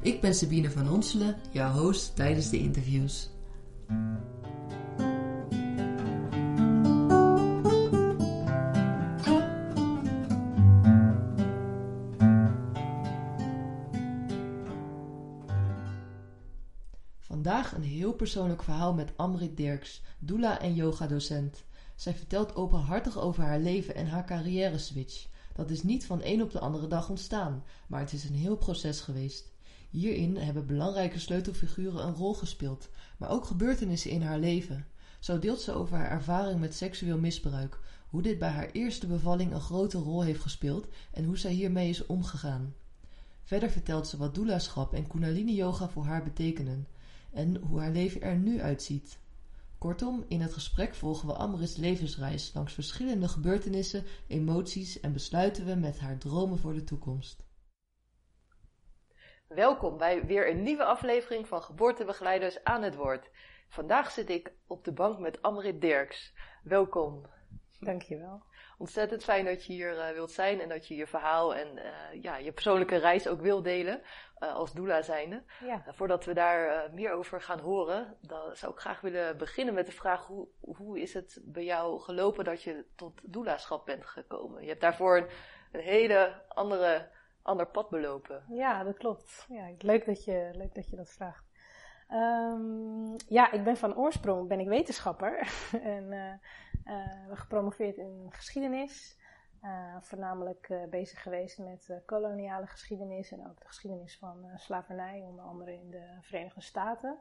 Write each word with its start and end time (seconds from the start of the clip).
Ik 0.00 0.20
ben 0.20 0.34
Sabine 0.34 0.70
van 0.70 0.90
Onselen, 0.90 1.36
jouw 1.50 1.72
host 1.72 2.16
tijdens 2.16 2.50
de 2.50 2.58
interviews. 2.58 3.30
Vandaag 17.18 17.72
een 17.72 17.82
heel 17.82 18.12
persoonlijk 18.12 18.62
verhaal 18.62 18.94
met 18.94 19.12
Amrit 19.16 19.56
Dirks, 19.56 20.02
doula 20.18 20.60
en 20.60 20.74
yogadocent. 20.74 21.64
Zij 21.94 22.14
vertelt 22.14 22.54
openhartig 22.54 23.18
over 23.18 23.42
haar 23.42 23.60
leven 23.60 23.94
en 23.94 24.06
haar 24.06 24.24
carrière 24.24 24.78
switch. 24.78 25.26
Dat 25.54 25.70
is 25.70 25.82
niet 25.82 26.06
van 26.06 26.20
een 26.22 26.42
op 26.42 26.50
de 26.50 26.60
andere 26.60 26.86
dag 26.86 27.08
ontstaan, 27.08 27.64
maar 27.86 28.00
het 28.00 28.12
is 28.12 28.24
een 28.24 28.34
heel 28.34 28.56
proces 28.56 29.00
geweest. 29.00 29.56
Hierin 29.90 30.36
hebben 30.36 30.66
belangrijke 30.66 31.18
sleutelfiguren 31.18 32.06
een 32.06 32.14
rol 32.14 32.34
gespeeld, 32.34 32.88
maar 33.16 33.30
ook 33.30 33.44
gebeurtenissen 33.44 34.10
in 34.10 34.22
haar 34.22 34.38
leven. 34.38 34.86
Zo 35.18 35.38
deelt 35.38 35.60
ze 35.60 35.72
over 35.72 35.96
haar 35.96 36.10
ervaring 36.10 36.60
met 36.60 36.74
seksueel 36.74 37.18
misbruik, 37.18 37.80
hoe 38.08 38.22
dit 38.22 38.38
bij 38.38 38.48
haar 38.48 38.70
eerste 38.70 39.06
bevalling 39.06 39.52
een 39.52 39.60
grote 39.60 39.98
rol 39.98 40.22
heeft 40.22 40.40
gespeeld 40.40 40.88
en 41.12 41.24
hoe 41.24 41.38
zij 41.38 41.52
hiermee 41.52 41.88
is 41.88 42.06
omgegaan. 42.06 42.74
Verder 43.44 43.70
vertelt 43.70 44.06
ze 44.06 44.16
wat 44.16 44.34
doulaschap 44.34 44.94
en 44.94 45.06
kundalini 45.06 45.54
yoga 45.54 45.88
voor 45.88 46.04
haar 46.04 46.22
betekenen 46.22 46.86
en 47.32 47.56
hoe 47.56 47.80
haar 47.80 47.92
leven 47.92 48.22
er 48.22 48.36
nu 48.36 48.60
uitziet. 48.60 49.18
Kortom, 49.78 50.24
in 50.28 50.40
het 50.40 50.52
gesprek 50.52 50.94
volgen 50.94 51.28
we 51.28 51.34
Amris 51.34 51.76
levensreis 51.76 52.50
langs 52.54 52.72
verschillende 52.72 53.28
gebeurtenissen, 53.28 54.04
emoties 54.26 55.00
en 55.00 55.12
besluiten 55.12 55.66
we 55.66 55.74
met 55.74 55.98
haar 55.98 56.18
dromen 56.18 56.58
voor 56.58 56.74
de 56.74 56.84
toekomst. 56.84 57.47
Welkom 59.48 59.98
bij 59.98 60.24
weer 60.24 60.48
een 60.48 60.62
nieuwe 60.62 60.84
aflevering 60.84 61.48
van 61.48 61.62
Geboortebegeleiders 61.62 62.64
aan 62.64 62.82
het 62.82 62.94
Woord. 62.94 63.30
Vandaag 63.68 64.10
zit 64.10 64.30
ik 64.30 64.52
op 64.66 64.84
de 64.84 64.92
bank 64.92 65.18
met 65.18 65.42
Amrit 65.42 65.80
Dirks. 65.80 66.34
Welkom. 66.62 67.26
Dankjewel. 67.80 68.42
Ontzettend 68.78 69.24
fijn 69.24 69.44
dat 69.44 69.64
je 69.64 69.72
hier 69.72 69.94
uh, 69.94 70.08
wilt 70.10 70.30
zijn 70.30 70.60
en 70.60 70.68
dat 70.68 70.88
je 70.88 70.96
je 70.96 71.06
verhaal 71.06 71.54
en 71.54 71.76
uh, 71.76 72.22
ja, 72.22 72.36
je 72.36 72.52
persoonlijke 72.52 72.96
reis 72.96 73.28
ook 73.28 73.40
wil 73.40 73.62
delen 73.62 74.02
uh, 74.38 74.54
als 74.54 74.72
doula 74.72 75.02
zijnde. 75.02 75.42
Ja. 75.64 75.84
voordat 75.88 76.24
we 76.24 76.34
daar 76.34 76.90
meer 76.92 77.12
over 77.12 77.40
gaan 77.40 77.60
horen, 77.60 78.16
dan 78.20 78.56
zou 78.56 78.72
ik 78.72 78.78
graag 78.78 79.00
willen 79.00 79.38
beginnen 79.38 79.74
met 79.74 79.86
de 79.86 79.92
vraag 79.92 80.26
hoe, 80.26 80.48
hoe 80.60 81.00
is 81.00 81.14
het 81.14 81.40
bij 81.42 81.64
jou 81.64 82.00
gelopen 82.00 82.44
dat 82.44 82.62
je 82.62 82.84
tot 82.96 83.20
doulaschap 83.22 83.86
bent 83.86 84.06
gekomen? 84.06 84.62
Je 84.62 84.68
hebt 84.68 84.80
daarvoor 84.80 85.16
een, 85.16 85.28
een 85.72 85.80
hele 85.80 86.42
andere 86.48 87.08
ander 87.48 87.66
pad 87.66 87.90
belopen. 87.90 88.44
Ja, 88.48 88.84
dat 88.84 88.96
klopt. 88.96 89.46
Ja, 89.48 89.70
leuk, 89.78 90.06
dat 90.06 90.24
je, 90.24 90.50
leuk 90.52 90.74
dat 90.74 90.88
je 90.88 90.96
dat 90.96 91.10
vraagt. 91.10 91.46
Um, 92.12 93.16
ja, 93.26 93.52
ik 93.52 93.64
ben 93.64 93.76
van 93.76 93.96
oorsprong 93.96 94.48
ben 94.48 94.60
ik 94.60 94.68
wetenschapper 94.68 95.52
en 95.82 96.12
uh, 96.12 96.32
uh, 96.84 97.38
gepromoveerd 97.38 97.96
in 97.96 98.26
geschiedenis. 98.30 99.16
Uh, 99.62 99.96
voornamelijk 100.00 100.86
bezig 100.90 101.22
geweest 101.22 101.58
met 101.58 102.02
koloniale 102.06 102.66
geschiedenis 102.66 103.32
en 103.32 103.48
ook 103.48 103.58
de 103.58 103.66
geschiedenis 103.66 104.18
van 104.18 104.50
slavernij, 104.54 105.22
onder 105.22 105.44
andere 105.44 105.72
in 105.72 105.90
de 105.90 106.18
Verenigde 106.20 106.60
Staten. 106.60 107.18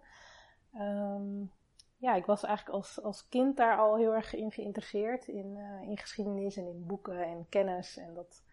Um, 0.75 1.51
ja, 1.97 2.15
ik 2.15 2.25
was 2.25 2.43
eigenlijk 2.43 2.77
als, 2.77 3.01
als 3.01 3.27
kind 3.27 3.57
daar 3.57 3.77
al 3.77 3.97
heel 3.97 4.13
erg 4.13 4.33
in 4.33 4.51
geïnteresseerd 4.51 5.27
in, 5.27 5.57
in 5.81 5.97
geschiedenis 5.97 6.57
en 6.57 6.67
in 6.67 6.85
boeken 6.85 7.23
en 7.25 7.45
kennis. 7.49 7.97
En 7.97 8.13
dat, 8.13 8.43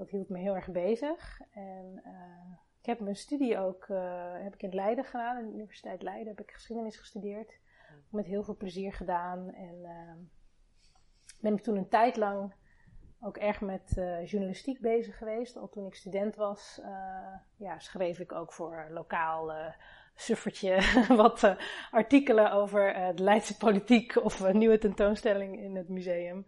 dat 0.00 0.10
hield 0.10 0.28
me 0.28 0.38
heel 0.38 0.54
erg 0.54 0.70
bezig. 0.70 1.40
En 1.50 2.02
uh, 2.06 2.52
ik 2.80 2.86
heb 2.86 3.00
mijn 3.00 3.16
studie 3.16 3.58
ook 3.58 3.86
uh, 3.88 4.32
heb 4.32 4.54
ik 4.54 4.62
in 4.62 4.74
Leiden 4.74 5.04
gedaan, 5.04 5.38
in 5.38 5.46
de 5.46 5.54
Universiteit 5.54 6.02
Leiden 6.02 6.28
heb 6.28 6.40
ik 6.40 6.50
geschiedenis 6.50 6.96
gestudeerd. 6.96 7.58
Met 8.08 8.26
heel 8.26 8.42
veel 8.42 8.56
plezier 8.56 8.92
gedaan. 8.92 9.52
En 9.52 9.74
uh, 9.82 10.12
ben 11.40 11.54
ik 11.54 11.62
toen 11.62 11.76
een 11.76 11.88
tijd 11.88 12.16
lang 12.16 12.54
ook 13.20 13.36
erg 13.36 13.60
met 13.60 13.92
journalistiek 14.24 14.80
bezig 14.80 15.18
geweest. 15.18 15.56
Al 15.56 15.68
toen 15.68 15.86
ik 15.86 15.94
student 15.94 16.36
was, 16.36 16.80
ja, 17.56 17.78
schreef 17.78 18.18
ik 18.18 18.32
ook 18.32 18.52
voor 18.52 18.86
lokaal 18.90 19.52
suffertje 20.14 20.80
wat 21.22 21.56
artikelen 21.90 22.52
over 22.52 23.12
de 23.14 23.22
Leidse 23.22 23.56
politiek 23.56 24.24
of 24.24 24.40
een 24.40 24.58
nieuwe 24.58 24.78
tentoonstelling 24.78 25.60
in 25.60 25.76
het 25.76 25.88
museum. 25.88 26.46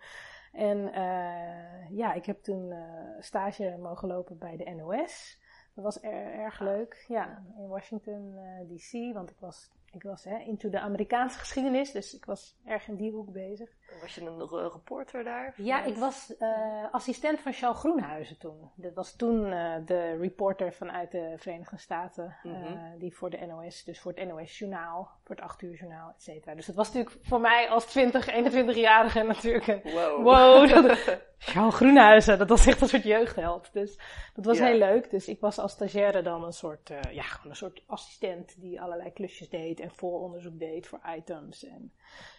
En 0.52 0.78
uh, 0.78 1.90
ja, 1.90 2.12
ik 2.12 2.26
heb 2.26 2.42
toen 2.42 2.70
uh, 2.70 2.82
stage 3.18 3.76
mogen 3.80 4.08
lopen 4.08 4.38
bij 4.38 4.56
de 4.56 4.70
NOS. 4.70 5.40
Dat 5.74 5.84
was 5.84 6.02
er, 6.02 6.32
erg 6.32 6.60
leuk. 6.60 7.04
Ja, 7.08 7.44
in 7.56 7.68
Washington 7.68 8.34
uh, 8.34 8.76
D.C. 8.76 9.14
Want 9.14 9.30
ik 9.30 9.38
was 9.38 9.70
ik 9.92 10.02
was 10.02 10.24
hè, 10.24 10.38
into 10.38 10.70
de 10.70 10.80
Amerikaanse 10.80 11.38
geschiedenis, 11.38 11.92
dus 11.92 12.14
ik 12.14 12.24
was 12.24 12.56
erg 12.64 12.88
in 12.88 12.96
die 12.96 13.10
hoek 13.10 13.32
bezig. 13.32 13.70
Was 14.00 14.14
je 14.14 14.20
een 14.20 14.70
reporter 14.72 15.24
daar? 15.24 15.54
Ja, 15.56 15.84
ik 15.84 15.96
was 15.96 16.34
uh, 16.38 16.48
assistent 16.90 17.40
van 17.40 17.52
Charles 17.52 17.78
Groenhuizen 17.78 18.38
toen. 18.38 18.70
Dat 18.74 18.94
was 18.94 19.16
toen 19.16 19.52
uh, 19.52 19.74
de 19.86 20.16
reporter 20.16 20.72
vanuit 20.72 21.10
de 21.10 21.34
Verenigde 21.36 21.78
Staten, 21.78 22.36
mm 22.42 22.54
-hmm. 22.54 22.98
die 22.98 23.16
voor 23.16 23.30
de 23.30 23.46
NOS, 23.46 23.84
dus 23.84 24.00
voor 24.00 24.12
het 24.14 24.28
NOS-journaal, 24.28 25.10
voor 25.24 25.34
het 25.36 25.44
8 25.44 25.62
uur 25.62 25.74
journaal, 25.74 26.08
et 26.08 26.22
cetera. 26.22 26.54
Dus 26.54 26.66
dat 26.66 26.74
was 26.74 26.92
natuurlijk 26.92 27.26
voor 27.26 27.40
mij 27.40 27.68
als 27.68 27.84
20, 27.84 28.30
21-jarige 28.30 29.22
natuurlijk 29.22 29.66
een 29.66 29.82
wow. 29.92 30.22
wow 30.22 30.68
dat, 30.68 30.98
Charles 31.38 31.74
Groenhuizen, 31.74 32.38
dat 32.38 32.48
was 32.48 32.66
echt 32.66 32.80
een 32.80 32.88
soort 32.88 33.02
jeugdheld. 33.02 33.72
Dus 33.72 33.98
dat 34.34 34.44
was 34.44 34.58
ja. 34.58 34.64
heel 34.64 34.78
leuk. 34.78 35.10
Dus 35.10 35.28
ik 35.28 35.40
was 35.40 35.58
als 35.58 35.72
stagiaire 35.72 36.22
dan 36.22 36.44
een 36.44 36.52
soort, 36.52 36.88
ja, 37.10 37.22
gewoon 37.22 37.50
een 37.50 37.56
soort 37.56 37.82
assistent 37.86 38.60
die 38.60 38.80
allerlei 38.80 39.12
klusjes 39.12 39.48
deed 39.48 39.80
en 39.80 39.90
vooronderzoek 39.90 40.58
deed 40.58 40.86
voor 40.86 41.00
items. 41.16 41.64
En 41.64 41.92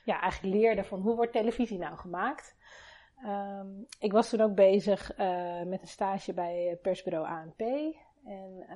ja, 0.03 0.21
eigenlijk 0.21 0.55
leerde 0.55 0.83
van 0.83 1.01
hoe 1.01 1.15
wordt 1.15 1.31
televisie 1.31 1.77
nou 1.77 1.97
gemaakt. 1.97 2.55
Um, 3.25 3.85
ik 3.99 4.11
was 4.11 4.29
toen 4.29 4.41
ook 4.41 4.55
bezig 4.55 5.17
uh, 5.19 5.63
met 5.63 5.81
een 5.81 5.87
stage 5.87 6.33
bij 6.33 6.79
persbureau 6.81 7.27
ANP. 7.27 7.61
En, 8.25 8.65
uh, 8.69 8.75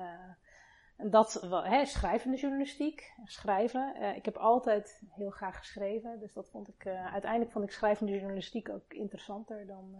en 0.96 1.10
dat, 1.10 1.46
hè, 1.64 1.84
schrijvende 1.84 2.36
journalistiek, 2.36 3.12
schrijven. 3.24 4.14
Ik 4.16 4.24
heb 4.24 4.36
altijd 4.36 5.02
heel 5.10 5.30
graag 5.30 5.58
geschreven, 5.58 6.18
dus 6.18 6.32
dat 6.32 6.48
vond 6.50 6.68
ik, 6.68 6.86
uiteindelijk 6.86 7.52
vond 7.52 7.64
ik 7.64 7.70
schrijvende 7.70 8.12
journalistiek 8.12 8.68
ook 8.68 8.92
interessanter 8.92 9.66
dan, 9.66 9.96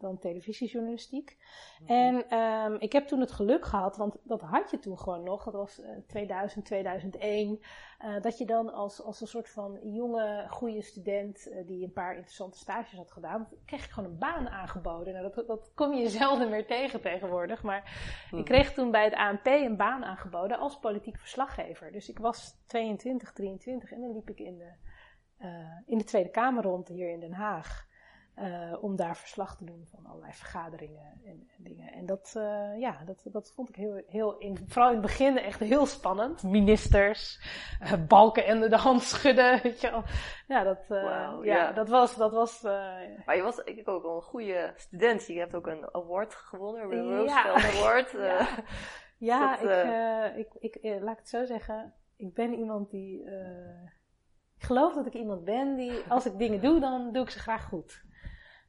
dan 0.00 0.18
televisiejournalistiek. 0.18 1.36
Mm-hmm. 1.80 1.96
En 1.96 2.38
um, 2.38 2.76
ik 2.80 2.92
heb 2.92 3.06
toen 3.06 3.20
het 3.20 3.32
geluk 3.32 3.64
gehad, 3.64 3.96
want 3.96 4.16
dat 4.22 4.40
had 4.40 4.70
je 4.70 4.78
toen 4.78 4.98
gewoon 4.98 5.22
nog, 5.22 5.44
dat 5.44 5.54
was 5.54 5.80
uh, 5.80 5.86
2000, 6.06 6.64
2001, 6.64 7.60
uh, 8.04 8.20
dat 8.20 8.38
je 8.38 8.46
dan 8.46 8.72
als, 8.72 9.02
als 9.02 9.20
een 9.20 9.26
soort 9.26 9.48
van 9.48 9.78
jonge, 9.82 10.46
goede 10.48 10.82
student 10.82 11.48
uh, 11.48 11.66
die 11.66 11.84
een 11.84 11.92
paar 11.92 12.14
interessante 12.14 12.58
stages 12.58 12.98
had 12.98 13.10
gedaan, 13.10 13.48
kreeg 13.64 13.86
je 13.86 13.92
gewoon 13.92 14.10
een 14.10 14.18
baan 14.18 14.48
aangeboden. 14.48 15.12
Nou, 15.12 15.30
dat, 15.34 15.46
dat 15.46 15.72
kom 15.74 15.94
je 15.94 16.08
zelden 16.20 16.50
meer 16.50 16.66
tegen 16.66 17.00
tegenwoordig, 17.00 17.62
maar 17.62 17.82
ik 18.30 18.44
kreeg 18.44 18.72
toen 18.72 18.90
bij 18.90 19.04
het 19.04 19.14
ANP 19.14 19.46
een 19.46 19.76
baan 19.76 20.04
aangeboden 20.04 20.58
als 20.58 20.78
politiek 20.78 21.18
verslaggever. 21.18 21.92
Dus 21.92 22.08
ik 22.08 22.18
was 22.18 22.56
22, 22.66 23.32
23 23.32 23.92
en 23.92 24.00
dan 24.00 24.12
liep 24.12 24.30
ik 24.30 24.38
in 24.38 24.58
de, 24.58 24.72
in 25.86 25.98
de 25.98 26.04
Tweede 26.04 26.30
Kamer 26.30 26.62
rond 26.62 26.88
hier 26.88 27.10
in 27.10 27.20
Den 27.20 27.32
Haag. 27.32 27.88
Uh, 28.40 28.82
om 28.82 28.96
daar 28.96 29.16
verslag 29.16 29.56
te 29.56 29.64
doen 29.64 29.86
van 29.90 30.06
allerlei 30.06 30.32
vergaderingen 30.32 31.20
en, 31.24 31.48
en 31.56 31.62
dingen. 31.62 31.92
En 31.92 32.06
dat, 32.06 32.34
uh, 32.36 32.78
ja, 32.78 33.04
dat, 33.04 33.22
dat 33.24 33.52
vond 33.54 33.68
ik 33.68 33.74
heel, 33.74 34.02
heel 34.06 34.38
in, 34.38 34.58
vooral 34.66 34.88
in 34.88 34.96
het 34.96 35.06
begin 35.06 35.38
echt 35.38 35.60
heel 35.60 35.86
spannend. 35.86 36.42
Ministers, 36.42 37.40
uh, 37.82 37.92
balken 38.08 38.44
en 38.44 38.60
de 38.60 38.76
hand 38.76 39.02
schudden, 39.02 39.58
weet 39.62 39.80
je 39.80 39.90
wel. 39.90 40.02
Ja, 40.48 40.62
dat, 40.62 40.86
wow, 40.88 41.44
ja, 41.44 41.56
ja, 41.56 41.72
dat 41.72 41.88
was, 41.88 42.16
dat 42.16 42.32
was. 42.32 42.62
maar 43.24 43.36
je 43.36 43.42
was 43.42 43.58
ik 43.58 43.88
ook 43.88 44.04
al 44.04 44.16
een 44.16 44.22
goede 44.22 44.72
student. 44.76 45.26
Je 45.26 45.38
hebt 45.38 45.54
ook 45.54 45.66
een 45.66 45.94
award 45.94 46.34
gewonnen, 46.34 46.88
de 46.88 47.00
Roosevelt 47.00 47.60
ja. 47.60 47.78
Award. 47.78 48.10
ja, 48.18 48.48
ja 49.18 49.56
dat, 49.56 50.36
ik, 50.36 50.48
ik, 50.58 50.76
ik, 50.76 51.00
laat 51.00 51.12
ik 51.12 51.18
het 51.18 51.28
zo 51.28 51.44
zeggen. 51.44 51.94
Ik 52.16 52.34
ben 52.34 52.54
iemand 52.54 52.90
die, 52.90 53.22
ik 54.56 54.64
geloof 54.66 54.94
dat 54.94 55.06
ik 55.06 55.14
iemand 55.14 55.44
ben 55.44 55.76
die, 55.76 56.02
als 56.08 56.26
ik 56.26 56.38
dingen 56.38 56.60
doe, 56.60 56.80
dan 56.80 57.12
doe 57.12 57.22
ik 57.22 57.30
ze 57.30 57.38
graag 57.38 57.64
goed. 57.64 58.08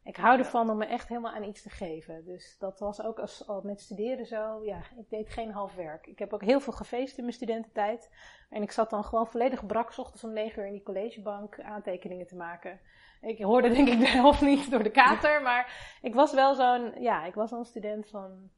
Ik 0.04 0.16
hou 0.16 0.40
ervan 0.40 0.70
om 0.70 0.78
me 0.78 0.86
echt 0.86 1.08
helemaal 1.08 1.32
aan 1.32 1.44
iets 1.44 1.62
te 1.62 1.70
geven. 1.70 2.26
Dus 2.26 2.58
dat 2.60 2.80
was 2.80 3.02
ook 3.02 3.20
als, 3.20 3.48
al 3.48 3.62
met 3.64 3.82
studeren 3.82 4.26
zo. 4.26 4.64
Ja, 4.64 4.78
ik 4.98 5.10
deed 5.10 5.30
geen 5.30 5.52
half 5.52 5.76
werk. 5.76 6.08
Ik 6.08 6.20
heb 6.20 6.34
ook 6.34 6.44
heel 6.44 6.60
veel 6.60 6.74
gefeest 6.74 7.18
in 7.18 7.24
mijn 7.24 7.36
studententijd. 7.36 8.10
En 8.50 8.62
ik 8.62 8.72
zat 8.72 8.90
dan 8.90 9.04
gewoon 9.04 9.28
volledig 9.28 9.66
brak, 9.66 9.98
ochtends 9.98 10.24
om 10.24 10.34
negen 10.34 10.62
uur 10.62 10.68
in 10.68 10.74
die 10.74 10.84
collegebank 10.84 11.60
aantekeningen 11.60 12.28
te 12.28 12.36
maken. 12.36 12.80
Ik 13.22 13.42
hoorde 13.42 13.70
denk 13.70 13.88
ik 13.88 14.00
de 14.00 14.08
helft 14.22 14.42
niet 14.42 14.72
door 14.72 14.84
de 14.84 14.92
kater, 14.92 15.42
maar 15.42 15.98
ik 16.02 16.14
was 16.14 16.34
wel 16.34 16.56
zo'n, 16.56 17.02
ja, 17.02 17.26
ik 17.26 17.34
was 17.34 17.52
een 17.52 17.66
student 17.66 18.10
van 18.10 18.50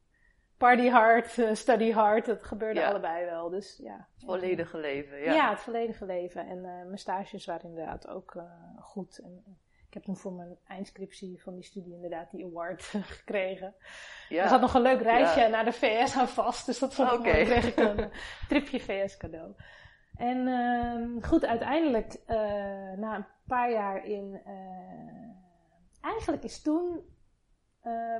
party 0.57 0.89
hard, 0.89 1.37
uh, 1.37 1.53
study 1.53 1.91
hard. 1.91 2.25
Het 2.25 2.43
gebeurde 2.43 2.85
allebei 2.85 3.25
wel. 3.25 3.49
Dus 3.49 3.79
ja. 3.83 4.07
Het 4.13 4.23
volledige 4.23 4.77
leven, 4.77 5.19
ja. 5.19 5.33
Ja, 5.33 5.49
het 5.49 5.59
volledige 5.59 6.05
leven. 6.05 6.47
En 6.47 6.57
uh, 6.57 6.63
mijn 6.63 6.97
stages 6.97 7.45
waren 7.45 7.69
inderdaad 7.69 8.07
ook 8.07 8.33
uh, 8.33 8.43
goed. 8.79 9.19
En, 9.23 9.43
ik 9.93 9.99
heb 9.99 10.07
toen 10.07 10.21
voor 10.23 10.33
mijn 10.33 10.57
eindscriptie 10.67 11.41
van 11.41 11.53
die 11.53 11.63
studie 11.63 11.93
inderdaad 11.93 12.31
die 12.31 12.45
award 12.45 12.83
gekregen. 12.83 13.75
Ja. 14.29 14.43
Er 14.43 14.49
zat 14.49 14.61
nog 14.61 14.73
een 14.73 14.81
leuk 14.81 15.01
reisje 15.01 15.39
ja. 15.39 15.47
naar 15.47 15.65
de 15.65 15.71
VS 15.71 16.17
aan 16.17 16.27
vast. 16.27 16.65
Dus 16.65 16.79
dat 16.79 16.93
vond 16.93 17.11
ik 17.11 17.19
okay. 17.19 17.45
mooi. 17.45 17.67
ik 17.67 17.77
een 17.77 18.11
tripje 18.49 18.79
VS 18.79 19.17
cadeau. 19.17 19.53
En 20.15 20.37
uh, 20.47 21.23
goed, 21.23 21.45
uiteindelijk 21.45 22.13
uh, 22.27 22.37
na 22.97 23.15
een 23.15 23.25
paar 23.47 23.71
jaar 23.71 24.05
in... 24.05 24.41
Uh, 24.47 26.01
eigenlijk 26.01 26.43
is 26.43 26.61
toen 26.61 27.11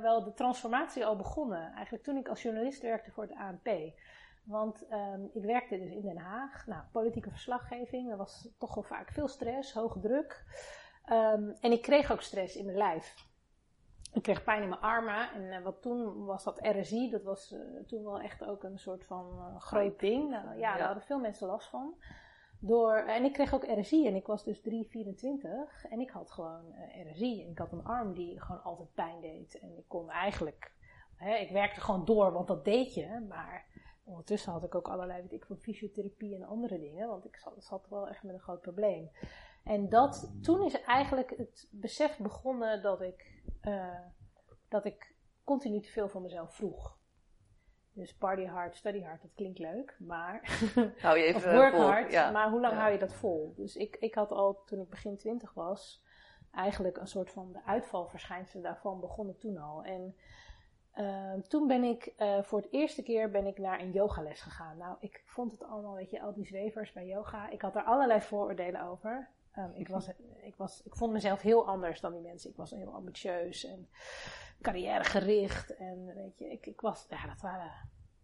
wel 0.02 0.24
de 0.24 0.34
transformatie 0.34 1.06
al 1.06 1.16
begonnen. 1.16 1.72
Eigenlijk 1.72 2.04
toen 2.04 2.16
ik 2.16 2.28
als 2.28 2.42
journalist 2.42 2.82
werkte 2.82 3.10
voor 3.10 3.22
het 3.22 3.34
ANP. 3.34 3.68
Want 4.44 4.86
um, 4.92 5.30
ik 5.32 5.44
werkte 5.44 5.78
dus 5.78 5.90
in 5.90 6.02
Den 6.02 6.16
Haag. 6.16 6.66
Nou, 6.66 6.82
politieke 6.92 7.30
verslaggeving. 7.30 8.10
Er 8.10 8.16
was 8.16 8.48
toch 8.58 8.74
wel 8.74 8.84
vaak 8.84 9.12
veel 9.12 9.28
stress, 9.28 9.72
hoge 9.72 10.00
druk. 10.00 10.44
Um, 11.10 11.56
en 11.60 11.72
ik 11.72 11.82
kreeg 11.82 12.12
ook 12.12 12.20
stress 12.20 12.56
in 12.56 12.64
mijn 12.64 12.76
lijf. 12.76 13.14
Ik 14.12 14.22
kreeg 14.22 14.44
pijn 14.44 14.62
in 14.62 14.68
mijn 14.68 14.80
armen. 14.80 15.30
En 15.32 15.42
uh, 15.42 15.62
wat 15.62 15.82
toen 15.82 16.24
was 16.24 16.44
dat 16.44 16.58
RSI. 16.62 17.10
Dat 17.10 17.22
was 17.22 17.52
uh, 17.52 17.60
toen 17.86 18.04
wel 18.04 18.20
echt 18.20 18.44
ook 18.44 18.62
een 18.62 18.78
soort 18.78 19.04
van 19.04 19.26
uh, 19.38 19.60
groot 19.60 20.00
ding. 20.00 20.30
Nou, 20.30 20.46
ja, 20.46 20.54
ja, 20.54 20.76
daar 20.76 20.86
hadden 20.86 21.04
veel 21.04 21.18
mensen 21.18 21.46
last 21.46 21.68
van. 21.68 21.94
Door, 22.58 22.96
en 22.96 23.24
ik 23.24 23.32
kreeg 23.32 23.54
ook 23.54 23.66
RSI 23.66 24.06
en 24.06 24.14
ik 24.14 24.26
was 24.26 24.44
dus 24.44 24.58
3,24 24.58 24.64
en 25.90 26.00
ik 26.00 26.10
had 26.10 26.30
gewoon 26.30 26.74
RSI. 27.10 27.42
En 27.44 27.50
ik 27.50 27.58
had 27.58 27.72
een 27.72 27.84
arm 27.84 28.14
die 28.14 28.40
gewoon 28.40 28.62
altijd 28.62 28.94
pijn 28.94 29.20
deed. 29.20 29.58
En 29.58 29.76
ik 29.76 29.84
kon 29.88 30.10
eigenlijk, 30.10 30.72
hè, 31.16 31.34
ik 31.34 31.50
werkte 31.50 31.80
gewoon 31.80 32.04
door, 32.04 32.32
want 32.32 32.46
dat 32.46 32.64
deed 32.64 32.94
je. 32.94 33.24
Maar 33.28 33.64
ondertussen 34.04 34.52
had 34.52 34.64
ik 34.64 34.74
ook 34.74 34.88
allerlei, 34.88 35.22
weet 35.22 35.32
ik, 35.32 35.44
van 35.44 35.56
fysiotherapie 35.56 36.34
en 36.34 36.44
andere 36.44 36.80
dingen. 36.80 37.08
Want 37.08 37.24
ik 37.24 37.36
zat, 37.36 37.54
zat 37.58 37.88
wel 37.88 38.08
echt 38.08 38.22
met 38.22 38.34
een 38.34 38.40
groot 38.40 38.60
probleem. 38.60 39.10
En 39.64 39.88
dat, 39.88 40.32
toen 40.42 40.64
is 40.64 40.80
eigenlijk 40.80 41.34
het 41.36 41.68
besef 41.70 42.18
begonnen 42.18 42.82
dat 42.82 43.00
ik, 43.00 43.42
uh, 43.62 44.00
dat 44.68 44.84
ik 44.84 45.14
continu 45.44 45.80
te 45.80 45.90
veel 45.90 46.08
van 46.08 46.22
mezelf 46.22 46.54
vroeg. 46.54 46.98
Dus 47.92 48.16
party 48.16 48.44
hard, 48.44 48.76
study 48.76 49.02
hard, 49.02 49.22
dat 49.22 49.34
klinkt 49.34 49.58
leuk, 49.58 49.96
maar. 49.98 50.60
Hou 51.02 51.18
je 51.18 51.24
even 51.24 51.50
of 51.50 51.56
work 51.56 51.74
vol, 51.74 51.86
hard, 51.86 52.12
ja. 52.12 52.30
maar 52.30 52.50
hoe 52.50 52.60
lang 52.60 52.72
ja. 52.72 52.80
hou 52.80 52.92
je 52.92 52.98
dat 52.98 53.14
vol? 53.14 53.52
Dus 53.56 53.76
ik, 53.76 53.96
ik 53.96 54.14
had 54.14 54.30
al 54.30 54.62
toen 54.64 54.80
ik 54.80 54.88
begin 54.88 55.16
twintig 55.16 55.54
was, 55.54 56.04
eigenlijk 56.52 56.96
een 56.96 57.06
soort 57.06 57.30
van 57.30 57.52
de 57.52 57.64
uitvalverschijnselen 57.64 58.62
daarvan 58.62 59.00
begonnen 59.00 59.38
toen 59.38 59.58
al. 59.58 59.84
En 59.84 60.16
uh, 60.96 61.32
toen 61.48 61.66
ben 61.66 61.84
ik 61.84 62.14
uh, 62.18 62.42
voor 62.42 62.60
het 62.60 62.72
eerste 62.72 63.02
keer 63.02 63.30
ben 63.30 63.46
ik 63.46 63.58
naar 63.58 63.80
een 63.80 63.92
yogales 63.92 64.40
gegaan. 64.40 64.76
Nou, 64.76 64.96
ik 65.00 65.22
vond 65.26 65.52
het 65.52 65.62
allemaal, 65.62 65.94
weet 65.94 66.10
je, 66.10 66.20
al 66.20 66.32
die 66.32 66.46
zwevers 66.46 66.92
bij 66.92 67.06
yoga. 67.06 67.50
Ik 67.50 67.62
had 67.62 67.76
er 67.76 67.82
allerlei 67.82 68.20
vooroordelen 68.20 68.82
over. 68.82 69.33
Um, 69.58 69.72
ik, 69.74 69.88
was, 69.88 70.08
ik, 70.42 70.56
was, 70.56 70.82
ik 70.82 70.96
vond 70.96 71.12
mezelf 71.12 71.40
heel 71.40 71.66
anders 71.66 72.00
dan 72.00 72.12
die 72.12 72.20
mensen. 72.20 72.50
Ik 72.50 72.56
was 72.56 72.70
heel 72.70 72.92
ambitieus 72.92 73.64
en 73.64 73.88
carrièregericht. 74.60 75.76
En 75.76 76.14
weet 76.14 76.38
je, 76.38 76.50
ik, 76.50 76.66
ik 76.66 76.80
was, 76.80 77.06
ja, 77.08 77.26
dat 77.26 77.40
waren, 77.40 77.72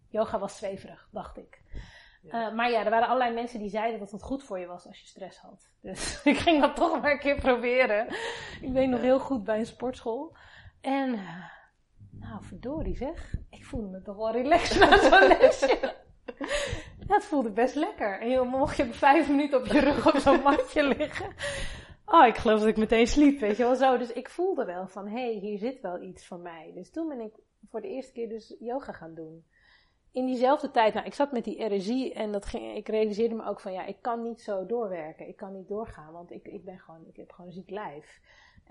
yoga 0.09 0.39
was 0.39 0.57
zweverig, 0.57 1.09
dacht 1.11 1.37
ik. 1.37 1.63
Ja. 2.23 2.49
Uh, 2.49 2.55
maar 2.55 2.71
ja, 2.71 2.85
er 2.85 2.91
waren 2.91 3.09
allerlei 3.09 3.35
mensen 3.35 3.59
die 3.59 3.69
zeiden 3.69 4.01
dat 4.01 4.11
het 4.11 4.23
goed 4.23 4.45
voor 4.45 4.59
je 4.59 4.67
was 4.67 4.87
als 4.87 5.01
je 5.01 5.07
stress 5.07 5.39
had. 5.39 5.71
Dus 5.81 6.23
ik 6.25 6.37
ging 6.37 6.61
dat 6.61 6.77
toch 6.77 7.01
maar 7.01 7.13
een 7.13 7.19
keer 7.19 7.41
proberen. 7.41 8.07
Ik 8.61 8.73
weet 8.73 8.89
nog 8.89 9.01
heel 9.01 9.21
goed 9.21 9.45
bij 9.45 9.59
een 9.59 9.67
sportschool. 9.67 10.37
En, 10.81 11.13
uh, 11.13 11.45
nou 12.11 12.45
verdorie 12.45 12.97
zeg, 12.97 13.35
ik 13.51 13.65
voelde 13.65 13.89
me 13.89 14.03
toch 14.03 14.17
wel 14.17 14.31
relaxed 14.31 14.79
na 14.91 14.99
zo'n 14.99 15.29
lesje. 15.29 15.95
Ja, 17.11 17.17
het 17.17 17.25
voelde 17.25 17.51
best 17.51 17.75
lekker. 17.75 18.21
En 18.21 18.29
je 18.29 18.41
mocht 18.41 18.77
je 18.77 18.93
vijf 18.93 19.29
minuten 19.29 19.59
op 19.59 19.67
je 19.67 19.81
rug 19.81 20.15
op 20.15 20.21
zo'n 20.21 20.43
matje 20.43 20.83
liggen. 20.83 21.35
Oh, 22.07 22.27
ik 22.27 22.37
geloof 22.37 22.59
dat 22.59 22.69
ik 22.69 22.77
meteen 22.77 23.07
sliep, 23.07 23.41
weet 23.41 23.57
je 23.57 23.63
wel 23.63 23.75
zo. 23.75 23.99
Dus 23.99 24.13
ik 24.13 24.29
voelde 24.29 24.65
wel 24.65 24.87
van, 24.87 25.07
hé, 25.07 25.21
hey, 25.21 25.33
hier 25.33 25.59
zit 25.59 25.81
wel 25.81 26.03
iets 26.03 26.27
van 26.27 26.43
mij. 26.43 26.73
Dus 26.75 26.91
toen 26.91 27.09
ben 27.09 27.21
ik 27.21 27.33
voor 27.71 27.81
de 27.81 27.89
eerste 27.89 28.13
keer 28.13 28.29
dus 28.29 28.57
yoga 28.61 28.93
gaan 28.93 29.15
doen. 29.15 29.45
In 30.13 30.27
diezelfde 30.27 30.71
tijd, 30.71 30.95
nou, 30.95 31.07
ik 31.07 31.15
zat 31.15 31.33
met 31.33 31.45
die 31.45 31.75
RSI 31.75 32.13
en 32.13 32.33
dat 32.33 32.47
ging, 32.47 32.77
ik 32.77 32.89
realiseerde 32.89 33.35
me 33.35 33.45
ook 33.45 33.61
van, 33.61 33.73
ja, 33.73 33.85
ik 33.87 33.97
kan 34.01 34.23
niet 34.23 34.41
zo 34.41 34.67
doorwerken. 34.67 35.29
Ik 35.29 35.37
kan 35.37 35.53
niet 35.53 35.69
doorgaan, 35.69 36.13
want 36.13 36.31
ik, 36.31 36.47
ik 36.47 36.65
ben 36.65 36.79
gewoon, 36.79 37.07
ik 37.07 37.17
heb 37.17 37.33
gewoon 37.33 37.47
een 37.47 37.57
ziek 37.57 37.71
lijf. 37.71 38.21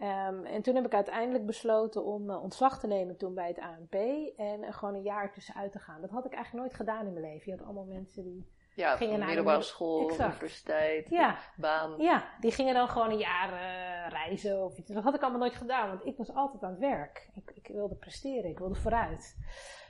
Um, 0.01 0.45
en 0.45 0.61
toen 0.61 0.75
heb 0.75 0.85
ik 0.85 0.93
uiteindelijk 0.93 1.45
besloten 1.45 2.03
om 2.03 2.29
uh, 2.29 2.43
ontslag 2.43 2.79
te 2.79 2.87
nemen 2.87 3.17
toen 3.17 3.33
bij 3.33 3.47
het 3.47 3.59
ANP 3.59 3.93
en 4.37 4.63
uh, 4.63 4.73
gewoon 4.73 4.95
een 4.95 5.01
jaar 5.01 5.31
tussenuit 5.31 5.71
te 5.71 5.79
gaan. 5.79 6.01
Dat 6.01 6.09
had 6.09 6.25
ik 6.25 6.33
eigenlijk 6.33 6.65
nooit 6.65 6.77
gedaan 6.77 7.05
in 7.05 7.13
mijn 7.13 7.25
leven. 7.25 7.51
Je 7.51 7.57
had 7.57 7.65
allemaal 7.65 7.85
mensen 7.85 8.23
die 8.23 8.47
ja, 8.75 8.95
gingen 8.95 9.19
naar 9.19 9.27
middelbare 9.27 9.61
school, 9.61 10.09
exact. 10.09 10.31
universiteit, 10.31 11.09
ja. 11.09 11.37
baan. 11.55 11.97
Ja, 11.97 12.29
die 12.39 12.51
gingen 12.51 12.73
dan 12.73 12.87
gewoon 12.87 13.09
een 13.09 13.17
jaar 13.17 13.53
uh, 13.53 14.09
reizen 14.09 14.63
of 14.63 14.77
iets. 14.77 14.91
Dat 14.91 15.03
had 15.03 15.15
ik 15.15 15.21
allemaal 15.21 15.39
nooit 15.39 15.55
gedaan, 15.55 15.87
want 15.87 16.05
ik 16.05 16.17
was 16.17 16.33
altijd 16.33 16.63
aan 16.63 16.71
het 16.71 16.79
werk. 16.79 17.29
Ik, 17.33 17.51
ik 17.53 17.67
wilde 17.67 17.95
presteren, 17.95 18.49
ik 18.49 18.59
wilde 18.59 18.75
vooruit. 18.75 19.37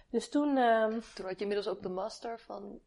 Dus 0.09 0.29
toen... 0.29 0.57
Um, 0.57 1.01
toen 1.15 1.25
had 1.25 1.37
je 1.37 1.45
inmiddels 1.45 1.67
ook 1.67 1.81
de 1.81 1.89
master 1.89 2.39
van 2.39 2.79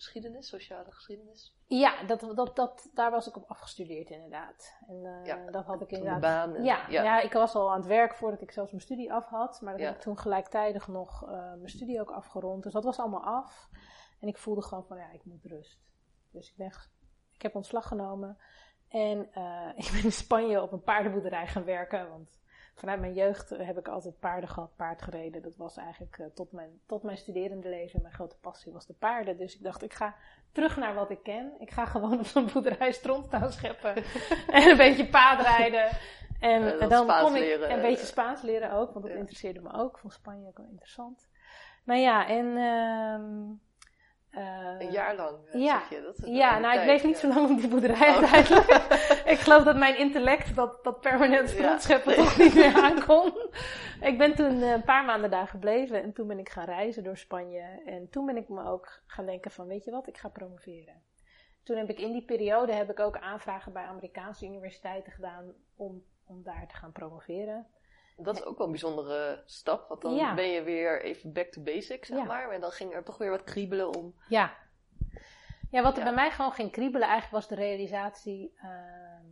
geschiedenis, 0.00 0.48
sociale 0.48 0.92
geschiedenis? 0.92 1.56
Ja, 1.66 2.02
dat, 2.02 2.20
dat, 2.34 2.56
dat, 2.56 2.90
daar 2.94 3.10
was 3.10 3.28
ik 3.28 3.36
op 3.36 3.44
afgestudeerd 3.48 4.10
inderdaad. 4.10 4.76
En 4.88 4.96
uh, 4.96 5.26
ja, 5.26 5.50
dat 5.50 5.64
had 5.64 5.82
ik 5.82 5.90
inderdaad. 5.90 6.20
Baan 6.20 6.54
en, 6.54 6.64
ja, 6.64 6.88
ja, 6.88 7.02
ja. 7.02 7.20
ik 7.20 7.32
was 7.32 7.54
al 7.54 7.70
aan 7.70 7.78
het 7.78 7.86
werk 7.86 8.14
voordat 8.14 8.42
ik 8.42 8.50
zelfs 8.50 8.70
mijn 8.70 8.82
studie 8.82 9.12
af 9.12 9.26
had. 9.26 9.60
Maar 9.60 9.78
ja. 9.78 9.84
heb 9.86 9.94
ik 9.94 10.00
toen 10.00 10.18
gelijktijdig 10.18 10.88
nog 10.88 11.24
uh, 11.24 11.30
mijn 11.30 11.68
studie 11.68 12.00
ook 12.00 12.10
afgerond. 12.10 12.62
Dus 12.62 12.72
dat 12.72 12.84
was 12.84 12.98
allemaal 12.98 13.24
af. 13.24 13.68
En 14.20 14.28
ik 14.28 14.38
voelde 14.38 14.62
gewoon 14.62 14.86
van 14.86 14.96
ja, 14.96 15.10
ik 15.10 15.24
moet 15.24 15.44
rust. 15.44 15.80
Dus 16.30 16.50
ik, 16.50 16.56
ben, 16.56 16.72
ik 17.32 17.42
heb 17.42 17.54
ontslag 17.54 17.88
genomen. 17.88 18.38
En 18.88 19.30
uh, 19.34 19.68
ik 19.84 19.90
ben 19.92 20.04
in 20.04 20.12
Spanje 20.12 20.62
op 20.62 20.72
een 20.72 20.82
paardenboerderij 20.82 21.46
gaan 21.46 21.64
werken. 21.64 22.10
Want 22.10 22.39
vanuit 22.80 23.00
mijn 23.00 23.14
jeugd 23.14 23.50
heb 23.50 23.78
ik 23.78 23.88
altijd 23.88 24.18
paarden 24.18 24.48
gehad, 24.48 24.76
paard 24.76 25.02
gereden. 25.02 25.42
Dat 25.42 25.56
was 25.56 25.76
eigenlijk 25.76 26.18
uh, 26.18 26.26
tot, 26.34 26.52
mijn, 26.52 26.80
tot 26.86 27.02
mijn 27.02 27.16
studerende 27.16 27.68
leven. 27.68 28.02
Mijn 28.02 28.14
grote 28.14 28.36
passie 28.36 28.72
was 28.72 28.86
de 28.86 28.94
paarden. 28.94 29.36
Dus 29.36 29.54
ik 29.54 29.62
dacht, 29.62 29.82
ik 29.82 29.94
ga 29.94 30.14
terug 30.52 30.76
naar 30.76 30.94
wat 30.94 31.10
ik 31.10 31.22
ken. 31.22 31.52
Ik 31.58 31.70
ga 31.70 31.84
gewoon 31.86 32.18
op 32.18 32.26
zo'n 32.26 32.48
boerderij 32.52 32.92
staan 32.92 33.52
scheppen. 33.52 33.94
en 34.56 34.68
een 34.68 34.76
beetje 34.76 35.08
paardrijden. 35.08 35.88
En, 36.40 36.62
uh, 36.62 36.82
en 36.82 36.88
dan 36.88 37.04
Spaans 37.04 37.22
kom 37.22 37.34
ik 37.34 37.42
leren, 37.42 37.72
een 37.72 37.80
beetje 37.80 38.06
Spaans 38.06 38.42
leren 38.42 38.72
ook. 38.72 38.92
Want 38.92 39.04
dat 39.04 39.12
ja. 39.12 39.18
interesseerde 39.18 39.60
me 39.60 39.72
ook. 39.72 39.92
Ik 39.92 39.98
vond 39.98 40.12
Spanje 40.12 40.46
ook 40.46 40.56
wel 40.56 40.68
interessant. 40.70 41.28
Nou 41.84 42.00
ja, 42.00 42.28
en... 42.28 42.46
Uh, 42.46 43.58
uh, 44.34 44.76
een 44.78 44.90
jaar 44.90 45.16
lang, 45.16 45.36
ja. 45.52 45.78
zeg 45.78 45.88
je? 45.88 46.02
Dat 46.02 46.28
ja, 46.28 46.58
nou, 46.58 46.62
tijd, 46.62 46.78
ik 46.78 46.84
bleef 46.84 47.04
niet 47.04 47.18
zo 47.18 47.28
lang 47.28 47.50
op 47.50 47.60
die 47.60 47.68
boerderij 47.68 48.08
oh. 48.08 48.16
uiteindelijk. 48.16 48.68
ik 49.34 49.38
geloof 49.38 49.62
dat 49.62 49.76
mijn 49.76 49.98
intellect 49.98 50.54
dat, 50.54 50.84
dat 50.84 51.00
permanent 51.00 51.52
rondscheppen 51.52 52.14
ja. 52.14 52.22
toch 52.22 52.38
niet 52.38 52.54
meer 52.54 52.82
aankon. 52.82 53.32
ik 54.10 54.18
ben 54.18 54.34
toen 54.34 54.56
uh, 54.56 54.70
een 54.70 54.84
paar 54.84 55.04
maanden 55.04 55.30
daar 55.30 55.48
gebleven 55.48 56.02
en 56.02 56.12
toen 56.12 56.26
ben 56.26 56.38
ik 56.38 56.48
gaan 56.48 56.64
reizen 56.64 57.04
door 57.04 57.16
Spanje. 57.16 57.82
En 57.86 58.08
toen 58.10 58.26
ben 58.26 58.36
ik 58.36 58.48
me 58.48 58.64
ook 58.64 59.02
gaan 59.06 59.26
denken 59.26 59.50
van, 59.50 59.66
weet 59.66 59.84
je 59.84 59.90
wat, 59.90 60.08
ik 60.08 60.18
ga 60.18 60.28
promoveren. 60.28 61.02
Toen 61.62 61.76
heb 61.76 61.90
ik 61.90 61.98
in 61.98 62.12
die 62.12 62.24
periode 62.24 62.72
heb 62.72 62.90
ik 62.90 63.00
ook 63.00 63.18
aanvragen 63.18 63.72
bij 63.72 63.84
Amerikaanse 63.84 64.46
universiteiten 64.46 65.12
gedaan 65.12 65.52
om, 65.76 66.02
om 66.26 66.42
daar 66.42 66.66
te 66.68 66.74
gaan 66.74 66.92
promoveren. 66.92 67.66
Dat 68.22 68.36
is 68.36 68.44
ook 68.44 68.56
wel 68.58 68.66
een 68.66 68.72
bijzondere 68.72 69.42
stap, 69.46 69.88
want 69.88 70.02
dan 70.02 70.14
ja. 70.14 70.34
ben 70.34 70.48
je 70.50 70.62
weer 70.62 71.02
even 71.02 71.32
back 71.32 71.46
to 71.46 71.62
basics, 71.62 72.08
zeg 72.08 72.18
Ja. 72.18 72.24
maar. 72.24 72.50
En 72.50 72.60
dan 72.60 72.70
ging 72.70 72.94
er 72.94 73.04
toch 73.04 73.18
weer 73.18 73.30
wat 73.30 73.44
kriebelen 73.44 73.94
om. 73.96 74.14
Ja. 74.28 74.52
Ja, 75.70 75.82
wat 75.82 75.92
er 75.92 75.98
Ja. 75.98 76.04
bij 76.04 76.14
mij 76.14 76.30
gewoon 76.30 76.52
ging 76.52 76.70
kriebelen 76.72 77.08
eigenlijk 77.08 77.32
was 77.32 77.48
de 77.48 77.54
realisatie. 77.64 78.52
ehm, 78.56 79.26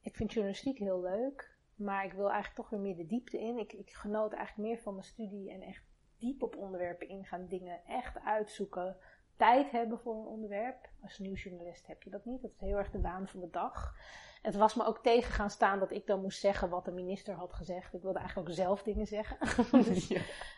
ik 0.00 0.16
vind 0.16 0.32
journalistiek 0.32 0.78
heel 0.78 1.00
leuk, 1.00 1.56
maar 1.74 2.04
ik 2.04 2.12
wil 2.12 2.26
eigenlijk 2.30 2.54
toch 2.56 2.70
weer 2.70 2.80
meer 2.80 2.96
de 2.96 3.06
diepte 3.06 3.38
in. 3.40 3.58
Ik, 3.58 3.72
ik 3.72 3.90
genoot 3.90 4.32
eigenlijk 4.32 4.68
meer 4.68 4.78
van 4.82 4.92
mijn 4.92 5.06
studie 5.06 5.50
en 5.52 5.62
echt 5.62 5.82
diep 6.18 6.42
op 6.42 6.56
onderwerpen 6.56 7.08
ingaan, 7.08 7.46
dingen 7.48 7.80
echt 7.86 8.20
uitzoeken. 8.20 8.96
Tijd 9.36 9.70
hebben 9.70 9.98
voor 9.98 10.14
een 10.14 10.26
onderwerp. 10.26 10.88
Als 11.02 11.18
nieuwsjournalist 11.18 11.86
heb 11.86 12.02
je 12.02 12.10
dat 12.10 12.24
niet. 12.24 12.42
Dat 12.42 12.50
is 12.50 12.60
heel 12.60 12.76
erg 12.76 12.90
de 12.90 13.00
waan 13.00 13.28
van 13.28 13.40
de 13.40 13.50
dag. 13.50 13.94
Het 14.42 14.56
was 14.56 14.74
me 14.74 14.84
ook 14.84 15.02
tegen 15.02 15.32
gaan 15.32 15.50
staan 15.50 15.78
dat 15.78 15.90
ik 15.90 16.06
dan 16.06 16.20
moest 16.20 16.40
zeggen 16.40 16.68
wat 16.68 16.84
de 16.84 16.90
minister 16.90 17.34
had 17.34 17.52
gezegd. 17.52 17.94
Ik 17.94 18.02
wilde 18.02 18.18
eigenlijk 18.18 18.48
ook 18.48 18.54
zelf 18.54 18.82
dingen 18.82 19.06
zeggen. 19.06 19.38
dus 19.84 20.08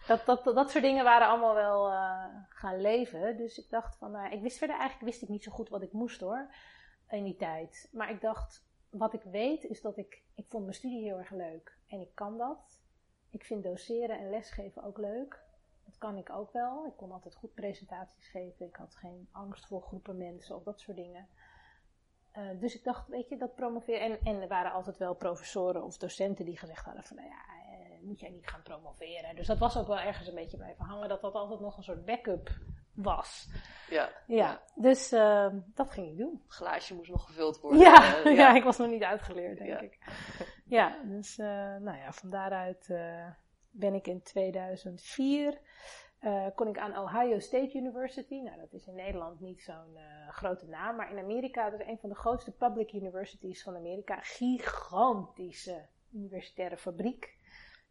dat, 0.07 0.27
dat, 0.27 0.45
dat, 0.45 0.55
dat 0.55 0.71
soort 0.71 0.85
dingen 0.85 1.05
waren 1.05 1.29
allemaal 1.29 1.55
wel 1.55 1.93
uh, 1.93 2.25
gaan 2.49 2.81
leven. 2.81 3.37
Dus 3.37 3.59
ik 3.59 3.71
dacht 3.71 3.97
van, 3.97 4.11
nou, 4.11 4.33
ik 4.33 4.43
wist 4.43 4.59
verder 4.59 4.77
eigenlijk 4.77 5.11
wist 5.11 5.23
ik 5.23 5.29
niet 5.29 5.43
zo 5.43 5.53
goed 5.53 5.69
wat 5.69 5.83
ik 5.83 5.93
moest 5.93 6.21
hoor. 6.21 6.55
In 7.11 7.25
die 7.25 7.37
tijd. 7.37 7.89
Maar 7.93 8.11
ik 8.11 8.21
dacht, 8.21 8.67
wat 8.91 9.13
ik 9.13 9.23
weet 9.23 9.65
is 9.65 9.81
dat 9.81 9.97
ik, 9.97 10.23
ik 10.35 10.47
vond 10.49 10.63
mijn 10.63 10.77
studie 10.77 11.03
heel 11.03 11.19
erg 11.19 11.31
leuk. 11.31 11.79
En 11.89 12.01
ik 12.01 12.15
kan 12.15 12.39
dat. 12.39 12.81
Ik 13.31 13.45
vind 13.45 13.63
doseren 13.63 14.19
en 14.19 14.31
lesgeven 14.31 14.83
ook 14.83 14.99
leuk. 14.99 15.45
Dat 15.87 15.99
kan 15.99 16.17
ik 16.17 16.31
ook 16.31 16.53
wel. 16.53 16.87
Ik 16.87 16.97
kon 16.97 17.13
altijd 17.13 17.35
goed 17.35 17.55
presentaties 17.55 18.29
geven. 18.29 18.67
Ik 18.67 18.77
had 18.77 18.95
geen 18.95 19.29
angst 19.33 19.67
voor 19.67 19.83
groepen 19.83 20.17
mensen 20.17 20.57
of 20.57 20.63
dat 20.63 20.81
soort 20.81 20.97
dingen. 20.97 21.29
Uh, 22.37 22.61
dus 22.61 22.75
ik 22.75 22.85
dacht, 22.85 23.09
weet 23.09 23.29
je, 23.29 23.37
dat 23.37 23.55
promoveren. 23.55 24.01
En, 24.01 24.19
en 24.23 24.41
er 24.41 24.49
waren 24.49 24.73
altijd 24.73 24.97
wel 24.97 25.15
professoren 25.15 25.85
of 25.85 25.97
docenten 25.97 26.45
die 26.45 26.59
gezegd 26.59 26.85
hadden 26.85 27.05
van, 27.05 27.17
nou 27.17 27.29
ja, 27.29 27.37
eh, 27.37 28.03
moet 28.03 28.21
jij 28.21 28.31
niet 28.31 28.49
gaan 28.49 28.63
promoveren. 28.63 29.37
Dus 29.37 29.47
dat 29.47 29.59
was 29.59 29.79
ook 29.79 29.87
wel 29.87 29.99
ergens 29.99 30.29
een 30.29 30.35
beetje 30.35 30.57
blijven 30.57 30.85
hangen, 30.85 31.09
dat 31.09 31.21
dat 31.21 31.35
altijd 31.35 31.61
nog 31.61 31.77
een 31.77 31.83
soort 31.83 32.05
backup 32.05 32.51
was. 32.95 33.49
Ja. 33.91 34.09
Ja, 34.27 34.63
dus 34.75 35.13
uh, 35.13 35.49
dat 35.75 35.91
ging 35.91 36.11
ik 36.11 36.17
doen. 36.17 36.41
Het 36.45 36.55
glaasje 36.55 36.95
moest 36.95 37.11
nog 37.11 37.25
gevuld 37.27 37.61
worden. 37.61 37.81
Ja, 37.81 38.17
ja. 38.25 38.31
ja. 38.31 38.55
ik 38.55 38.65
was 38.65 38.77
nog 38.77 38.89
niet 38.89 39.03
uitgeleerd, 39.03 39.59
denk 39.59 39.81
ik. 39.81 39.99
Ja, 40.65 41.03
dus 41.05 41.37
nou 41.37 41.97
ja, 41.97 42.13
van 42.13 42.31
daaruit 42.31 42.89
ben 43.79 43.95
ik 43.95 44.07
in 44.07 44.23
2004 44.23 45.61
uh, 46.21 46.47
kon 46.55 46.69
ik 46.69 46.79
aan 46.79 46.99
Ohio 46.99 47.39
State 47.39 47.79
University. 47.79 48.35
Nou, 48.35 48.57
dat 48.59 48.73
is 48.73 48.87
in 48.87 48.95
Nederland 48.95 49.41
niet 49.41 49.63
zo'n 49.63 49.95
uh, 49.95 50.29
grote 50.29 50.67
naam, 50.67 50.97
maar 50.97 51.11
in 51.11 51.19
Amerika, 51.19 51.71
dat 51.71 51.81
is 51.81 51.87
een 51.87 51.99
van 51.99 52.09
de 52.09 52.15
grootste 52.15 52.53
public 52.53 52.93
universities 52.93 53.63
van 53.63 53.77
Amerika. 53.77 54.19
Gigantische 54.21 55.87
universitaire 56.13 56.77
fabriek. 56.77 57.35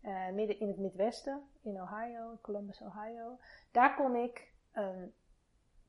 Uh, 0.02 0.30
midden 0.30 0.60
in 0.60 0.68
het 0.68 0.78
Midwesten, 0.78 1.50
in 1.62 1.82
Ohio, 1.82 2.38
Columbus, 2.42 2.82
Ohio. 2.82 3.38
Daar 3.72 3.96
kon 3.96 4.16
ik 4.16 4.54
een 4.72 5.14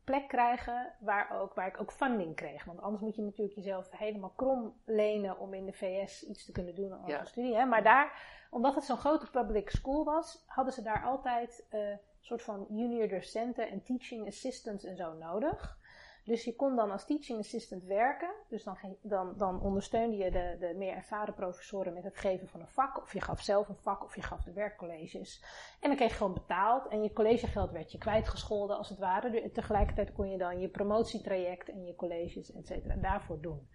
plek 0.06 0.28
krijgen 0.28 0.92
waar, 0.98 1.40
ook, 1.40 1.54
waar 1.54 1.66
ik 1.66 1.80
ook 1.80 1.92
funding 1.92 2.34
kreeg. 2.34 2.64
Want 2.64 2.80
anders 2.80 3.02
moet 3.02 3.16
je 3.16 3.22
natuurlijk 3.22 3.56
jezelf 3.56 3.90
helemaal 3.90 4.32
krom 4.36 4.74
lenen 4.84 5.38
om 5.38 5.54
in 5.54 5.66
de 5.66 5.72
VS 5.72 6.26
iets 6.26 6.44
te 6.44 6.52
kunnen 6.52 6.74
doen 6.74 6.92
aan 6.92 7.06
ja. 7.06 7.24
studie. 7.24 7.56
Hè? 7.56 7.64
Maar 7.64 7.82
daar, 7.82 8.22
omdat 8.50 8.74
het 8.74 8.84
zo'n 8.84 8.96
grote 8.96 9.30
public 9.30 9.70
school 9.70 10.04
was, 10.04 10.44
hadden 10.46 10.72
ze 10.72 10.82
daar 10.82 11.04
altijd 11.04 11.66
uh, 11.72 11.96
soort 12.20 12.42
van 12.42 12.66
junior 12.68 13.08
docenten 13.08 13.70
en 13.70 13.82
teaching 13.82 14.26
assistants 14.26 14.84
en 14.84 14.96
zo 14.96 15.12
nodig. 15.12 15.78
Dus 16.26 16.44
je 16.44 16.56
kon 16.56 16.76
dan 16.76 16.90
als 16.90 17.06
teaching 17.06 17.38
assistant 17.38 17.84
werken. 17.84 18.34
Dus 18.48 18.64
dan, 18.64 18.76
dan, 19.02 19.34
dan 19.36 19.60
ondersteunde 19.60 20.16
je 20.16 20.30
de, 20.30 20.56
de 20.60 20.74
meer 20.76 20.94
ervaren 20.94 21.34
professoren 21.34 21.92
met 21.92 22.04
het 22.04 22.16
geven 22.16 22.48
van 22.48 22.60
een 22.60 22.68
vak. 22.68 23.02
Of 23.02 23.12
je 23.12 23.20
gaf 23.20 23.40
zelf 23.40 23.68
een 23.68 23.76
vak 23.76 24.04
of 24.04 24.14
je 24.14 24.22
gaf 24.22 24.42
de 24.42 24.52
werkcolleges. 24.52 25.44
En 25.80 25.88
dan 25.88 25.96
kreeg 25.96 26.10
je 26.10 26.16
gewoon 26.16 26.34
betaald. 26.34 26.88
En 26.88 27.02
je 27.02 27.12
collegegeld 27.12 27.70
werd 27.70 27.92
je 27.92 27.98
kwijtgescholden 27.98 28.76
als 28.76 28.88
het 28.88 28.98
ware. 28.98 29.50
Tegelijkertijd 29.50 30.12
kon 30.12 30.30
je 30.30 30.38
dan 30.38 30.60
je 30.60 30.68
promotietraject 30.68 31.68
en 31.68 31.84
je 31.84 31.94
colleges 31.94 32.52
et 32.52 32.66
cetera 32.66 32.94
daarvoor 32.94 33.40
doen. 33.40 33.68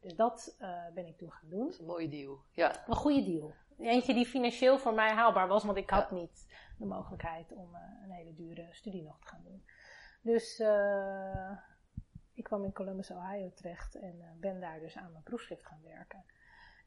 Dus 0.00 0.14
dat 0.16 0.56
uh, 0.60 0.68
ben 0.94 1.06
ik 1.06 1.18
toen 1.18 1.32
gaan 1.32 1.48
doen. 1.48 1.64
Dat 1.64 1.72
is 1.72 1.78
een 1.78 1.86
mooie 1.86 2.08
deal. 2.08 2.38
Ja. 2.52 2.86
Een 2.86 2.96
goede 2.96 3.24
deal. 3.24 3.54
Eentje 3.78 4.14
die 4.14 4.26
financieel 4.26 4.78
voor 4.78 4.94
mij 4.94 5.10
haalbaar 5.10 5.48
was, 5.48 5.64
want 5.64 5.76
ik 5.76 5.90
had 5.90 6.10
niet 6.10 6.46
de 6.78 6.86
mogelijkheid 6.86 7.52
om 7.52 7.74
uh, 7.74 7.80
een 8.04 8.10
hele 8.10 8.34
dure 8.34 8.66
studie 8.70 9.02
nog 9.02 9.20
te 9.20 9.26
gaan 9.26 9.42
doen. 9.44 9.64
Dus 10.22 10.60
uh, 10.60 11.50
ik 12.38 12.44
kwam 12.44 12.64
in 12.64 12.72
Columbus, 12.72 13.10
Ohio 13.10 13.50
terecht 13.54 13.94
en 13.94 14.14
uh, 14.18 14.26
ben 14.40 14.60
daar 14.60 14.80
dus 14.80 14.96
aan 14.96 15.12
mijn 15.12 15.22
proefschrift 15.22 15.66
gaan 15.66 15.82
werken. 15.82 16.24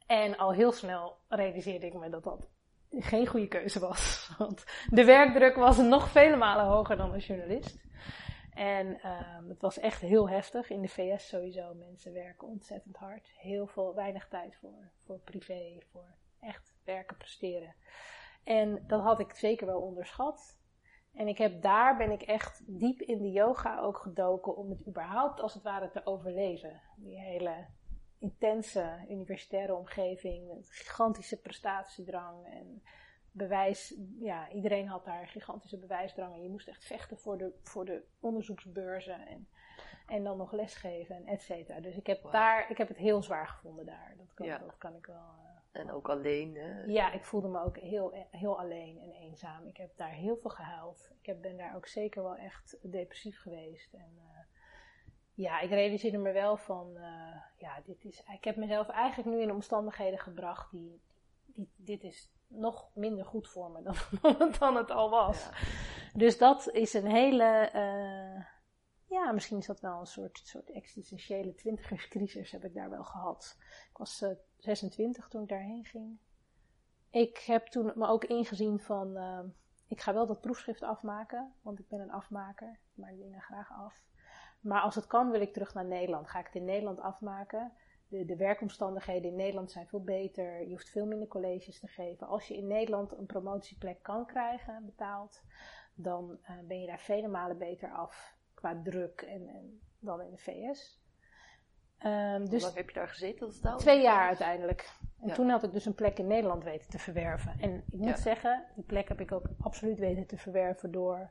En 0.08 0.38
al 0.38 0.54
heel 0.54 0.72
snel 0.72 1.18
realiseerde 1.28 1.86
ik 1.86 1.94
me 1.94 2.10
dat 2.10 2.24
dat 2.24 2.50
geen 2.90 3.28
goede 3.28 3.48
keuze 3.48 3.80
was. 3.80 4.28
Want 4.38 4.66
de 4.90 5.06
werkdruk 5.06 5.56
was 5.56 5.78
nog 5.78 6.10
vele 6.10 6.36
malen 6.36 6.66
hoger 6.66 6.98
dan 6.98 7.12
als 7.12 7.28
journalist. 7.28 7.84
En 8.54 8.88
uh, 8.88 9.48
het 9.48 9.62
was 9.62 9.80
echt 9.80 10.02
heel 10.02 10.30
heftig. 10.30 10.70
In 10.70 10.82
de 10.82 10.88
VS 10.88 11.28
sowieso. 11.28 11.74
Mensen 11.74 12.14
werken 12.14 12.48
ontzettend 12.48 12.98
hard. 12.98 13.32
Heel 13.38 13.68
veel, 13.68 13.96
weinig 13.96 14.28
tijd 14.28 14.56
voor, 14.56 14.92
voor 15.06 15.20
privé, 15.20 15.78
voor 15.92 16.16
echt 16.40 16.74
werken, 16.84 17.18
presteren. 17.18 17.76
En 18.44 18.84
dat 18.88 19.02
had 19.02 19.20
ik 19.20 19.34
zeker 19.34 19.68
wel 19.68 19.82
onderschat. 19.82 20.60
En 21.14 21.28
ik 21.28 21.38
heb 21.38 21.62
daar 21.62 21.98
ben 21.98 22.12
ik 22.12 22.22
echt 22.22 22.64
diep 22.66 23.02
in 23.02 23.22
de 23.22 23.32
yoga 23.32 23.80
ook 23.80 23.98
gedoken 23.98 24.56
om 24.56 24.70
het 24.70 24.88
überhaupt 24.88 25.40
als 25.40 25.54
het 25.54 25.64
ware 25.64 25.90
te 25.90 26.06
overleven. 26.06 26.82
Die 26.96 27.20
hele 27.20 27.66
intense 28.20 29.06
universitaire 29.10 29.76
omgeving, 29.76 30.48
met 30.48 30.70
gigantische 30.70 31.42
prestatiedrang 31.42 32.46
en 32.46 32.84
bewijs. 33.32 33.96
Ja, 34.20 34.50
iedereen 34.50 34.88
had 34.88 35.06
daar 35.06 35.28
gigantische 35.28 35.78
bewijsdrang 35.78 36.34
en 36.34 36.42
je 36.42 36.50
moest 36.50 36.68
echt 36.68 36.86
vechten 36.86 37.18
voor 37.18 37.38
de, 37.38 37.54
voor 37.64 37.86
de 37.86 38.04
onderzoeksbeurzen 38.20 39.28
en, 39.28 39.48
en 40.08 40.24
dan 40.24 40.38
nog 40.38 40.52
lesgeven 40.52 41.16
en 41.16 41.26
et 41.26 41.42
cetera. 41.42 41.80
Dus 41.80 41.96
ik 41.96 42.08
heb, 42.08 42.32
daar, 42.32 42.70
ik 42.70 42.78
heb 42.78 42.88
het 42.88 42.98
heel 42.98 43.24
zwaar 43.24 43.48
gevonden 43.48 43.86
daar. 43.86 44.14
Dat 44.18 44.34
kan, 44.34 44.48
dat 44.48 44.78
kan 44.78 44.96
ik 44.96 45.06
wel. 45.06 45.41
En 45.72 45.92
ook 45.92 46.10
alleen, 46.10 46.56
hè? 46.56 46.84
Ja, 46.84 47.12
ik 47.12 47.26
voelde 47.26 47.48
me 47.48 47.64
ook 47.64 47.78
heel, 47.78 48.28
heel 48.32 48.60
alleen 48.60 49.00
en 49.00 49.12
eenzaam. 49.12 49.68
Ik 49.68 49.78
heb 49.78 49.98
daar 49.98 50.12
heel 50.12 50.38
veel 50.38 50.50
gehuild. 50.50 51.12
Ik 51.20 51.26
heb, 51.26 51.42
ben 51.42 51.58
daar 51.58 51.76
ook 51.76 51.88
zeker 51.88 52.24
wel 52.24 52.36
echt 52.36 52.78
depressief 52.82 53.42
geweest. 53.42 53.94
En 53.94 54.12
uh, 54.16 54.40
ja, 55.34 55.60
ik 55.60 55.70
realiseerde 55.70 56.18
me 56.18 56.32
wel 56.32 56.58
van, 56.58 56.92
uh, 56.96 57.36
ja, 57.58 57.82
dit 57.86 58.06
is, 58.06 58.24
ik 58.34 58.44
heb 58.44 58.56
mezelf 58.56 58.90
eigenlijk 58.90 59.36
nu 59.36 59.42
in 59.42 59.52
omstandigheden 59.52 60.20
gebracht 60.20 60.72
die, 60.72 61.02
die 61.46 61.70
dit 61.76 62.04
is 62.04 62.32
nog 62.48 62.90
minder 62.94 63.26
goed 63.26 63.50
voor 63.50 63.72
me 63.72 63.82
dan, 64.22 64.52
dan 64.60 64.76
het 64.76 64.92
al 64.92 65.10
was. 65.10 65.50
Ja. 65.50 65.52
Dus 66.14 66.38
dat 66.38 66.70
is 66.72 66.94
een 66.94 67.08
hele, 67.08 67.70
uh, 67.76 68.46
ja, 69.12 69.32
misschien 69.32 69.58
is 69.58 69.66
dat 69.66 69.80
wel 69.80 70.00
een 70.00 70.06
soort, 70.06 70.42
soort 70.44 70.72
existentiële 70.72 71.56
twintigerscrisis 71.56 72.52
heb 72.52 72.66
ik 72.66 72.74
daar 72.74 72.90
wel 72.90 73.04
gehad. 73.04 73.58
Ik 73.90 73.98
was 73.98 74.26
26 74.58 75.28
toen 75.28 75.42
ik 75.42 75.50
daarheen 75.50 75.86
ging. 75.86 76.18
Ik 77.10 77.38
heb 77.38 77.68
toen 77.68 77.92
me 77.96 78.08
ook 78.08 78.24
ingezien 78.26 78.80
van, 78.80 79.18
uh, 79.18 79.40
ik 79.88 80.02
ga 80.02 80.14
wel 80.14 80.26
dat 80.26 80.42
proefschrift 80.42 80.84
afmaken, 80.84 81.54
want 81.62 81.80
ik 81.80 81.88
ben 81.88 82.00
een 82.00 82.12
afmaker. 82.12 82.70
Ik 82.70 82.98
maak 83.04 83.18
dingen 83.18 83.42
graag 83.42 83.72
af. 83.72 84.04
Maar 84.62 84.82
als 84.82 84.96
het 84.96 85.08
kan 85.08 85.32
wil 85.32 85.42
ik 85.42 85.54
terug 85.54 85.74
naar 85.74 85.86
Nederland. 85.86 86.30
Ga 86.30 86.40
ik 86.40 86.46
het 86.46 86.56
in 86.56 86.66
Nederland 86.66 87.00
afmaken. 87.00 87.72
De, 88.08 88.26
de 88.26 88.36
werkomstandigheden 88.36 89.30
in 89.30 89.36
Nederland 89.36 89.72
zijn 89.72 89.88
veel 89.88 90.04
beter. 90.04 90.62
Je 90.62 90.70
hoeft 90.70 90.90
veel 90.90 91.06
minder 91.06 91.28
colleges 91.28 91.80
te 91.80 91.88
geven. 91.88 92.28
Als 92.28 92.48
je 92.48 92.58
in 92.58 92.68
Nederland 92.68 93.12
een 93.12 93.26
promotieplek 93.26 94.04
kan 94.04 94.26
krijgen, 94.26 94.86
betaald, 94.86 95.42
dan 95.94 96.38
uh, 96.42 96.60
ben 96.68 96.80
je 96.80 96.88
daar 96.88 97.00
vele 97.00 97.28
malen 97.28 97.58
beter 97.58 97.92
af 97.92 98.40
qua 98.62 98.82
druk 98.84 99.22
en, 99.22 99.48
en 99.48 99.82
dan 100.00 100.22
in 100.22 100.32
de 100.32 100.38
VS. 100.38 101.00
Um, 102.06 102.40
dus 102.40 102.50
Hoe 102.50 102.60
lang 102.60 102.76
heb 102.76 102.88
je 102.88 102.94
daar 102.94 103.08
gezeten? 103.08 103.54
Dat 103.62 103.80
twee 103.80 104.02
jaar 104.02 104.28
uiteindelijk. 104.28 104.90
En 105.22 105.28
ja. 105.28 105.34
toen 105.34 105.50
had 105.50 105.64
ik 105.64 105.72
dus 105.72 105.86
een 105.86 105.96
plek 105.96 106.20
in 106.20 106.28
Nederland 106.28 106.64
weten 106.64 106.90
te 106.90 107.00
verwerven. 107.00 107.60
En 107.60 107.76
ik 107.76 107.98
moet 108.00 108.08
ja. 108.08 108.16
zeggen, 108.16 108.66
die 108.76 108.84
plek 108.84 109.08
heb 109.08 109.20
ik 109.20 109.32
ook 109.32 109.46
absoluut 109.60 110.00
weten 110.00 110.28
te 110.28 110.38
verwerven 110.38 110.92
door 110.92 111.30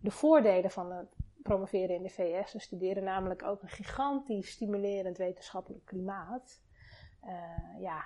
de 0.00 0.10
voordelen 0.10 0.70
van 0.70 0.92
het 0.92 1.16
promoveren 1.42 1.96
in 1.96 2.02
de 2.02 2.08
VS. 2.08 2.50
Ze 2.50 2.58
studeren 2.58 3.04
namelijk 3.04 3.42
ook 3.42 3.62
een 3.62 3.68
gigantisch 3.68 4.50
stimulerend 4.50 5.18
wetenschappelijk 5.18 5.84
klimaat. 5.84 6.62
Uh, 7.24 7.80
ja, 7.80 8.04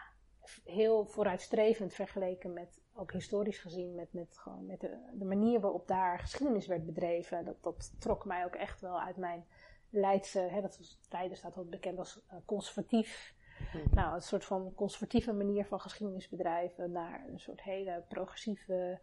heel 0.64 1.06
vooruitstrevend 1.06 1.94
vergeleken 1.94 2.52
met, 2.52 2.82
ook 2.94 3.12
historisch 3.12 3.58
gezien, 3.58 3.94
met, 3.94 4.12
met, 4.12 4.38
gewoon 4.38 4.66
met 4.66 4.80
de, 4.80 4.98
de 5.12 5.24
manier 5.24 5.60
waarop 5.60 5.88
daar 5.88 6.18
geschiedenis 6.18 6.66
werd 6.66 6.86
bedreven. 6.86 7.44
Dat, 7.44 7.62
dat 7.62 8.00
trok 8.00 8.24
mij 8.24 8.44
ook 8.44 8.54
echt 8.54 8.80
wel 8.80 9.00
uit 9.00 9.16
mijn 9.16 9.46
Leidse, 9.90 10.40
hè, 10.40 10.60
dat 10.60 10.78
was, 10.78 10.98
Leiden 11.10 11.36
staat 11.36 11.54
wel 11.54 11.64
bekend 11.64 11.98
als 11.98 12.20
uh, 12.32 12.38
conservatief. 12.44 13.34
Hmm. 13.72 13.82
Nou, 13.90 14.14
een 14.14 14.22
soort 14.22 14.44
van 14.44 14.74
conservatieve 14.74 15.32
manier 15.32 15.64
van 15.64 15.80
geschiedenisbedrijven 15.80 16.92
naar 16.92 17.24
een 17.28 17.40
soort 17.40 17.62
hele 17.62 18.04
progressieve, 18.08 18.98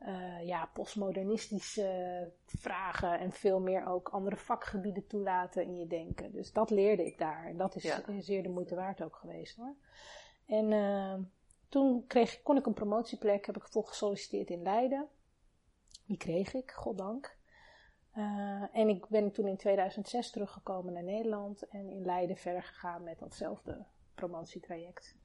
uh, 0.00 0.46
ja, 0.46 0.70
postmodernistische 0.72 2.32
vragen 2.46 3.18
en 3.18 3.32
veel 3.32 3.60
meer 3.60 3.86
ook 3.86 4.08
andere 4.08 4.36
vakgebieden 4.36 5.06
toelaten 5.06 5.62
in 5.62 5.76
je 5.76 5.86
denken. 5.86 6.32
Dus 6.32 6.52
dat 6.52 6.70
leerde 6.70 7.06
ik 7.06 7.18
daar. 7.18 7.46
En 7.46 7.56
dat 7.56 7.74
is 7.76 7.82
ja. 7.82 8.02
zeer 8.18 8.42
de 8.42 8.48
moeite 8.48 8.74
waard 8.74 9.02
ook 9.02 9.16
geweest 9.16 9.56
hoor. 9.56 9.74
En 10.46 10.70
uh, 10.70 11.14
toen 11.68 12.06
kreeg, 12.06 12.42
kon 12.42 12.56
ik 12.56 12.66
een 12.66 12.74
promotieplek, 12.74 13.46
heb 13.46 13.56
ik 13.56 13.68
vol 13.68 13.82
gesolliciteerd 13.82 14.50
in 14.50 14.62
Leiden. 14.62 15.08
Die 16.06 16.16
kreeg 16.16 16.54
ik, 16.54 16.70
goddank. 16.70 17.36
Uh, 18.16 18.64
en 18.72 18.88
ik 18.88 19.06
ben 19.08 19.32
toen 19.32 19.46
in 19.46 19.56
2006 19.56 20.30
teruggekomen 20.30 20.92
naar 20.92 21.02
Nederland 21.02 21.68
en 21.68 21.88
in 21.88 22.04
Leiden 22.04 22.36
verder 22.36 22.62
gegaan 22.62 23.02
met 23.02 23.18
datzelfde 23.18 23.86
promotietraject. 24.14 25.16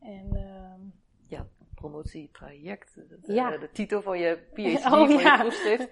En, 0.00 0.28
uh, 0.32 0.92
ja, 1.26 1.46
promotietraject. 1.74 2.94
De, 2.94 3.32
ja. 3.32 3.56
de, 3.58 3.70
titel 3.70 4.02
van 4.02 4.18
je 4.18 4.38
PhD, 4.54 4.84
oh, 4.84 4.90
van 4.90 5.08
ja. 5.08 5.34
je 5.34 5.40
proefschrift. 5.40 5.88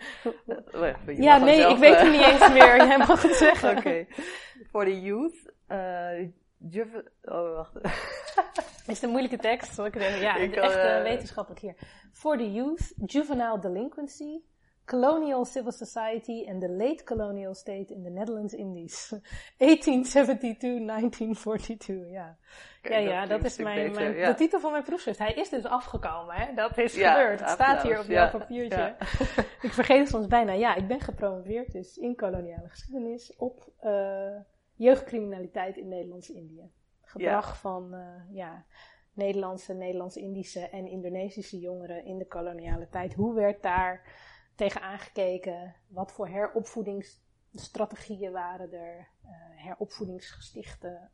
je 1.06 1.22
ja, 1.22 1.38
nee, 1.44 1.56
zelf, 1.56 1.72
ik 1.72 1.78
weet 1.78 2.00
het 2.00 2.10
niet 2.10 2.20
eens 2.20 2.52
meer. 2.52 2.76
Jij 2.76 2.98
mag 2.98 3.22
het 3.22 3.36
zeggen. 3.48 3.70
Oké. 3.70 3.78
Okay. 3.78 4.08
Voor 4.70 4.84
de 4.84 5.00
youth. 5.00 5.52
Uh, 5.68 6.28
oh, 7.22 7.54
wacht. 7.54 7.72
Is 8.88 9.02
een 9.02 9.10
moeilijke 9.10 9.38
tekst, 9.38 9.74
zal 9.74 9.86
ik. 9.86 9.94
Ja, 10.00 10.36
ik 10.36 10.56
echt 10.56 10.76
uh, 10.76 11.02
wetenschappelijk 11.02 11.60
hier. 11.60 11.74
For 12.12 12.36
the 12.36 12.52
youth, 12.52 12.92
juvenile 13.06 13.58
delinquency 13.58 14.40
Colonial 14.86 15.44
Civil 15.44 15.72
Society 15.72 16.44
and 16.48 16.60
the 16.60 16.68
Late 16.68 17.04
Colonial 17.04 17.54
State 17.54 17.94
in 17.94 18.02
the 18.02 18.10
Netherlands 18.10 18.52
Indies. 18.54 19.12
1872-1942, 19.14 19.16
ja. 22.10 22.36
ja, 22.82 22.96
ja, 22.96 23.26
dat 23.26 23.44
is 23.44 23.56
mijn, 23.56 23.92
mijn 23.92 24.12
de 24.12 24.34
titel 24.34 24.60
van 24.60 24.72
mijn 24.72 24.82
proefschrift. 24.82 25.18
Hij 25.18 25.32
is 25.32 25.48
dus 25.48 25.64
afgekomen, 25.64 26.34
hè? 26.34 26.54
Dat 26.54 26.78
is 26.78 26.92
gebeurd. 26.92 27.40
Het 27.40 27.48
staat 27.48 27.82
hier 27.82 28.00
op 28.00 28.06
jouw 28.06 28.30
papiertje. 28.30 28.94
ik 29.66 29.72
vergeet 29.72 29.98
het 29.98 30.08
soms 30.08 30.26
bijna. 30.26 30.52
Ja, 30.52 30.74
ik 30.74 30.86
ben 30.86 31.00
gepromoveerd 31.00 31.72
dus 31.72 31.96
in 31.96 32.16
koloniale 32.16 32.68
geschiedenis 32.68 33.36
op 33.36 33.68
uh, 33.84 34.36
jeugdcriminaliteit 34.74 35.76
in 35.76 35.88
Nederlands-Indië. 35.88 36.70
Gedrag 37.22 37.58
van, 37.58 37.94
uh, 37.94 38.06
ja, 38.30 38.64
Nederlandse, 39.12 39.74
Nederlands-Indische 39.74 40.68
en 40.68 40.86
Indonesische 40.86 41.58
jongeren 41.58 42.04
in 42.04 42.18
de 42.18 42.26
koloniale 42.26 42.88
tijd. 42.88 43.14
Hoe 43.14 43.34
werd 43.34 43.62
daar 43.62 44.12
tegen 44.54 44.80
aangekeken? 44.80 45.74
Wat 45.88 46.12
voor 46.12 46.28
heropvoedingsstrategieën 46.28 48.32
waren 48.32 48.72
er? 48.72 49.08
Uh, 49.24 49.30
heropvoedingsgestichten? 49.54 51.10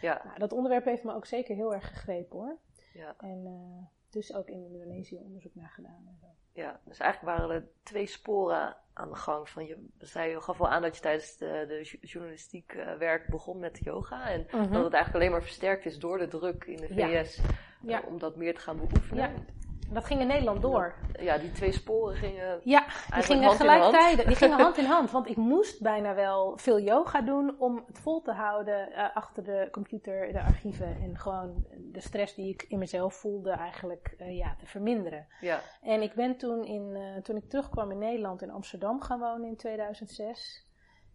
Ja. 0.00 0.20
Nou, 0.24 0.38
dat 0.38 0.52
onderwerp 0.52 0.84
heeft 0.84 1.04
me 1.04 1.14
ook 1.14 1.26
zeker 1.26 1.54
heel 1.54 1.74
erg 1.74 1.88
gegrepen 1.88 2.36
hoor. 2.36 2.58
Ja. 2.92 3.14
En 3.18 3.46
uh, 3.46 3.86
dus 4.10 4.34
ook 4.34 4.48
in 4.48 4.64
Indonesië 4.64 5.18
onderzoek 5.18 5.54
naar 5.54 5.70
gedaan. 5.70 6.04
En 6.06 6.16
zo. 6.20 6.26
Ja, 6.56 6.80
dus 6.84 6.98
eigenlijk 6.98 7.38
waren 7.38 7.54
er 7.54 7.68
twee 7.82 8.06
sporen 8.06 8.76
aan 8.92 9.08
de 9.08 9.14
gang. 9.14 9.48
Van 9.48 9.66
je, 9.66 9.86
zei, 9.98 10.30
je 10.30 10.40
gaf 10.40 10.58
wel 10.58 10.68
aan 10.68 10.82
dat 10.82 10.94
je 10.96 11.02
tijdens 11.02 11.36
de, 11.36 11.64
de 11.68 11.98
journalistiek 12.00 12.74
uh, 12.74 12.94
werk 12.94 13.28
begon 13.28 13.58
met 13.58 13.78
yoga. 13.84 14.30
En 14.30 14.46
mhm. 14.50 14.72
dat 14.72 14.84
het 14.84 14.92
eigenlijk 14.92 15.14
alleen 15.14 15.30
maar 15.30 15.42
versterkt 15.42 15.84
is 15.84 15.98
door 15.98 16.18
de 16.18 16.28
druk 16.28 16.64
in 16.64 16.76
de 16.76 16.88
VS. 16.88 17.40
Ja. 17.82 18.02
Uh, 18.02 18.08
om 18.08 18.18
dat 18.18 18.36
meer 18.36 18.54
te 18.54 18.60
gaan 18.60 18.76
beoefenen. 18.76 19.46
Dat 19.92 20.04
ging 20.04 20.20
in 20.20 20.26
Nederland 20.26 20.62
door. 20.62 20.94
Ja, 21.20 21.38
die 21.38 21.52
twee 21.52 21.72
sporen 21.72 22.16
gingen. 22.16 22.60
Ja, 22.62 22.86
die 23.14 23.22
gingen 23.22 23.50
gelijktijdig. 23.50 24.26
Die 24.26 24.36
gingen 24.36 24.60
hand 24.60 24.76
in 24.76 24.84
hand. 24.96 25.10
Want 25.10 25.28
ik 25.28 25.36
moest 25.36 25.82
bijna 25.82 26.14
wel 26.14 26.58
veel 26.58 26.80
yoga 26.80 27.20
doen 27.20 27.54
om 27.58 27.84
het 27.86 27.98
vol 27.98 28.22
te 28.22 28.32
houden 28.32 28.88
uh, 28.88 29.16
achter 29.16 29.44
de 29.44 29.68
computer, 29.70 30.32
de 30.32 30.40
archieven. 30.40 30.96
En 31.02 31.18
gewoon 31.18 31.66
de 31.92 32.00
stress 32.00 32.34
die 32.34 32.48
ik 32.48 32.62
in 32.62 32.78
mezelf 32.78 33.14
voelde, 33.14 33.50
eigenlijk 33.50 34.14
uh, 34.18 34.36
ja, 34.36 34.54
te 34.58 34.66
verminderen. 34.66 35.26
Ja. 35.40 35.60
En 35.82 36.02
ik 36.02 36.14
ben 36.14 36.36
toen, 36.36 36.64
in, 36.64 36.94
uh, 36.94 37.22
toen 37.22 37.36
ik 37.36 37.48
terugkwam 37.48 37.90
in 37.90 37.98
Nederland 37.98 38.42
in 38.42 38.50
Amsterdam 38.50 39.00
gaan 39.00 39.18
wonen 39.18 39.48
in 39.48 39.56
2006. 39.56 40.64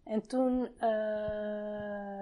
En 0.04 0.28
toen 0.28 0.68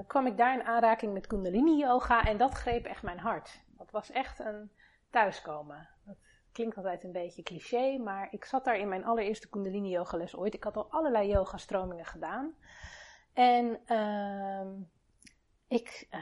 kwam 0.07 0.27
ik 0.27 0.37
daar 0.37 0.55
in 0.55 0.65
aanraking 0.65 1.13
met 1.13 1.27
Kundalini 1.27 1.79
Yoga. 1.79 2.25
En 2.25 2.37
dat 2.37 2.55
greep 2.55 2.85
echt 2.85 3.03
mijn 3.03 3.19
hart. 3.19 3.61
Dat 3.79 3.91
was 3.91 4.11
echt 4.11 4.39
een 4.39 4.71
thuiskomen. 5.11 5.89
Dat 6.05 6.17
klinkt 6.61 6.77
altijd 6.77 7.05
een 7.05 7.13
beetje 7.13 7.43
cliché, 7.43 7.99
maar 7.99 8.29
ik 8.31 8.45
zat 8.45 8.65
daar 8.65 8.79
in 8.79 8.89
mijn 8.89 9.05
allereerste 9.05 9.49
Kundalini 9.49 9.91
yoga 9.91 10.17
les 10.17 10.37
ooit. 10.37 10.55
Ik 10.55 10.65
had 10.65 10.77
al 10.77 10.91
allerlei 10.91 11.29
yoga 11.29 11.57
stromingen 11.57 12.05
gedaan. 12.05 12.55
En 13.33 13.81
uh, 13.87 14.67
ik, 15.69 16.07
uh, 16.11 16.21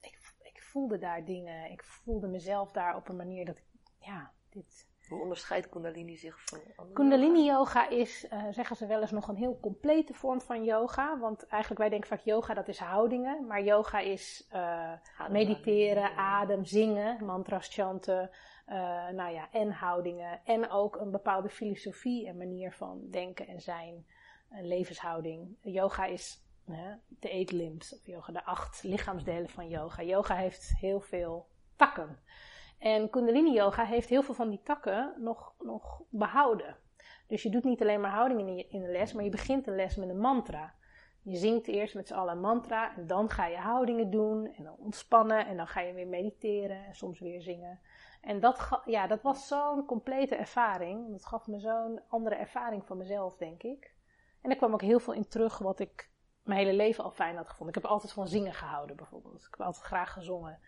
ik, 0.00 0.18
ik 0.42 0.62
voelde 0.62 0.98
daar 0.98 1.24
dingen. 1.24 1.70
Ik 1.70 1.82
voelde 1.82 2.26
mezelf 2.26 2.72
daar 2.72 2.96
op 2.96 3.08
een 3.08 3.16
manier 3.16 3.44
dat 3.44 3.56
ik, 3.56 3.64
ja, 3.98 4.32
dit... 4.50 4.90
Hoe 5.08 5.20
onderscheidt 5.22 5.68
Kundalini 5.68 6.16
zich 6.16 6.44
van 6.44 6.58
andere 6.76 6.94
Kundalini 6.94 7.44
yoga 7.44 7.88
is, 7.88 8.26
uh, 8.32 8.44
zeggen 8.50 8.76
ze 8.76 8.86
wel 8.86 9.00
eens, 9.00 9.10
nog 9.10 9.28
een 9.28 9.36
heel 9.36 9.58
complete 9.60 10.14
vorm 10.14 10.40
van 10.40 10.64
yoga. 10.64 11.18
Want 11.18 11.46
eigenlijk, 11.46 11.80
wij 11.80 11.88
denken 11.88 12.08
vaak 12.08 12.24
yoga, 12.24 12.54
dat 12.54 12.68
is 12.68 12.78
houdingen. 12.78 13.46
Maar 13.46 13.62
yoga 13.62 13.98
is 13.98 14.48
uh, 14.52 14.92
mediteren, 15.28 16.16
adem, 16.16 16.64
zingen, 16.64 17.24
mantras 17.24 17.68
chanten, 17.74 18.30
uh, 18.72 19.08
nou 19.08 19.32
ja, 19.32 19.48
en 19.52 19.70
houdingen. 19.70 20.40
En 20.44 20.70
ook 20.70 20.96
een 20.96 21.10
bepaalde 21.10 21.48
filosofie 21.48 22.26
en 22.26 22.36
manier 22.36 22.72
van 22.72 23.00
denken 23.10 23.46
en 23.46 23.60
zijn. 23.60 24.06
Een 24.50 24.66
levenshouding. 24.66 25.56
Yoga 25.60 26.04
is 26.04 26.42
de 27.08 27.28
eight 27.28 27.52
limbs, 27.52 27.94
of 27.94 28.06
yoga, 28.06 28.32
de 28.32 28.44
acht 28.44 28.82
lichaamsdelen 28.82 29.48
van 29.48 29.68
yoga. 29.68 30.02
Yoga 30.02 30.34
heeft 30.34 30.76
heel 30.76 31.00
veel 31.00 31.46
takken. 31.76 32.18
En 32.78 33.10
Kundalini 33.10 33.52
Yoga 33.52 33.84
heeft 33.84 34.08
heel 34.08 34.22
veel 34.22 34.34
van 34.34 34.50
die 34.50 34.62
takken 34.62 35.14
nog, 35.18 35.54
nog 35.58 36.02
behouden. 36.08 36.76
Dus 37.26 37.42
je 37.42 37.50
doet 37.50 37.64
niet 37.64 37.80
alleen 37.80 38.00
maar 38.00 38.10
houdingen 38.10 38.46
in, 38.48 38.70
in 38.70 38.82
de 38.82 38.88
les, 38.88 39.12
maar 39.12 39.24
je 39.24 39.30
begint 39.30 39.64
de 39.64 39.70
les 39.70 39.96
met 39.96 40.08
een 40.08 40.18
mantra. 40.18 40.74
Je 41.22 41.36
zingt 41.36 41.66
eerst 41.66 41.94
met 41.94 42.08
z'n 42.08 42.14
allen 42.14 42.32
een 42.34 42.40
mantra 42.40 42.96
en 42.96 43.06
dan 43.06 43.30
ga 43.30 43.46
je 43.46 43.56
houdingen 43.56 44.10
doen 44.10 44.54
en 44.56 44.64
dan 44.64 44.76
ontspannen 44.78 45.46
en 45.46 45.56
dan 45.56 45.66
ga 45.66 45.80
je 45.80 45.92
weer 45.92 46.06
mediteren 46.06 46.84
en 46.84 46.94
soms 46.94 47.20
weer 47.20 47.42
zingen. 47.42 47.80
En 48.22 48.40
dat, 48.40 48.82
ja, 48.84 49.06
dat 49.06 49.22
was 49.22 49.48
zo'n 49.48 49.84
complete 49.84 50.36
ervaring. 50.36 51.10
Dat 51.10 51.26
gaf 51.26 51.46
me 51.46 51.58
zo'n 51.58 52.00
andere 52.08 52.34
ervaring 52.34 52.86
van 52.86 52.96
mezelf, 52.96 53.36
denk 53.36 53.62
ik. 53.62 53.94
En 54.42 54.50
er 54.50 54.56
kwam 54.56 54.72
ook 54.72 54.82
heel 54.82 55.00
veel 55.00 55.12
in 55.12 55.28
terug 55.28 55.58
wat 55.58 55.80
ik 55.80 56.10
mijn 56.42 56.58
hele 56.58 56.72
leven 56.72 57.04
al 57.04 57.10
fijn 57.10 57.36
had 57.36 57.48
gevonden. 57.48 57.76
Ik 57.76 57.82
heb 57.82 57.90
altijd 57.90 58.12
van 58.12 58.28
zingen 58.28 58.54
gehouden, 58.54 58.96
bijvoorbeeld. 58.96 59.42
Ik 59.42 59.54
heb 59.56 59.66
altijd 59.66 59.84
graag 59.84 60.12
gezongen. 60.12 60.58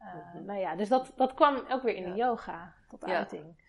Uh, 0.00 0.40
Nou 0.42 0.58
ja, 0.58 0.76
dus 0.76 0.88
dat, 0.88 1.12
dat 1.16 1.34
kwam 1.34 1.64
ook 1.68 1.82
weer 1.82 1.94
in 1.94 2.04
de 2.04 2.16
yoga 2.16 2.74
tot 2.88 3.04
uiting. 3.04 3.62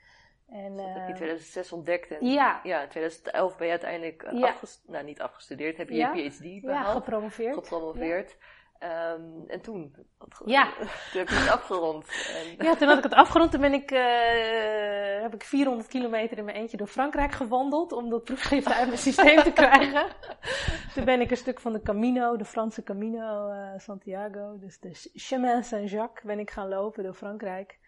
En, 0.48 0.78
dat 0.78 0.86
heb 0.86 1.04
je 1.04 1.08
in 1.08 1.16
2006 1.16 1.68
eh, 1.68 1.74
ontdekt. 1.74 2.12
En 2.12 2.26
ja. 2.26 2.60
ja, 2.64 2.82
in 2.82 2.90
2011 2.90 3.58
ben 3.58 3.66
je 3.66 3.72
uiteindelijk 3.72 4.24
uh, 4.24 4.40
ja. 4.40 4.54
nou, 4.88 5.06
niet 5.06 5.22
afgestudeerd, 5.22 5.78
heb 5.78 5.90
je 5.90 5.96
je 5.96 6.30
PhD 6.30 6.62
behaald. 6.62 6.86
Ja, 6.86 6.94
gepromoveerd. 6.94 7.54
Gepromoveerd. 7.54 8.38
Um, 8.80 9.44
en 9.48 9.62
toen? 9.62 9.96
ja. 10.46 10.74
Toen 11.12 11.20
heb 11.20 11.30
je 11.30 11.36
het 11.36 11.50
afgerond. 11.50 12.08
En... 12.08 12.66
Ja, 12.66 12.76
toen 12.76 12.88
had 12.88 12.98
ik 12.98 13.04
het 13.04 13.14
afgerond. 13.14 13.52
Toen 13.52 13.62
ben 13.62 13.74
ik, 13.74 13.92
uh, 13.92 15.22
heb 15.22 15.34
ik 15.34 15.44
400 15.44 15.88
kilometer 15.88 16.38
in 16.38 16.46
mijn 16.46 16.58
eentje 16.58 16.78
door 16.78 16.88
Frankrijk 16.88 17.32
gewandeld. 17.32 17.92
Om 17.92 18.10
dat 18.10 18.24
proefschrift 18.24 18.72
uit 18.72 18.88
mijn 18.88 19.00
systeem 19.00 19.44
te 19.44 19.52
krijgen. 19.52 20.06
toen 20.94 21.06
ben 21.06 21.22
ik 21.22 21.32
een 21.32 21.38
stuk 21.38 21.60
van 21.60 21.74
de 21.74 21.82
Camino, 21.82 22.38
de 22.38 22.46
Franse 22.46 22.84
Camino 22.84 23.50
uh, 23.50 23.70
Santiago. 23.78 24.58
Dus 24.60 24.80
de 24.80 24.90
Chemin 25.14 25.64
Saint-Jacques 25.64 26.24
ben 26.24 26.40
ik 26.40 26.52
gaan 26.52 26.68
lopen 26.68 27.04
door 27.04 27.14
Frankrijk. 27.14 27.80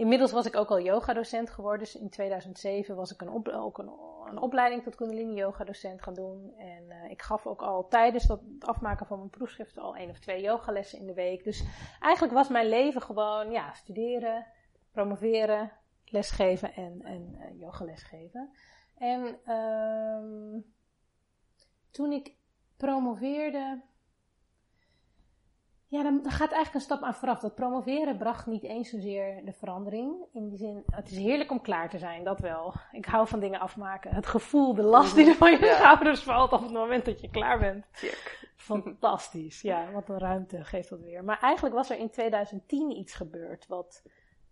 Inmiddels 0.00 0.32
was 0.32 0.46
ik 0.46 0.56
ook 0.56 0.70
al 0.70 0.80
yogadocent 0.80 1.50
geworden. 1.50 1.78
Dus 1.78 1.96
in 1.96 2.10
2007 2.10 2.96
was 2.96 3.12
ik 3.12 3.20
een 3.20 3.52
ook 3.54 3.78
een, 3.78 4.38
opleiding 4.38 4.82
tot 4.82 4.94
Kundalini 4.94 5.34
yoga 5.34 5.64
docent 5.64 6.02
gaan 6.02 6.14
doen. 6.14 6.54
En 6.56 6.84
uh, 6.88 7.10
ik 7.10 7.22
gaf 7.22 7.46
ook 7.46 7.62
al 7.62 7.88
tijdens 7.88 8.26
dat, 8.26 8.40
het 8.54 8.66
afmaken 8.66 9.06
van 9.06 9.18
mijn 9.18 9.30
proefschriften 9.30 9.82
al 9.82 9.96
één 9.96 10.10
of 10.10 10.18
twee 10.18 10.42
yogalessen 10.42 10.98
in 10.98 11.06
de 11.06 11.14
week. 11.14 11.44
Dus 11.44 11.64
eigenlijk 12.00 12.34
was 12.34 12.48
mijn 12.48 12.68
leven 12.68 13.02
gewoon 13.02 13.50
ja, 13.50 13.72
studeren, 13.72 14.46
promoveren, 14.92 15.72
lesgeven 16.04 16.74
en, 16.74 17.02
en 17.02 17.36
uh, 17.38 17.60
yogales 17.60 18.02
geven. 18.02 18.50
En 18.96 19.52
um, 19.54 20.74
toen 21.90 22.12
ik 22.12 22.34
promoveerde 22.76 23.82
ja, 25.90 26.02
dan, 26.02 26.20
gaat 26.22 26.52
eigenlijk 26.52 26.74
een 26.74 26.80
stap 26.80 27.02
aan 27.02 27.14
vooraf. 27.14 27.40
Dat 27.40 27.54
promoveren 27.54 28.16
bracht 28.16 28.46
niet 28.46 28.62
eens 28.62 28.90
zozeer 28.90 29.44
de 29.44 29.52
verandering. 29.52 30.14
In 30.32 30.48
die 30.48 30.58
zin, 30.58 30.82
het 30.90 31.10
is 31.10 31.16
heerlijk 31.16 31.50
om 31.50 31.60
klaar 31.60 31.88
te 31.90 31.98
zijn, 31.98 32.24
dat 32.24 32.40
wel. 32.40 32.74
Ik 32.92 33.04
hou 33.04 33.28
van 33.28 33.40
dingen 33.40 33.60
afmaken. 33.60 34.14
Het 34.14 34.26
gevoel, 34.26 34.74
de 34.74 34.82
last 34.82 35.14
die 35.14 35.28
er 35.28 35.34
van 35.34 35.50
je 35.50 35.74
schouders 35.78 36.22
valt 36.22 36.52
op 36.52 36.62
het 36.62 36.72
moment 36.72 37.04
dat 37.04 37.20
je 37.20 37.30
klaar 37.30 37.58
bent. 37.58 37.86
Check. 37.92 38.48
Fantastisch, 38.56 39.60
ja. 39.60 39.90
Wat 39.92 40.08
een 40.08 40.18
ruimte 40.18 40.64
geeft 40.64 40.88
dat 40.88 41.00
weer. 41.00 41.24
Maar 41.24 41.40
eigenlijk 41.40 41.74
was 41.74 41.90
er 41.90 41.98
in 41.98 42.10
2010 42.10 42.90
iets 42.90 43.14
gebeurd 43.14 43.66
wat 43.66 44.02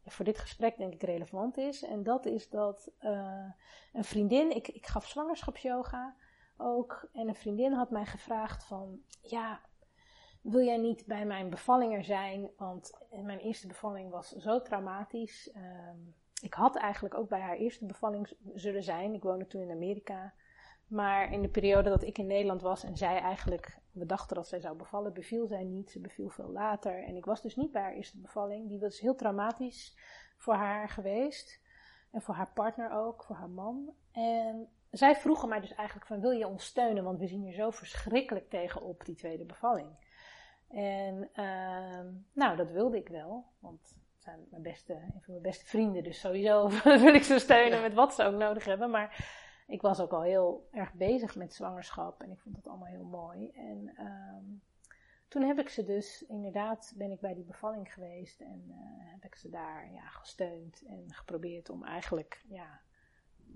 voor 0.05 0.25
dit 0.25 0.39
gesprek 0.39 0.77
denk 0.77 0.93
ik 0.93 1.03
relevant 1.03 1.57
is. 1.57 1.83
En 1.83 2.03
dat 2.03 2.27
is 2.27 2.49
dat 2.51 2.91
uh, 3.01 3.51
een 3.93 4.05
vriendin, 4.05 4.51
ik, 4.57 4.69
ik 4.69 4.87
gaf 4.87 5.07
zwangerschapsyoga 5.07 6.15
ook. 6.57 7.09
En 7.13 7.29
een 7.29 7.35
vriendin 7.35 7.73
had 7.73 7.91
mij 7.91 8.05
gevraagd 8.05 8.65
van, 8.65 9.01
ja, 9.23 9.61
wil 10.51 10.65
jij 10.65 10.77
niet 10.77 11.07
bij 11.07 11.27
mijn 11.27 11.51
bevalling 11.51 11.95
er 11.95 12.05
zijn? 12.05 12.51
Want 12.57 12.93
mijn 13.23 13.39
eerste 13.39 13.67
bevalling 13.67 14.11
was 14.11 14.33
zo 14.33 14.63
traumatisch. 14.63 15.51
Ehm, 15.53 15.97
ik 16.43 16.55
had 16.55 16.77
eigenlijk 16.77 17.15
ook 17.15 17.29
bij 17.29 17.41
haar 17.41 17.57
eerste 17.57 17.87
bevalling 17.87 18.33
zullen 18.55 18.83
zijn. 18.83 19.15
Ik 19.15 19.23
woonde 19.23 19.47
toen 19.47 19.63
in 19.63 19.71
Amerika. 19.71 20.35
Maar 20.87 21.33
in 21.33 21.43
de 21.43 21.49
periode 21.49 21.89
dat 21.89 22.03
ik 22.03 22.19
in 22.19 22.27
Nederland 22.27 22.63
was 22.63 22.85
en 22.85 22.97
zij 22.97 23.19
eigenlijk, 23.19 23.79
we 23.93 24.07
dachten 24.07 24.37
dat 24.37 24.49
zij 24.49 24.61
zou 24.61 24.77
bevallen, 24.77 25.13
beviel 25.13 25.47
zij 25.47 25.65
niet. 25.65 25.91
Ze 25.91 26.01
beviel 26.01 26.29
veel 26.29 26.51
later. 26.51 27.05
En 27.05 27.17
ik 27.17 27.25
was 27.25 27.43
dus 27.43 27.57
niet 27.57 27.73
bij 27.73 27.83
haar 27.83 27.95
eerste 27.95 28.21
bevalling. 28.21 28.69
Die 28.69 28.81
was 28.81 29.01
heel 29.01 29.15
traumatisch 29.15 29.97
voor 30.37 30.55
haar 30.55 30.89
geweest. 30.89 31.61
En 32.11 32.23
voor 32.23 32.35
haar 32.35 32.51
partner 32.55 32.93
ook, 32.93 33.25
voor 33.25 33.37
haar 33.37 33.51
man. 33.51 33.95
En 34.13 34.69
zij 34.91 35.17
vroegen 35.17 35.49
mij 35.49 35.61
dus 35.61 35.75
eigenlijk 35.75 36.07
van, 36.07 36.21
wil 36.21 36.31
je 36.31 36.47
ons 36.47 36.65
steunen? 36.65 37.05
Want 37.05 37.19
we 37.19 37.27
zien 37.27 37.47
er 37.47 37.53
zo 37.53 37.71
verschrikkelijk 37.71 38.51
tegen 38.51 38.83
op, 38.83 39.05
die 39.05 39.15
tweede 39.15 39.45
bevalling. 39.45 39.89
En 40.69 41.31
uh, 41.35 42.13
nou, 42.33 42.57
dat 42.57 42.71
wilde 42.71 42.97
ik 42.97 43.09
wel, 43.09 43.45
want 43.59 43.81
het 43.89 44.23
zijn 44.23 44.47
mijn 44.51 44.63
beste, 44.63 44.93
een 44.93 45.23
van 45.23 45.33
mijn 45.33 45.43
beste 45.43 45.67
vrienden, 45.67 46.03
dus 46.03 46.21
sowieso 46.21 46.69
wil 47.05 47.15
ik 47.15 47.23
ze 47.23 47.39
steunen 47.39 47.83
met 47.83 47.95
wat 47.95 48.15
ze 48.15 48.25
ook 48.25 48.35
nodig 48.35 48.65
hebben. 48.65 48.91
Maar 48.91 49.37
ik 49.67 49.81
was 49.81 50.01
ook 50.01 50.13
al 50.13 50.23
heel 50.23 50.69
erg 50.73 50.93
bezig 50.93 51.37
met 51.37 51.55
zwangerschap 51.55 52.23
en 52.23 52.31
ik 52.31 52.41
vond 52.41 52.55
dat 52.55 52.67
allemaal 52.67 52.89
heel 52.89 53.05
mooi. 53.05 53.51
En 53.51 53.95
um, 53.99 54.63
toen 55.29 55.43
heb 55.43 55.59
ik 55.59 55.69
ze 55.69 55.85
dus, 55.85 56.25
inderdaad, 56.29 56.93
ben 56.97 57.11
ik 57.11 57.21
bij 57.21 57.35
die 57.35 57.45
bevalling 57.45 57.93
geweest 57.93 58.41
en 58.41 58.65
uh, 58.69 58.77
heb 59.13 59.25
ik 59.25 59.35
ze 59.35 59.49
daar 59.49 59.93
ja, 59.93 60.09
gesteund 60.09 60.83
en 60.87 61.05
geprobeerd 61.07 61.71
om 61.71 61.85
eigenlijk 61.85 62.45
ja, 62.49 62.81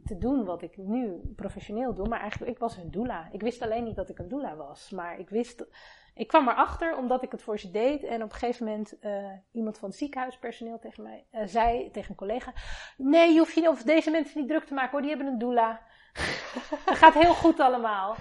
te 0.04 0.18
doen 0.18 0.44
wat 0.44 0.62
ik 0.62 0.76
nu 0.76 1.32
professioneel 1.36 1.94
doe. 1.94 2.08
Maar 2.08 2.20
eigenlijk, 2.20 2.52
ik 2.52 2.58
was 2.58 2.76
een 2.76 2.90
doula. 2.90 3.28
Ik 3.32 3.40
wist 3.42 3.62
alleen 3.62 3.84
niet 3.84 3.96
dat 3.96 4.08
ik 4.08 4.18
een 4.18 4.28
doula 4.28 4.56
was. 4.56 4.90
Maar 4.90 5.18
ik 5.18 5.28
wist... 5.28 5.66
Ik 6.14 6.26
kwam 6.26 6.48
erachter 6.48 6.96
omdat 6.96 7.22
ik 7.22 7.30
het 7.30 7.42
voor 7.42 7.58
ze 7.58 7.70
deed. 7.70 8.04
En 8.04 8.22
op 8.22 8.32
een 8.32 8.38
gegeven 8.38 8.66
moment 8.66 8.94
uh, 9.00 9.32
iemand 9.52 9.78
van 9.78 9.88
het 9.88 9.98
ziekenhuispersoneel 9.98 10.78
tegen 10.78 11.02
mij 11.02 11.26
uh, 11.32 11.40
zei, 11.44 11.90
tegen 11.90 12.10
een 12.10 12.16
collega... 12.16 12.52
Nee, 12.96 13.32
je 13.32 13.38
hoeft 13.38 13.54
je 13.54 13.68
over 13.68 13.86
deze 13.86 14.10
mensen 14.10 14.40
niet 14.40 14.48
druk 14.48 14.64
te 14.64 14.74
maken 14.74 14.90
hoor, 14.90 15.00
die 15.00 15.10
hebben 15.10 15.26
een 15.26 15.38
doula. 15.38 15.80
Het 16.84 16.98
gaat 16.98 17.14
heel 17.14 17.34
goed 17.34 17.60
allemaal. 17.60 18.16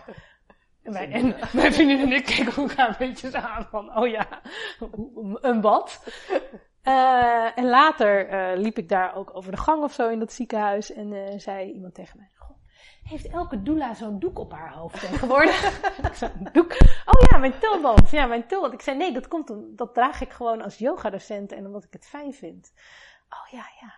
En 0.83 0.93
mijn, 0.93 1.11
en 1.11 1.35
mijn 1.53 1.73
vriendin 1.73 1.99
en 1.99 2.11
ik 2.11 2.25
keken 2.25 2.53
elkaar 2.53 2.89
een 2.89 2.95
beetje 2.97 3.37
aan 3.37 3.67
van, 3.69 3.97
oh 3.97 4.07
ja, 4.07 4.41
een 5.41 5.61
bad. 5.61 6.03
Uh, 6.83 7.57
en 7.57 7.65
later 7.65 8.57
liep 8.57 8.77
ik 8.77 8.89
daar 8.89 9.15
ook 9.15 9.35
over 9.35 9.51
de 9.51 9.57
gang 9.57 9.83
of 9.83 9.93
zo 9.93 10.09
in 10.09 10.19
dat 10.19 10.33
ziekenhuis 10.33 10.93
en 10.93 11.39
zei 11.39 11.71
iemand 11.71 11.93
tegen 11.93 12.17
mij, 12.17 12.29
Goh, 12.35 12.57
heeft 13.03 13.27
elke 13.27 13.63
doula 13.63 13.93
zo'n 13.93 14.19
doek 14.19 14.39
op 14.39 14.51
haar 14.51 14.73
hoofd 14.73 14.99
tegenwoordig? 15.09 15.81
zei, 16.13 16.31
doek? 16.51 16.71
Oh 17.05 17.21
ja, 17.31 17.37
mijn 17.37 17.59
tulband. 17.59 18.09
Ja, 18.09 18.25
mijn 18.25 18.47
tulband. 18.47 18.73
Ik 18.73 18.81
zei, 18.81 18.97
nee, 18.97 19.13
dat 19.13 19.27
komt 19.27 19.49
om, 19.49 19.75
dat 19.75 19.93
draag 19.93 20.21
ik 20.21 20.31
gewoon 20.31 20.61
als 20.61 20.77
yogadocent 20.77 21.51
en 21.51 21.65
omdat 21.65 21.83
ik 21.83 21.93
het 21.93 22.07
fijn 22.07 22.33
vind. 22.33 22.73
Oh 23.29 23.51
ja, 23.51 23.65
ja. 23.79 23.93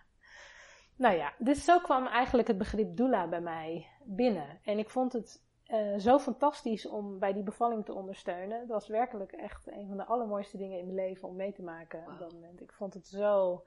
Nou 0.95 1.15
ja, 1.15 1.33
dus 1.37 1.65
zo 1.65 1.79
kwam 1.79 2.07
eigenlijk 2.07 2.47
het 2.47 2.57
begrip 2.57 2.97
doula 2.97 3.27
bij 3.27 3.41
mij 3.41 3.87
binnen. 4.03 4.59
En 4.63 4.77
ik 4.77 4.89
vond 4.89 5.13
het 5.13 5.43
uh, 5.67 5.99
zo 5.99 6.19
fantastisch 6.19 6.87
om 6.87 7.19
bij 7.19 7.33
die 7.33 7.43
bevalling 7.43 7.85
te 7.85 7.93
ondersteunen. 7.93 8.59
Dat 8.59 8.67
was 8.67 8.87
werkelijk 8.87 9.31
echt 9.31 9.67
een 9.67 9.87
van 9.87 9.97
de 9.97 10.05
allermooiste 10.05 10.57
dingen 10.57 10.79
in 10.79 10.85
mijn 10.85 11.07
leven 11.07 11.27
om 11.27 11.35
mee 11.35 11.53
te 11.53 11.63
maken 11.63 12.03
op 12.07 12.19
dat 12.19 12.33
moment. 12.33 12.61
Ik 12.61 12.71
vond 12.71 12.93
het 12.93 13.07
zo 13.07 13.63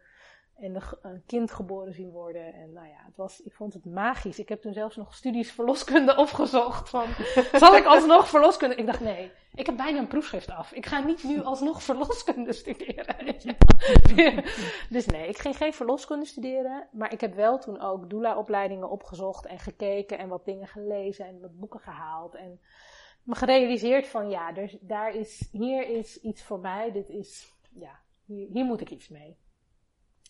en 0.56 0.82
een 1.02 1.22
kind 1.26 1.50
geboren 1.50 1.92
zien 1.92 2.10
worden. 2.10 2.54
En 2.54 2.72
nou 2.72 2.86
ja, 2.86 3.02
het 3.06 3.16
was, 3.16 3.42
ik 3.42 3.52
vond 3.52 3.74
het 3.74 3.84
magisch. 3.84 4.38
Ik 4.38 4.48
heb 4.48 4.60
toen 4.60 4.72
zelfs 4.72 4.96
nog 4.96 5.14
studies 5.14 5.52
verloskunde 5.52 6.16
opgezocht. 6.24 6.88
Van, 6.88 7.06
zal 7.52 7.76
ik 7.76 7.84
alsnog 7.84 8.28
verloskunde? 8.28 8.74
Ik 8.74 8.86
dacht, 8.86 9.00
nee, 9.00 9.30
ik 9.54 9.66
heb 9.66 9.76
bijna 9.76 9.98
een 9.98 10.06
proefschrift 10.06 10.50
af. 10.50 10.72
Ik 10.72 10.86
ga 10.86 11.00
niet 11.00 11.24
nu 11.24 11.42
alsnog 11.42 11.82
verloskunde 11.82 12.52
studeren. 12.62 13.16
dus 14.90 15.06
nee, 15.06 15.28
ik 15.28 15.38
ging 15.38 15.56
geen 15.56 15.72
verloskunde 15.72 16.26
studeren. 16.26 16.88
Maar 16.92 17.12
ik 17.12 17.20
heb 17.20 17.34
wel 17.34 17.58
toen 17.58 17.80
ook 17.80 18.10
doula-opleidingen 18.10 18.90
opgezocht 18.90 19.46
en 19.46 19.58
gekeken 19.58 20.18
en 20.18 20.28
wat 20.28 20.44
dingen 20.44 20.66
gelezen 20.66 21.26
en 21.26 21.40
wat 21.40 21.58
boeken 21.58 21.80
gehaald. 21.80 22.34
En 22.34 22.60
me 23.22 23.34
gerealiseerd 23.34 24.06
van, 24.06 24.30
ja, 24.30 24.52
dus 24.52 24.76
daar 24.80 25.14
is, 25.14 25.48
hier 25.52 25.88
is 25.88 26.20
iets 26.20 26.42
voor 26.42 26.60
mij. 26.60 26.92
Dit 26.92 27.08
is, 27.08 27.52
ja, 27.74 28.00
hier, 28.24 28.48
hier 28.52 28.64
moet 28.64 28.80
ik 28.80 28.90
iets 28.90 29.08
mee. 29.08 29.36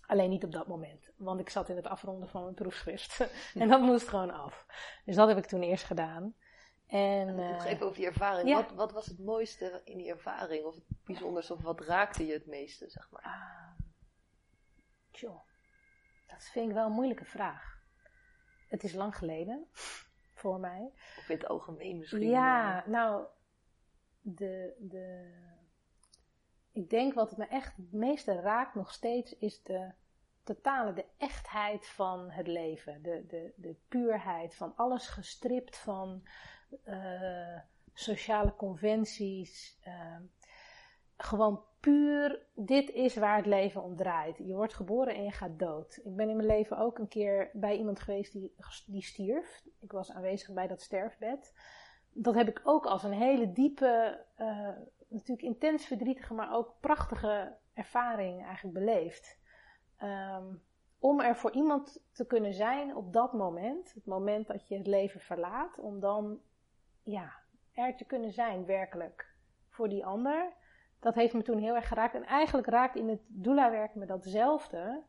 Alleen 0.06 0.30
niet 0.30 0.44
op 0.44 0.52
dat 0.52 0.66
moment, 0.66 1.10
want 1.16 1.40
ik 1.40 1.48
zat 1.48 1.68
in 1.68 1.76
het 1.76 1.86
afronden 1.86 2.28
van 2.28 2.42
mijn 2.42 2.54
proefschrift. 2.54 3.30
en 3.54 3.68
dat 3.68 3.80
moest 3.80 4.08
gewoon 4.08 4.30
af. 4.30 4.66
Dus 5.04 5.16
dat 5.16 5.28
heb 5.28 5.36
ik 5.36 5.46
toen 5.46 5.62
eerst 5.62 5.84
gedaan. 5.84 6.34
En, 6.86 7.28
en 7.28 7.34
nog 7.36 7.64
uh, 7.64 7.70
even 7.70 7.86
over 7.86 7.96
die 7.96 8.06
ervaring. 8.06 8.54
Wat, 8.54 8.72
wat, 8.72 8.92
was 8.92 9.06
het 9.06 9.18
mooiste 9.18 9.80
in 9.84 9.98
die 9.98 10.08
ervaring? 10.08 10.64
Of 10.64 10.74
het 10.74 10.84
bijzonderste? 11.04 11.52
Of 11.52 11.62
wat 11.62 11.80
raakte 11.80 12.26
je 12.26 12.32
het 12.32 12.46
meeste, 12.46 12.90
zeg 12.90 13.10
maar? 13.10 13.22
Ah, 13.22 13.86
tjoh, 15.10 15.40
dat 16.26 16.44
vind 16.44 16.68
ik 16.68 16.74
wel 16.74 16.86
een 16.86 16.92
moeilijke 16.92 17.24
vraag. 17.24 17.74
Het 18.68 18.84
is 18.84 18.92
lang 18.92 19.16
geleden, 19.16 19.66
voor 20.40 20.60
mij. 20.60 20.92
Of 21.18 21.28
in 21.28 21.36
het 21.36 21.48
algemeen 21.48 21.98
misschien. 21.98 22.28
Ja, 22.28 22.84
nou, 22.86 23.26
de, 24.20 24.76
de 24.78 25.34
ik 26.76 26.90
denk 26.90 27.14
wat 27.14 27.28
het 27.28 27.38
me 27.38 27.46
echt 27.46 27.76
het 27.76 27.92
meeste 27.92 28.40
raakt 28.40 28.74
nog 28.74 28.92
steeds 28.92 29.38
is 29.38 29.62
de 29.62 29.90
totale, 30.42 30.92
de 30.92 31.04
echtheid 31.16 31.86
van 31.86 32.30
het 32.30 32.46
leven. 32.46 33.02
De, 33.02 33.24
de, 33.26 33.52
de 33.56 33.76
puurheid 33.88 34.54
van 34.54 34.72
alles 34.76 35.08
gestript 35.08 35.78
van 35.78 36.22
uh, 36.84 37.58
sociale 37.92 38.56
conventies. 38.56 39.78
Uh, 39.86 40.16
gewoon 41.16 41.64
puur, 41.80 42.46
dit 42.54 42.90
is 42.90 43.16
waar 43.16 43.36
het 43.36 43.46
leven 43.46 43.82
om 43.82 43.96
draait. 43.96 44.38
Je 44.38 44.54
wordt 44.54 44.74
geboren 44.74 45.14
en 45.14 45.24
je 45.24 45.32
gaat 45.32 45.58
dood. 45.58 46.00
Ik 46.04 46.16
ben 46.16 46.28
in 46.28 46.36
mijn 46.36 46.48
leven 46.48 46.78
ook 46.78 46.98
een 46.98 47.08
keer 47.08 47.50
bij 47.52 47.76
iemand 47.76 48.00
geweest 48.00 48.32
die, 48.32 48.54
die 48.86 49.02
stierf. 49.02 49.62
Ik 49.80 49.92
was 49.92 50.12
aanwezig 50.12 50.54
bij 50.54 50.66
dat 50.66 50.80
sterfbed. 50.82 51.54
Dat 52.12 52.34
heb 52.34 52.48
ik 52.48 52.60
ook 52.64 52.86
als 52.86 53.02
een 53.02 53.12
hele 53.12 53.52
diepe 53.52 54.24
uh, 54.38 54.68
natuurlijk 55.08 55.48
intens 55.48 55.86
verdrietige, 55.86 56.34
maar 56.34 56.54
ook 56.54 56.74
prachtige 56.80 57.56
ervaring 57.74 58.44
eigenlijk 58.44 58.78
beleefd. 58.78 59.38
Um, 60.02 60.62
om 60.98 61.20
er 61.20 61.36
voor 61.36 61.52
iemand 61.52 62.04
te 62.12 62.26
kunnen 62.26 62.54
zijn 62.54 62.96
op 62.96 63.12
dat 63.12 63.32
moment, 63.32 63.92
het 63.94 64.06
moment 64.06 64.46
dat 64.46 64.68
je 64.68 64.76
het 64.76 64.86
leven 64.86 65.20
verlaat, 65.20 65.78
om 65.78 66.00
dan 66.00 66.40
ja, 67.02 67.32
er 67.72 67.96
te 67.96 68.04
kunnen 68.04 68.32
zijn 68.32 68.64
werkelijk 68.64 69.34
voor 69.68 69.88
die 69.88 70.06
ander. 70.06 70.52
Dat 71.00 71.14
heeft 71.14 71.34
me 71.34 71.42
toen 71.42 71.58
heel 71.58 71.74
erg 71.74 71.88
geraakt. 71.88 72.14
En 72.14 72.24
eigenlijk 72.24 72.66
raakt 72.66 72.96
in 72.96 73.08
het 73.08 73.20
doula-werk 73.26 73.94
me 73.94 74.06
datzelfde 74.06 75.02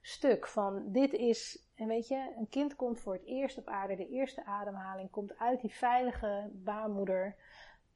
stuk 0.00 0.46
van 0.46 0.92
dit 0.92 1.12
is, 1.12 1.68
en 1.74 1.86
weet 1.86 2.08
je, 2.08 2.34
een 2.36 2.48
kind 2.48 2.76
komt 2.76 3.00
voor 3.00 3.12
het 3.12 3.24
eerst 3.24 3.58
op 3.58 3.66
aarde, 3.66 3.96
de 3.96 4.08
eerste 4.08 4.44
ademhaling 4.44 5.10
komt 5.10 5.38
uit 5.38 5.60
die 5.60 5.74
veilige 5.74 6.50
baarmoeder. 6.52 7.36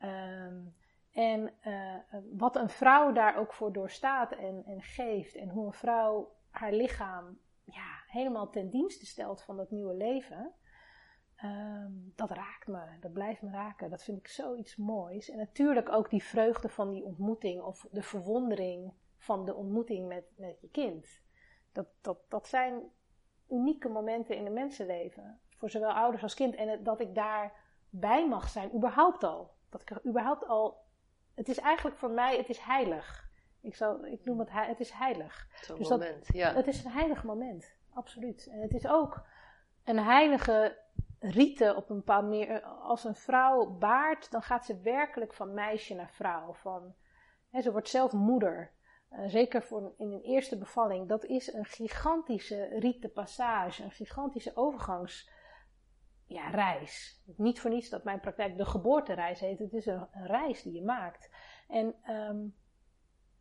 Um, 0.02 0.74
en 1.14 1.52
uh, 1.66 1.94
wat 2.32 2.56
een 2.56 2.68
vrouw 2.68 3.12
daar 3.12 3.36
ook 3.36 3.52
voor 3.52 3.72
doorstaat 3.72 4.32
en, 4.32 4.64
en 4.66 4.82
geeft. 4.82 5.34
En 5.34 5.48
hoe 5.48 5.66
een 5.66 5.72
vrouw 5.72 6.32
haar 6.50 6.72
lichaam 6.72 7.38
ja, 7.64 8.02
helemaal 8.06 8.50
ten 8.50 8.70
dienste 8.70 9.06
stelt 9.06 9.42
van 9.42 9.56
dat 9.56 9.70
nieuwe 9.70 9.94
leven. 9.94 10.52
Um, 11.44 12.12
dat 12.16 12.30
raakt 12.30 12.66
me, 12.66 12.80
dat 13.00 13.12
blijft 13.12 13.42
me 13.42 13.50
raken. 13.50 13.90
Dat 13.90 14.04
vind 14.04 14.18
ik 14.18 14.28
zoiets 14.28 14.76
moois. 14.76 15.30
En 15.30 15.38
natuurlijk 15.38 15.88
ook 15.88 16.10
die 16.10 16.22
vreugde 16.22 16.68
van 16.68 16.90
die 16.90 17.04
ontmoeting 17.04 17.62
of 17.62 17.86
de 17.90 18.02
verwondering 18.02 18.92
van 19.16 19.44
de 19.44 19.54
ontmoeting 19.54 20.08
met, 20.08 20.24
met 20.36 20.60
je 20.60 20.68
kind. 20.68 21.22
Dat, 21.72 21.86
dat, 22.00 22.18
dat 22.28 22.48
zijn 22.48 22.82
unieke 23.48 23.88
momenten 23.88 24.36
in 24.36 24.46
een 24.46 24.52
mensenleven. 24.52 25.40
Voor 25.56 25.70
zowel 25.70 25.92
ouders 25.92 26.22
als 26.22 26.34
kind. 26.34 26.54
En 26.54 26.82
dat 26.82 27.00
ik 27.00 27.14
daarbij 27.14 28.28
mag 28.28 28.48
zijn, 28.48 28.74
überhaupt 28.74 29.24
al. 29.24 29.54
Dat 29.68 29.80
ik 29.80 29.90
er 29.90 30.06
überhaupt 30.06 30.46
al 30.46 30.83
het 31.34 31.48
is 31.48 31.58
eigenlijk 31.58 31.96
voor 31.96 32.10
mij, 32.10 32.36
het 32.36 32.48
is 32.48 32.58
heilig. 32.58 33.28
Ik, 33.60 33.74
zal, 33.74 34.04
ik 34.04 34.24
noem 34.24 34.38
het, 34.38 34.48
het 34.50 34.80
is 34.80 34.90
heilig. 34.90 35.46
Zo'n 35.60 35.78
dus 35.78 35.88
moment, 35.88 36.26
ja. 36.32 36.54
Het 36.54 36.66
is 36.66 36.84
een 36.84 36.90
heilig 36.90 37.24
moment, 37.24 37.74
absoluut. 37.92 38.46
En 38.46 38.60
het 38.60 38.74
is 38.74 38.86
ook 38.86 39.24
een 39.84 39.98
heilige 39.98 40.78
rite 41.18 41.74
op 41.76 41.90
een 41.90 41.96
bepaalde 41.96 42.28
manier. 42.28 42.62
Als 42.62 43.04
een 43.04 43.14
vrouw 43.14 43.66
baart, 43.66 44.30
dan 44.30 44.42
gaat 44.42 44.64
ze 44.64 44.80
werkelijk 44.80 45.32
van 45.32 45.54
meisje 45.54 45.94
naar 45.94 46.10
vrouw. 46.10 46.52
Van, 46.52 46.94
hè, 47.50 47.60
ze 47.60 47.72
wordt 47.72 47.88
zelf 47.88 48.12
moeder. 48.12 48.72
Uh, 49.12 49.20
zeker 49.26 49.62
voor 49.62 49.94
in 49.96 50.12
een 50.12 50.22
eerste 50.22 50.58
bevalling. 50.58 51.08
Dat 51.08 51.24
is 51.24 51.52
een 51.52 51.64
gigantische 51.64 52.78
rite 52.78 53.08
passage, 53.08 53.82
een 53.82 53.90
gigantische 53.90 54.52
overgangs 54.54 55.30
ja, 56.26 56.48
reis. 56.48 57.22
Niet 57.36 57.60
voor 57.60 57.70
niets 57.70 57.88
dat 57.88 58.04
mijn 58.04 58.20
praktijk 58.20 58.56
de 58.56 58.64
geboortereis 58.64 59.40
heet. 59.40 59.58
Het 59.58 59.72
is 59.72 59.86
een, 59.86 60.06
een 60.12 60.26
reis 60.26 60.62
die 60.62 60.72
je 60.72 60.82
maakt. 60.82 61.30
En 61.68 61.94
um, 62.08 62.54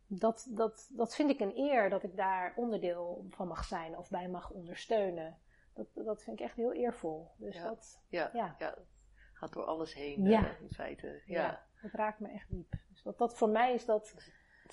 dat, 0.06 0.46
dat, 0.50 0.90
dat 0.92 1.14
vind 1.14 1.30
ik 1.30 1.40
een 1.40 1.58
eer 1.58 1.90
dat 1.90 2.02
ik 2.02 2.16
daar 2.16 2.52
onderdeel 2.56 3.26
van 3.30 3.48
mag 3.48 3.64
zijn 3.64 3.98
of 3.98 4.10
bij 4.10 4.28
mag 4.28 4.50
ondersteunen. 4.50 5.38
Dat, 5.74 5.86
dat 5.94 6.22
vind 6.22 6.38
ik 6.38 6.44
echt 6.44 6.56
heel 6.56 6.72
eervol. 6.72 7.30
Dus 7.36 7.56
ja. 7.56 7.64
dat 7.64 8.02
ja, 8.08 8.30
ja. 8.32 8.54
ja. 8.58 8.78
gaat 9.32 9.52
door 9.52 9.64
alles 9.64 9.94
heen 9.94 10.24
ja. 10.24 10.40
Uh, 10.40 10.60
in 10.60 10.70
feite. 10.70 11.22
Ja. 11.26 11.42
ja, 11.42 11.66
dat 11.82 11.92
raakt 11.92 12.20
me 12.20 12.28
echt 12.28 12.50
diep. 12.50 12.74
Dus 12.90 13.02
dat, 13.02 13.18
dat 13.18 13.36
voor 13.36 13.48
mij 13.48 13.74
is 13.74 13.84
dat 13.84 14.14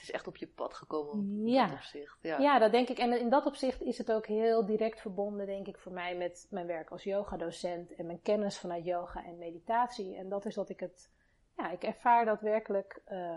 het 0.02 0.10
is 0.10 0.16
echt 0.16 0.28
op 0.28 0.36
je 0.36 0.48
pad 0.48 0.74
gekomen 0.74 1.46
in 1.46 1.56
dat 1.56 1.72
opzicht. 1.72 2.18
Ja. 2.22 2.38
ja, 2.38 2.60
dat 2.60 2.72
denk 2.72 2.90
ik. 2.90 2.98
En 2.98 3.20
in 3.20 3.30
dat 3.30 3.46
opzicht 3.46 3.82
is 3.82 3.98
het 3.98 4.12
ook 4.12 4.26
heel 4.26 4.66
direct 4.66 5.02
verbonden, 5.02 5.46
denk 5.46 5.68
ik, 5.68 5.78
voor 5.78 5.92
mij 5.92 6.18
met 6.18 6.48
mijn 6.50 6.68
werk 6.68 6.90
als 6.90 7.04
yogadocent 7.04 7.96
en 7.96 8.06
mijn 8.06 8.22
kennis 8.22 8.58
vanuit 8.58 8.86
yoga 8.86 9.26
en 9.26 9.38
meditatie. 9.38 10.16
En 10.16 10.30
dat 10.30 10.46
is 10.46 10.56
dat 10.56 10.70
ik 10.70 10.80
het, 10.80 11.12
ja, 11.58 11.72
ik 11.72 11.84
ervaar 11.84 12.26
dat 12.26 12.42
werkelijk 12.42 13.02
uh, 13.12 13.36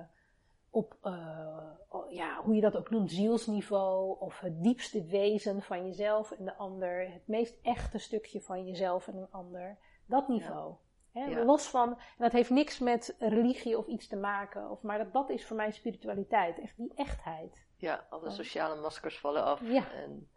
op, 0.71 0.97
uh, 1.03 1.71
ja, 2.09 2.43
hoe 2.43 2.55
je 2.55 2.61
dat 2.61 2.77
ook 2.77 2.91
noemt, 2.91 3.11
zielsniveau 3.11 4.21
of 4.21 4.41
het 4.41 4.63
diepste 4.63 5.05
wezen 5.05 5.63
van 5.63 5.87
jezelf 5.87 6.31
en 6.31 6.45
de 6.45 6.57
ander, 6.57 7.13
het 7.13 7.27
meest 7.27 7.59
echte 7.63 7.99
stukje 7.99 8.41
van 8.41 8.67
jezelf 8.67 9.09
en 9.09 9.17
een 9.17 9.31
ander, 9.31 9.79
dat 10.07 10.29
niveau. 10.29 10.71
Ja. 10.71 10.84
He, 11.15 11.45
Los 11.45 11.67
van, 11.67 11.89
en 11.91 11.99
dat 12.19 12.33
heeft 12.33 12.51
niks 12.51 12.79
met 12.79 13.15
religie 13.19 13.79
of 13.79 13.87
iets 13.87 14.07
te 14.07 14.17
maken, 14.17 14.71
of, 14.71 14.83
maar 14.83 14.99
dat, 14.99 15.13
dat 15.13 15.31
is 15.31 15.47
voor 15.47 15.57
mij 15.57 15.71
spiritualiteit, 15.71 16.59
echt 16.59 16.77
die 16.77 16.93
echtheid. 16.95 17.67
Ja, 17.77 18.07
alle 18.11 18.31
sociale 18.31 18.81
maskers 18.81 19.19
vallen 19.19 19.45
af 19.45 19.61
ja. 19.61 19.93
en 19.93 20.31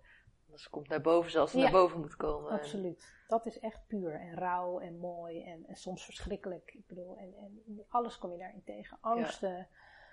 alles 0.50 0.70
komt 0.70 0.88
naar 0.88 1.02
boven 1.02 1.32
zoals 1.32 1.52
het 1.52 1.62
naar 1.62 1.72
boven 1.72 2.00
moet 2.00 2.16
komen. 2.16 2.52
Absoluut, 2.52 3.24
dat 3.28 3.46
is 3.46 3.60
echt 3.60 3.88
puur 3.88 4.14
en 4.14 4.36
rauw 4.36 4.80
en 4.80 4.98
mooi 4.98 5.44
en, 5.44 5.66
en 5.68 5.76
soms 5.76 6.06
verschrikkelijk. 6.06 6.74
Ik 6.74 6.88
bedoel, 6.88 7.18
en, 7.18 7.34
en 7.36 7.86
alles 7.90 8.18
kom 8.18 8.32
je 8.32 8.38
daarin 8.38 8.64
tegen. 8.64 8.98
Angsten, 9.02 9.68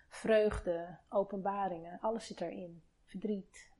vreugde, 0.08 0.98
openbaringen, 1.08 1.98
alles 2.00 2.26
zit 2.26 2.40
erin. 2.40 2.82
Verdriet, 3.04 3.72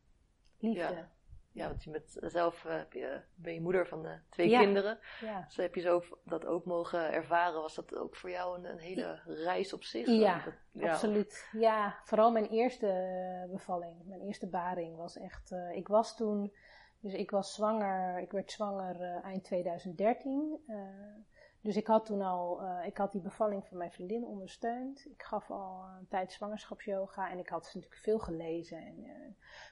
liefde. 0.59 1.09
Ja, 1.55 1.69
want 1.69 1.85
je 1.85 1.91
met 1.91 2.17
zelf 2.21 2.63
heb 2.63 2.93
je, 2.93 3.21
ben 3.35 3.55
je 3.55 3.61
moeder 3.61 3.87
van 3.87 4.07
twee 4.31 4.59
kinderen. 4.59 4.99
Ja. 5.21 5.45
Dus 5.47 5.57
heb 5.57 5.75
je 5.75 5.81
zo 5.81 6.03
dat 6.25 6.47
ook 6.47 6.65
mogen 6.65 7.13
ervaren. 7.13 7.61
Was 7.61 7.75
dat 7.75 7.97
ook 7.97 8.17
voor 8.17 8.31
jou 8.31 8.59
een, 8.59 8.65
een 8.65 8.79
hele 8.79 9.21
reis 9.25 9.73
op 9.73 9.85
zich? 9.85 10.07
Ja, 10.07 10.43
absoluut. 10.81 11.49
Ja, 11.53 11.99
vooral 12.05 12.31
mijn 12.31 12.49
eerste 12.49 13.47
bevalling, 13.51 14.05
mijn 14.05 14.21
eerste 14.21 14.47
baring 14.47 14.97
was 14.97 15.19
echt. 15.19 15.55
ik 15.73 15.89
was 15.89 16.17
toen, 16.17 16.55
dus 17.01 17.13
ik 17.13 17.31
was 17.31 17.55
zwanger, 17.55 18.19
ik 18.21 18.33
werd 18.33 18.53
zwanger 18.53 19.21
eind 19.23 19.45
2013. 19.45 20.65
Dus 21.65 21.77
ik 21.77 21.87
had 21.87 22.07
toen 22.07 22.23
al, 22.23 22.63
uh, 22.63 22.87
ik 22.87 22.97
had 22.97 23.13
die 23.13 23.21
bevalling 23.21 23.67
van 23.67 23.77
mijn 23.77 23.93
vriendin 23.93 24.25
ondersteund. 24.25 25.07
Ik 25.07 25.23
gaf 25.23 25.51
al 25.51 25.85
een 25.99 26.09
tijd 26.09 26.33
zwangerschapsyoga 26.33 27.31
en 27.31 27.39
ik 27.39 27.49
had 27.49 27.65
natuurlijk 27.65 27.95
veel 27.95 28.19
gelezen. 28.19 28.79
En, 28.79 28.99
uh, 28.99 29.13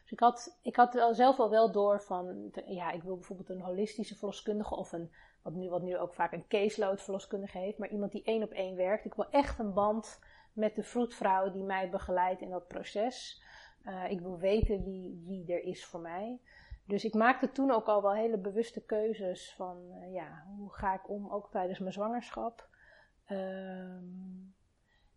dus 0.03 0.13
ik 0.13 0.21
had, 0.21 0.59
ik 0.63 0.77
had 0.77 0.95
wel 0.95 1.15
zelf 1.15 1.39
al 1.39 1.51
wel 1.51 1.73
door 1.73 2.03
van, 2.03 2.51
ja, 2.67 2.91
ik 2.91 3.03
wil 3.03 3.15
bijvoorbeeld 3.15 3.49
een 3.49 3.61
holistische 3.61 4.17
verloskundige 4.17 4.77
of 4.77 4.93
een, 4.93 5.13
wat 5.43 5.53
nu, 5.53 5.69
wat 5.69 5.83
nu 5.83 5.99
ook 5.99 6.15
vaak 6.15 6.33
een 6.33 6.47
caseload 6.49 7.03
verloskundige 7.03 7.59
heeft, 7.59 7.79
maar 7.79 7.91
iemand 7.91 8.13
die 8.13 8.25
één 8.25 8.43
op 8.43 8.51
één 8.51 8.77
werkt. 8.77 9.05
Ik 9.05 9.15
wil 9.15 9.31
echt 9.31 9.59
een 9.59 9.73
band 9.73 10.21
met 10.53 10.77
de 10.77 10.83
vroedvrouw 10.83 11.51
die 11.51 11.65
mij 11.65 11.91
begeleidt 11.91 12.41
in 12.41 12.51
dat 12.51 12.69
proces. 12.69 13.43
Uh, 13.85 14.11
ik 14.11 14.21
wil 14.21 14.39
weten 14.39 14.85
wie, 14.85 15.23
wie 15.27 15.53
er 15.53 15.63
is 15.63 15.85
voor 15.85 16.01
mij. 16.01 16.41
Dus 16.87 17.05
ik 17.05 17.15
maakte 17.15 17.53
toen 17.53 17.71
ook 17.71 17.87
al 17.87 18.03
wel 18.03 18.15
hele 18.15 18.39
bewuste 18.39 18.85
keuzes 18.85 19.55
van, 19.57 19.77
uh, 19.91 20.15
ja, 20.15 20.45
hoe 20.57 20.73
ga 20.73 20.95
ik 20.95 21.09
om, 21.09 21.31
ook 21.31 21.51
tijdens 21.51 21.79
mijn 21.79 21.93
zwangerschap. 21.93 22.69
Um, 23.31 24.55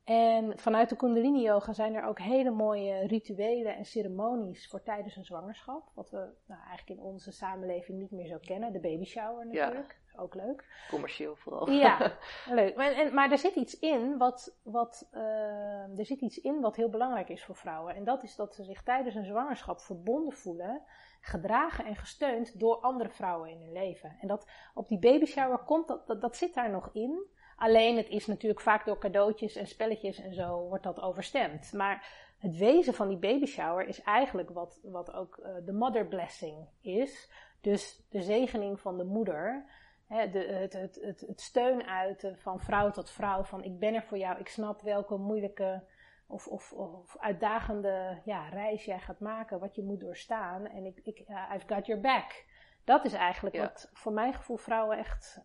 en 0.06 0.60
vanuit 0.60 0.90
de 0.90 0.96
Kundalini 0.96 1.42
Yoga 1.42 1.74
zijn 1.74 1.96
er 1.96 2.04
ook 2.04 2.20
hele 2.20 2.52
mooie 2.52 3.08
rituelen 3.08 3.76
en 3.76 3.86
ceremonies 3.86 4.68
voor 4.68 4.84
tijdens 4.84 5.16
een 5.16 5.26
zwangerschap. 5.26 5.92
Wat 5.94 6.10
we 6.10 6.30
nou, 6.46 6.62
eigenlijk 6.68 7.00
in 7.00 7.06
onze 7.06 7.32
samenleving 7.32 8.00
niet 8.00 8.12
meer 8.12 8.28
zo 8.28 8.38
kennen. 8.42 8.74
De 8.74 8.80
baby 8.80 9.06
shower 9.06 9.46
natuurlijk. 9.46 10.00
Ja. 10.14 10.22
Ook 10.22 10.36
leuk. 10.36 10.86
Commercieel 10.90 11.36
vooral. 11.36 11.70
Ja, 11.70 12.18
leuk. 12.50 12.76
Maar, 12.76 12.92
en, 12.92 13.14
maar 13.14 13.32
er 13.32 13.38
zit 13.38 13.56
iets 13.56 13.80
in 13.80 14.18
wat, 14.18 14.58
wat, 14.64 15.10
uh, 15.14 16.00
er 16.00 16.06
zit 16.06 16.22
iets 16.22 16.42
in 16.42 16.62
wat 16.62 16.76
heel 16.76 16.90
belangrijk 16.90 17.30
is 17.30 17.44
voor 17.44 17.56
vrouwen. 17.56 17.96
En 17.96 18.04
dat 18.04 18.24
is 18.24 18.36
dat 18.36 18.56
ze 18.56 18.64
zich 18.64 18.84
tijdens 18.84 19.16
een 19.16 19.26
zwangerschap 19.26 19.80
verbonden 19.80 20.34
voelen 20.34 20.82
gedragen 21.26 21.86
en 21.86 21.96
gesteund 21.96 22.60
door 22.60 22.76
andere 22.76 23.10
vrouwen 23.10 23.50
in 23.50 23.62
hun 23.62 23.72
leven. 23.72 24.18
En 24.22 24.28
dat 24.28 24.48
op 24.74 24.88
die 24.88 25.00
baby 25.00 25.26
shower 25.26 25.58
komt, 25.58 25.88
dat, 25.88 26.22
dat, 26.22 26.36
zit 26.36 26.54
daar 26.54 26.70
nog 26.70 26.90
in. 26.94 27.28
Alleen 27.56 27.98
het 27.98 28.10
is 28.10 28.26
natuurlijk 28.26 28.62
vaak 28.62 28.86
door 28.86 28.98
cadeautjes 28.98 29.56
en 29.56 29.68
spelletjes 29.68 30.20
en 30.20 30.34
zo 30.34 30.68
wordt 30.68 30.84
dat 30.84 31.02
overstemd. 31.02 31.74
Maar 31.74 32.08
het 32.38 32.58
wezen 32.58 32.94
van 32.94 33.08
die 33.08 33.18
baby 33.18 33.46
shower 33.46 33.88
is 33.88 34.02
eigenlijk 34.02 34.50
wat, 34.50 34.80
wat 34.84 35.14
ook 35.14 35.38
uh, 35.38 35.66
de 35.66 35.74
mother 35.74 36.08
blessing 36.08 36.68
is. 36.82 37.32
Dus 37.62 38.06
de 38.10 38.22
zegening 38.22 38.80
van 38.80 38.98
de 38.98 39.04
moeder. 39.04 39.66
De, 40.08 40.40
het, 40.40 40.74
het, 40.74 41.00
het, 41.02 41.24
het 41.28 41.42
steun 41.42 41.84
uiten 41.84 42.38
van 42.38 42.60
vrouw 42.60 42.92
tot 42.92 43.12
vrouw. 43.12 43.44
Van 43.44 43.64
ik 43.64 43.80
ben 43.80 43.94
er 43.94 44.04
voor 44.04 44.18
jou, 44.18 44.40
ik 44.40 44.48
snap 44.48 44.82
welke 44.82 45.18
moeilijke 45.18 45.84
of, 46.28 46.48
of, 46.48 46.74
of 46.74 47.18
uitdagende 47.20 48.22
ja, 48.26 48.50
reis 48.50 48.86
jij 48.86 49.00
gaat 49.00 49.20
maken, 49.20 49.60
wat 49.60 49.76
je 49.76 49.84
moet 49.84 50.00
doorstaan. 50.00 50.66
En 50.66 50.86
ik, 50.86 51.00
ik, 51.04 51.24
uh, 51.28 51.52
I've 51.54 51.74
got 51.74 51.86
your 51.86 52.02
back. 52.02 52.46
Dat 52.84 53.06
is 53.06 53.14
eigenlijk 53.14 53.58
wat 53.58 53.90
voor 53.94 54.12
mijn 54.12 54.34
gevoel 54.34 54.58
vrouwen 54.58 54.98
echt 54.98 55.42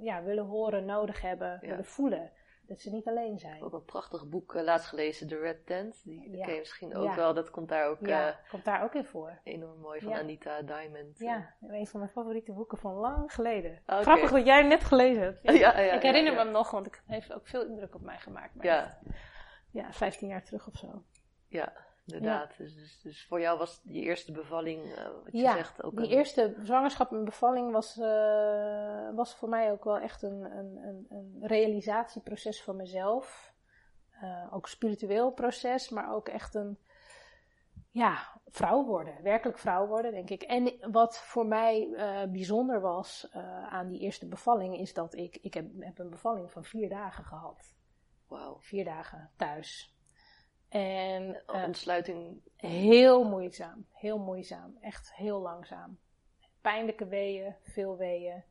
ja, 0.00 0.22
willen 0.22 0.44
horen, 0.44 0.84
nodig 0.84 1.20
hebben, 1.20 1.58
willen 1.60 1.84
voelen. 1.84 2.30
Dat 2.66 2.80
ze 2.80 2.90
niet 2.90 3.08
alleen 3.08 3.38
zijn. 3.38 3.62
Ook 3.62 3.72
een 3.72 3.84
prachtig 3.84 4.28
boek 4.28 4.54
uh, 4.54 4.62
laatst 4.62 4.88
gelezen, 4.88 5.28
The 5.28 5.38
Red 5.38 5.66
Tent. 5.66 6.02
Die 6.04 6.40
ken 6.42 6.52
je 6.52 6.58
misschien 6.58 6.96
ook 6.96 7.14
wel. 7.14 7.34
Dat 7.34 7.50
komt 7.50 7.68
daar 7.68 7.88
ook, 7.88 8.06
ja, 8.06 8.28
uh, 8.28 8.34
komt 8.50 8.64
daar 8.64 8.82
ook 8.82 8.94
in 8.94 9.04
voor. 9.04 9.40
Enorm 9.44 9.80
mooi 9.80 10.00
van 10.00 10.12
Anita 10.12 10.62
Diamond. 10.62 11.18
Ja, 11.18 11.54
een 11.60 11.86
van 11.86 12.00
mijn 12.00 12.12
favoriete 12.12 12.52
boeken 12.52 12.78
van 12.78 12.94
lang 12.94 13.32
geleden. 13.32 13.80
Okay. 13.82 14.02
Grappig 14.02 14.30
dat 14.30 14.46
jij 14.46 14.58
hem 14.58 14.68
net 14.68 14.84
gelezen 14.84 15.22
hebt. 15.22 15.52
Ja. 15.58 15.74
ik 15.74 16.02
herinner 16.02 16.32
me 16.32 16.38
hem 16.38 16.50
nog, 16.50 16.70
want 16.70 16.86
het 16.86 17.02
heeft 17.06 17.32
ook 17.32 17.46
veel 17.46 17.66
indruk 17.66 17.94
op 17.94 18.02
mij 18.02 18.18
gemaakt. 18.18 18.52
Ja 18.60 18.98
ja, 19.70 19.92
15 19.92 20.28
jaar 20.28 20.44
terug 20.44 20.66
of 20.66 20.76
zo. 20.76 21.02
Ja, 21.48 21.72
inderdaad. 22.06 22.56
Dus, 22.56 22.74
dus, 22.74 23.00
dus, 23.00 23.26
voor 23.26 23.40
jou 23.40 23.58
was 23.58 23.82
die 23.82 24.02
eerste 24.02 24.32
bevalling, 24.32 24.84
uh, 24.84 25.04
wat 25.24 25.32
je 25.32 25.38
ja, 25.38 25.52
zegt, 25.52 25.82
ook 25.82 25.96
die 25.96 26.08
eerste 26.08 26.54
zwangerschap 26.62 27.12
en 27.12 27.24
bevalling 27.24 27.72
was, 27.72 27.96
uh, 27.96 29.14
was 29.14 29.34
voor 29.34 29.48
mij 29.48 29.70
ook 29.70 29.84
wel 29.84 29.98
echt 29.98 30.22
een, 30.22 30.42
een, 30.42 30.76
een, 30.76 31.06
een 31.08 31.38
realisatieproces 31.40 32.62
van 32.62 32.76
mezelf. 32.76 33.52
Uh, 34.22 34.54
ook 34.54 34.62
een 34.62 34.70
spiritueel 34.70 35.30
proces, 35.30 35.88
maar 35.88 36.14
ook 36.14 36.28
echt 36.28 36.54
een 36.54 36.78
ja, 37.90 38.40
vrouw 38.46 38.84
worden. 38.84 39.22
Werkelijk 39.22 39.58
vrouw 39.58 39.86
worden, 39.86 40.12
denk 40.12 40.30
ik. 40.30 40.42
En 40.42 40.92
wat 40.92 41.18
voor 41.18 41.46
mij 41.46 41.88
bijzonder 42.32 42.80
was 42.80 43.28
aan 43.68 43.88
die 43.88 44.00
eerste 44.00 44.28
bevalling, 44.28 44.78
is 44.78 44.94
dat 44.94 45.14
ik, 45.14 45.36
ik 45.36 45.54
heb, 45.54 45.66
heb 45.78 45.98
een 45.98 46.10
bevalling 46.10 46.50
van 46.50 46.64
vier 46.64 46.88
dagen 46.88 47.24
gehad. 47.24 47.74
Vier 48.60 48.84
dagen 48.84 49.30
thuis. 49.36 49.94
En 50.68 51.42
uh, 51.54 51.64
ontsluiting. 51.64 52.42
Heel 52.56 53.24
moeizaam. 53.24 53.86
Heel 53.92 54.18
moeizaam. 54.18 54.76
Echt 54.80 55.14
heel 55.14 55.40
langzaam. 55.40 55.98
Pijnlijke 56.60 57.06
weeën, 57.06 57.54
veel 57.62 57.96
weeën, 57.96 58.44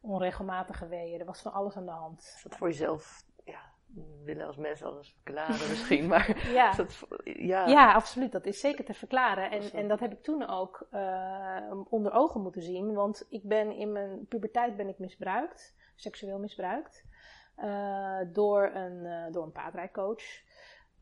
onregelmatige 0.00 0.88
weeën. 0.88 1.20
Er 1.20 1.26
was 1.26 1.42
van 1.42 1.52
alles 1.52 1.76
aan 1.76 1.84
de 1.84 1.90
hand. 1.90 2.20
Is 2.20 2.42
dat 2.42 2.56
voor 2.56 2.68
jezelf, 2.68 3.24
ja, 3.44 3.60
willen 4.24 4.46
als 4.46 4.56
mensen 4.56 4.86
alles 4.86 5.12
verklaren 5.22 5.68
misschien, 5.70 6.06
maar 6.06 6.42
ja. 6.52 6.72
Dat, 6.72 7.06
ja. 7.24 7.66
ja, 7.66 7.92
absoluut. 7.92 8.32
Dat 8.32 8.46
is 8.46 8.60
zeker 8.60 8.84
te 8.84 8.94
verklaren. 8.94 9.50
En, 9.50 9.72
en 9.72 9.88
dat 9.88 10.00
heb 10.00 10.12
ik 10.12 10.22
toen 10.22 10.48
ook 10.48 10.86
uh, 10.92 11.82
onder 11.88 12.12
ogen 12.12 12.42
moeten 12.42 12.62
zien, 12.62 12.94
want 12.94 13.26
ik 13.28 13.42
ben 13.42 13.72
in 13.72 13.92
mijn 13.92 14.26
puberteit 14.26 14.76
ben 14.76 14.88
ik 14.88 14.98
misbruikt, 14.98 15.76
seksueel 15.94 16.38
misbruikt. 16.38 17.06
Uh, 17.62 18.20
door, 18.32 18.70
een, 18.74 19.04
uh, 19.04 19.32
door 19.32 19.44
een 19.44 19.52
paardrijcoach. 19.52 20.22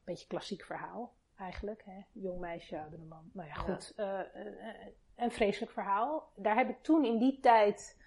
Beetje 0.05 0.27
klassiek 0.27 0.65
verhaal 0.65 1.15
eigenlijk. 1.37 1.83
Hè? 1.85 2.01
Jong 2.13 2.41
meisje, 2.41 2.81
oudere 2.81 3.03
man. 3.03 3.31
Nou 3.33 3.49
ja, 3.49 3.55
goed. 3.55 3.93
Ja. 3.97 4.27
Uh, 4.35 4.87
een 5.17 5.31
vreselijk 5.31 5.73
verhaal. 5.73 6.33
Daar 6.37 6.57
heb 6.57 6.69
ik 6.69 6.83
toen 6.83 7.05
in 7.05 7.19
die 7.19 7.41
tijd 7.41 8.05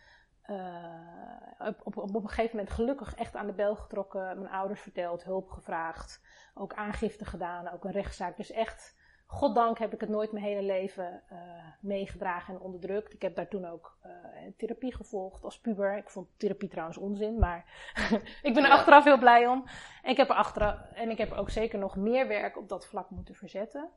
op, 1.60 1.82
op, 1.84 1.98
op, 1.98 2.24
een 2.24 2.30
gegeven 2.30 2.56
moment 2.56 2.76
gelukkig 2.76 3.16
echt 3.16 3.36
aan 3.36 3.48
de 3.48 3.54
bel 3.54 3.76
getrokken. 3.76 4.40
Mijn 4.40 4.54
ouders 4.54 4.82
verteld, 4.82 5.24
hulp 5.24 5.50
gevraagd. 5.50 6.22
Ook 6.54 6.74
aangifte 6.74 7.26
gedaan, 7.26 7.68
ook 7.68 7.84
een 7.84 7.92
rechtszaak. 7.92 8.38
Dus 8.38 8.52
echt 8.52 8.99
goddank 9.32 9.80
heb 9.80 9.94
ik 9.94 10.00
het 10.00 10.10
nooit 10.10 10.32
mijn 10.32 10.46
hele 10.46 10.62
leven 10.62 11.24
uh, 11.32 11.40
meegedragen 11.80 12.54
en 12.54 12.60
onderdrukt. 12.60 13.14
Ik 13.14 13.22
heb 13.22 13.36
daar 13.36 13.48
toen 13.48 13.66
ook 13.66 13.98
uh, 14.06 14.12
therapie 14.58 14.96
gevolgd 14.96 15.44
als 15.44 15.60
puber. 15.60 15.98
Ik 15.98 16.10
vond 16.10 16.28
therapie 16.38 16.70
trouwens 16.70 16.98
onzin, 16.98 17.40
maar 17.40 17.66
ik 18.48 18.54
ben 18.54 18.64
er 18.64 18.72
achteraf 18.72 19.04
heel 19.04 19.20
blij 19.20 19.48
om. 19.48 19.64
En 20.04 20.12
ik, 20.12 20.18
heb 20.18 20.30
er 20.30 20.36
achteraf, 20.36 20.92
en 20.94 21.10
ik 21.10 21.18
heb 21.18 21.32
ook 21.32 21.50
zeker 21.50 21.80
nog 21.80 21.96
meer 21.96 22.28
werk 22.28 22.58
op 22.58 22.70
dat 22.70 22.88
vlak 22.88 23.10
moeten 23.10 23.36
verzetten. 23.36 23.90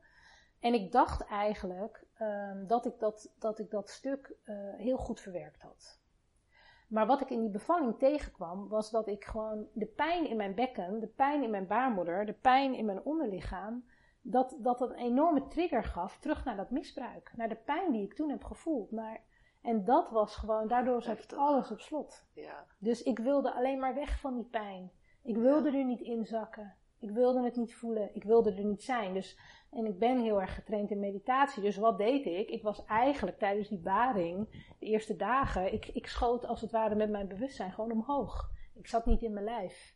En 0.59 0.73
ik 0.73 0.91
dacht 0.91 1.25
eigenlijk 1.25 2.05
um, 2.21 2.67
dat, 2.67 2.85
ik 2.85 2.99
dat, 2.99 3.33
dat 3.39 3.59
ik 3.59 3.69
dat 3.69 3.89
stuk 3.89 4.35
uh, 4.45 4.55
heel 4.77 4.97
goed 4.97 5.19
verwerkt 5.19 5.61
had. 5.61 6.01
Maar 6.87 7.05
wat 7.05 7.21
ik 7.21 7.29
in 7.29 7.41
die 7.41 7.49
bevalling 7.49 7.99
tegenkwam, 7.99 8.67
was 8.67 8.91
dat 8.91 9.07
ik 9.07 9.25
gewoon 9.25 9.67
de 9.73 9.85
pijn 9.85 10.29
in 10.29 10.37
mijn 10.37 10.55
bekken, 10.55 10.99
de 10.99 11.07
pijn 11.07 11.43
in 11.43 11.49
mijn 11.49 11.67
baarmoeder, 11.67 12.25
de 12.25 12.33
pijn 12.33 12.73
in 12.73 12.85
mijn 12.85 13.03
onderlichaam, 13.03 13.83
dat, 14.23 14.57
dat 14.59 14.81
een 14.81 14.93
enorme 14.93 15.47
trigger 15.47 15.83
gaf 15.83 16.19
terug 16.19 16.45
naar 16.45 16.55
dat 16.55 16.71
misbruik. 16.71 17.31
Naar 17.35 17.49
de 17.49 17.55
pijn 17.55 17.91
die 17.91 18.03
ik 18.03 18.13
toen 18.13 18.29
heb 18.29 18.43
gevoeld. 18.43 18.91
Maar, 18.91 19.21
en 19.61 19.85
dat 19.85 20.09
was 20.09 20.35
gewoon, 20.35 20.67
daardoor 20.67 21.01
zat 21.01 21.33
alles 21.33 21.71
op 21.71 21.79
slot. 21.79 22.25
Ja. 22.33 22.65
Dus 22.79 23.03
ik 23.03 23.19
wilde 23.19 23.53
alleen 23.53 23.79
maar 23.79 23.95
weg 23.95 24.19
van 24.19 24.35
die 24.35 24.45
pijn. 24.45 24.91
Ik 25.23 25.37
wilde 25.37 25.77
er 25.77 25.85
niet 25.85 26.01
inzakken. 26.01 26.75
Ik 26.99 27.11
wilde 27.11 27.43
het 27.43 27.55
niet 27.55 27.75
voelen. 27.75 28.15
Ik 28.15 28.23
wilde 28.23 28.53
er 28.53 28.65
niet 28.65 28.83
zijn. 28.83 29.13
Dus, 29.13 29.39
en 29.71 29.85
ik 29.85 29.99
ben 29.99 30.21
heel 30.21 30.41
erg 30.41 30.55
getraind 30.55 30.91
in 30.91 30.99
meditatie. 30.99 31.63
Dus 31.63 31.77
wat 31.77 31.97
deed 31.97 32.25
ik? 32.25 32.49
Ik 32.49 32.63
was 32.63 32.85
eigenlijk 32.85 33.39
tijdens 33.39 33.69
die 33.69 33.81
baring, 33.81 34.49
de 34.79 34.85
eerste 34.85 35.15
dagen, 35.15 35.73
ik, 35.73 35.87
ik 35.87 36.07
schoot 36.07 36.45
als 36.45 36.61
het 36.61 36.71
ware 36.71 36.95
met 36.95 37.09
mijn 37.09 37.27
bewustzijn 37.27 37.71
gewoon 37.71 37.91
omhoog. 37.91 38.51
Ik 38.73 38.87
zat 38.87 39.05
niet 39.05 39.21
in 39.21 39.33
mijn 39.33 39.45
lijf. 39.45 39.95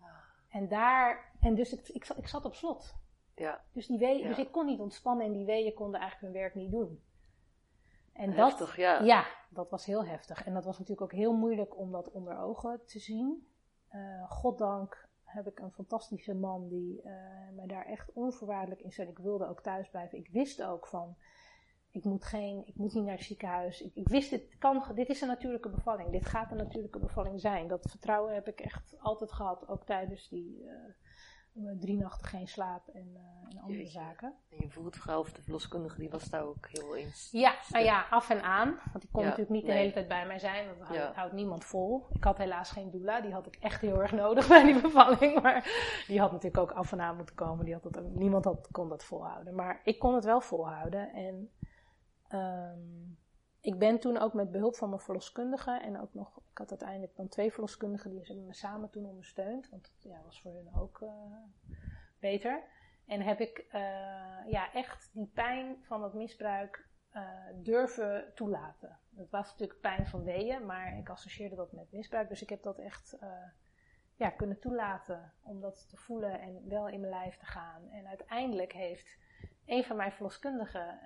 Ah. 0.00 0.08
En 0.48 0.68
daar, 0.68 1.32
en 1.40 1.54
dus 1.54 1.72
ik, 1.72 1.88
ik, 1.88 2.08
ik 2.08 2.26
zat 2.26 2.44
op 2.44 2.54
slot. 2.54 3.00
Ja. 3.34 3.64
Dus, 3.72 3.86
die 3.86 3.98
wee, 3.98 4.22
dus 4.22 4.38
ik 4.38 4.52
kon 4.52 4.66
niet 4.66 4.80
ontspannen 4.80 5.26
en 5.26 5.32
die 5.32 5.46
weeën 5.46 5.74
konden 5.74 6.00
eigenlijk 6.00 6.32
hun 6.32 6.42
werk 6.42 6.54
niet 6.54 6.70
doen. 6.70 7.02
En 8.12 8.30
heftig, 8.30 8.68
dat, 8.68 8.76
ja. 8.76 9.00
ja, 9.00 9.26
dat 9.50 9.70
was 9.70 9.86
heel 9.86 10.04
heftig. 10.04 10.44
En 10.44 10.54
dat 10.54 10.64
was 10.64 10.78
natuurlijk 10.78 11.12
ook 11.12 11.18
heel 11.18 11.36
moeilijk 11.36 11.78
om 11.78 11.92
dat 11.92 12.10
onder 12.10 12.38
ogen 12.38 12.80
te 12.86 12.98
zien. 12.98 13.46
Uh, 13.92 14.30
goddank 14.30 15.08
heb 15.24 15.46
ik 15.46 15.58
een 15.58 15.72
fantastische 15.72 16.34
man 16.34 16.68
die 16.68 17.02
uh, 17.04 17.12
mij 17.56 17.66
daar 17.66 17.86
echt 17.86 18.12
onvoorwaardelijk 18.12 18.80
in 18.80 18.92
zet. 18.92 19.08
Ik 19.08 19.18
wilde 19.18 19.48
ook 19.48 19.62
thuis 19.62 19.88
blijven. 19.88 20.18
Ik 20.18 20.28
wist 20.28 20.62
ook 20.62 20.86
van, 20.86 21.16
ik 21.90 22.04
moet, 22.04 22.24
geen, 22.24 22.66
ik 22.66 22.76
moet 22.76 22.94
niet 22.94 23.04
naar 23.04 23.16
het 23.16 23.24
ziekenhuis. 23.24 23.82
Ik, 23.82 23.94
ik 23.94 24.08
wist, 24.08 24.30
dit, 24.30 24.58
kan, 24.58 24.84
dit 24.94 25.08
is 25.08 25.20
een 25.20 25.28
natuurlijke 25.28 25.70
bevalling. 25.70 26.10
Dit 26.10 26.26
gaat 26.26 26.50
een 26.50 26.56
natuurlijke 26.56 26.98
bevalling 26.98 27.40
zijn. 27.40 27.68
Dat 27.68 27.90
vertrouwen 27.90 28.34
heb 28.34 28.48
ik 28.48 28.60
echt 28.60 28.94
altijd 28.98 29.32
gehad, 29.32 29.68
ook 29.68 29.84
tijdens 29.84 30.28
die... 30.28 30.62
Uh, 30.64 30.72
drie 31.80 31.96
nachten 31.96 32.26
geen 32.28 32.48
slaap 32.48 32.88
en, 32.88 33.16
en 33.48 33.58
andere 33.60 33.86
zaken. 33.86 34.34
En 34.48 34.56
je 34.60 34.70
vroedvrouw 34.70 35.18
of 35.20 35.32
de 35.32 35.42
verloskundige, 35.42 35.98
die 35.98 36.10
was 36.10 36.24
daar 36.24 36.44
ook 36.44 36.68
heel 36.68 36.96
eens. 36.96 37.28
Ja, 37.32 37.54
nou 37.68 37.84
ja, 37.84 38.06
af 38.10 38.30
en 38.30 38.42
aan. 38.42 38.68
Want 38.68 39.00
die 39.00 39.10
kon 39.10 39.22
natuurlijk 39.22 39.50
niet 39.50 39.66
de 39.66 39.72
hele 39.72 39.92
tijd 39.92 40.08
bij 40.08 40.26
mij 40.26 40.38
zijn, 40.38 40.66
want 40.66 40.88
dat 40.88 41.14
houdt, 41.14 41.32
niemand 41.32 41.64
vol. 41.64 42.06
Ik 42.12 42.24
had 42.24 42.38
helaas 42.38 42.70
geen 42.70 42.90
doula, 42.90 43.20
die 43.20 43.32
had 43.32 43.46
ik 43.46 43.56
echt 43.60 43.80
heel 43.80 44.02
erg 44.02 44.12
nodig 44.12 44.48
bij 44.54 44.64
die 44.64 44.80
bevalling. 44.80 45.42
Maar 45.42 45.62
die 46.06 46.20
had 46.20 46.32
natuurlijk 46.32 46.62
ook 46.62 46.72
af 46.72 46.92
en 46.92 47.00
aan 47.00 47.16
moeten 47.16 47.34
komen. 47.34 47.64
Die 47.64 47.74
had 47.74 47.82
dat, 47.82 48.14
niemand 48.14 48.44
had, 48.44 48.68
kon 48.70 48.88
dat 48.88 49.04
volhouden. 49.04 49.54
Maar 49.54 49.80
ik 49.84 49.98
kon 49.98 50.14
het 50.14 50.24
wel 50.24 50.40
volhouden. 50.40 51.12
En 51.12 51.50
um, 52.28 53.18
ik 53.62 53.78
ben 53.78 54.00
toen 54.00 54.18
ook 54.18 54.32
met 54.32 54.50
behulp 54.50 54.76
van 54.76 54.88
mijn 54.88 55.00
verloskundige 55.00 55.70
en 55.70 56.00
ook 56.00 56.14
nog, 56.14 56.36
ik 56.36 56.58
had 56.58 56.70
uiteindelijk 56.70 57.16
dan 57.16 57.28
twee 57.28 57.52
verloskundigen, 57.52 58.10
die 58.10 58.20
hebben 58.24 58.46
me 58.46 58.54
samen 58.54 58.90
toen 58.90 59.06
ondersteund, 59.06 59.68
want 59.68 59.82
dat 59.82 60.12
ja, 60.12 60.22
was 60.24 60.40
voor 60.40 60.54
hun 60.54 60.74
ook 60.74 61.00
uh, 61.00 61.10
beter. 62.18 62.62
En 63.06 63.20
heb 63.20 63.40
ik 63.40 63.58
uh, 63.58 63.72
ja, 64.46 64.72
echt 64.72 65.10
die 65.12 65.30
pijn 65.34 65.76
van 65.82 66.02
het 66.02 66.12
misbruik 66.12 66.88
uh, 67.14 67.22
durven 67.54 68.32
toelaten. 68.34 68.98
Het 69.16 69.30
was 69.30 69.50
natuurlijk 69.50 69.80
pijn 69.80 70.06
van 70.06 70.22
weeën, 70.22 70.66
maar 70.66 70.98
ik 70.98 71.08
associeerde 71.08 71.56
dat 71.56 71.72
met 71.72 71.92
misbruik, 71.92 72.28
dus 72.28 72.42
ik 72.42 72.48
heb 72.48 72.62
dat 72.62 72.78
echt 72.78 73.16
ja, 74.16 74.30
kunnen 74.30 74.58
toelaten 74.58 75.32
om 75.42 75.60
dat 75.60 75.88
te 75.88 75.96
voelen 75.96 76.40
en 76.40 76.68
wel 76.68 76.88
in 76.88 77.00
mijn 77.00 77.12
lijf 77.12 77.36
te 77.36 77.46
gaan. 77.46 77.88
En 77.90 78.06
uiteindelijk 78.06 78.72
heeft 78.72 79.18
een 79.66 79.84
van 79.84 79.96
mijn 79.96 80.12
verloskundigen 80.12 80.98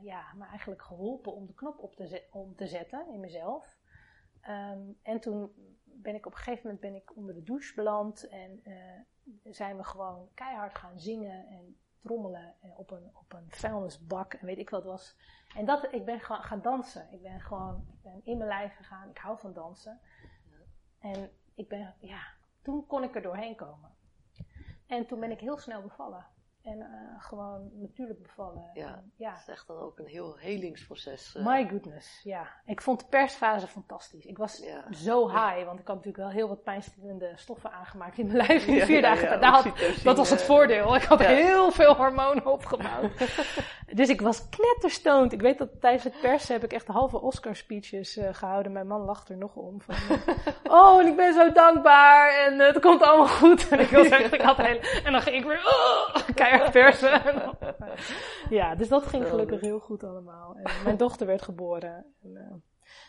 ja, 0.00 0.32
me 0.34 0.46
eigenlijk 0.46 0.82
geholpen 0.82 1.34
om 1.34 1.46
de 1.46 1.54
knop 1.54 1.78
op 1.78 1.94
te, 1.94 2.26
om 2.30 2.56
te 2.56 2.66
zetten 2.66 3.08
in 3.12 3.20
mezelf. 3.20 3.76
Um, 4.48 4.98
en 5.02 5.20
toen 5.20 5.52
ben 5.84 6.14
ik 6.14 6.26
op 6.26 6.32
een 6.32 6.38
gegeven 6.38 6.62
moment 6.62 6.80
ben 6.80 6.94
ik 6.94 7.16
onder 7.16 7.34
de 7.34 7.42
douche 7.42 7.74
beland 7.74 8.28
en 8.28 8.60
uh, 8.64 9.52
zijn 9.52 9.76
we 9.76 9.84
gewoon 9.84 10.28
keihard 10.34 10.74
gaan 10.74 11.00
zingen 11.00 11.46
en 11.46 11.76
trommelen 12.02 12.54
op 12.76 12.90
een, 12.90 13.10
op 13.14 13.32
een 13.32 13.46
vuilnisbak 13.48 14.34
en 14.34 14.46
weet 14.46 14.58
ik 14.58 14.70
wat 14.70 14.84
was. 14.84 15.16
En 15.56 15.64
dat, 15.64 15.92
ik 15.92 16.04
ben 16.04 16.20
gewoon 16.20 16.42
gaan 16.42 16.62
dansen. 16.62 17.12
Ik 17.12 17.22
ben 17.22 17.40
gewoon 17.40 17.86
ik 17.92 18.02
ben 18.02 18.20
in 18.24 18.36
mijn 18.36 18.48
lijf 18.48 18.76
gegaan. 18.76 19.08
Ik 19.08 19.18
hou 19.18 19.38
van 19.38 19.52
dansen. 19.52 20.00
En 20.98 21.30
ik 21.54 21.68
ben, 21.68 21.94
ja, 22.00 22.22
toen 22.62 22.86
kon 22.86 23.02
ik 23.02 23.14
er 23.14 23.22
doorheen 23.22 23.56
komen. 23.56 23.96
En 24.86 25.06
toen 25.06 25.20
ben 25.20 25.30
ik 25.30 25.40
heel 25.40 25.58
snel 25.58 25.82
bevallen. 25.82 26.26
En 26.68 26.78
uh, 26.78 27.22
gewoon 27.22 27.70
natuurlijk 27.74 28.22
bevallen. 28.22 28.70
Ja, 28.74 28.86
en, 28.86 29.12
ja. 29.16 29.30
dat 29.30 29.40
is 29.40 29.48
echt 29.48 29.66
dan 29.66 29.78
ook 29.78 29.98
een 29.98 30.06
heel 30.06 30.36
helingsproces. 30.36 31.34
Uh. 31.36 31.46
My 31.46 31.68
goodness, 31.68 32.20
ja. 32.22 32.48
Ik 32.64 32.82
vond 32.82 33.00
de 33.00 33.06
persfase 33.06 33.66
fantastisch. 33.66 34.24
Ik 34.24 34.38
was 34.38 34.58
ja. 34.58 34.92
zo 34.92 35.28
high, 35.28 35.64
want 35.64 35.80
ik 35.80 35.86
had 35.86 35.96
natuurlijk 35.96 36.16
wel 36.16 36.30
heel 36.30 36.48
wat 36.48 36.62
pijnstillende 36.62 37.32
stoffen 37.34 37.72
aangemaakt 37.72 38.18
in 38.18 38.26
mijn 38.26 38.46
lijf 38.46 38.66
in 38.66 38.80
vier 38.80 39.02
dagen. 39.02 39.40
Daar 39.40 39.52
had, 39.52 39.64
dat 40.04 40.16
was 40.16 40.30
het 40.30 40.42
voordeel. 40.42 40.96
Ik 40.96 41.02
had 41.02 41.26
heel 41.26 41.70
veel 41.70 41.94
hormonen 41.94 42.46
opgebouwd. 42.46 43.10
dus 43.98 44.08
ik 44.08 44.20
was 44.20 44.48
knetterstoond. 44.48 45.32
Ik 45.32 45.40
weet 45.40 45.58
dat 45.58 45.80
tijdens 45.80 46.04
het 46.04 46.20
persen 46.20 46.54
heb 46.54 46.64
ik 46.64 46.72
echt 46.72 46.86
halve 46.86 47.20
Oscar 47.20 47.56
speeches 47.56 48.16
uh, 48.16 48.28
gehouden. 48.32 48.72
Mijn 48.72 48.86
man 48.86 49.00
lacht 49.00 49.28
er 49.28 49.36
nog 49.36 49.54
om. 49.54 49.80
Van, 49.80 49.94
oh, 50.78 51.00
en 51.00 51.06
ik 51.06 51.16
ben 51.16 51.34
zo 51.34 51.52
dankbaar 51.52 52.46
en 52.46 52.58
het 52.58 52.80
komt 52.80 53.02
allemaal 53.02 53.28
goed. 53.28 53.68
En 53.78 53.80
ik 53.80 53.90
was 53.90 54.08
echt, 54.08 54.32
ik 54.32 54.40
had 54.40 54.58
en 54.58 55.12
dan 55.12 55.22
ging 55.22 55.36
ik 55.36 55.44
weer, 55.44 55.58
oh, 55.64 56.34
keihard 56.34 56.57
persen. 56.70 57.56
ja, 58.58 58.74
dus 58.74 58.88
dat 58.88 59.06
ging 59.06 59.26
gelukkig 59.26 59.60
heel 59.60 59.80
goed 59.80 60.04
allemaal. 60.04 60.56
En 60.56 60.82
mijn 60.84 60.96
dochter 60.96 61.26
werd 61.26 61.42
geboren. 61.42 62.14
En, 62.22 62.30
uh, 62.30 62.54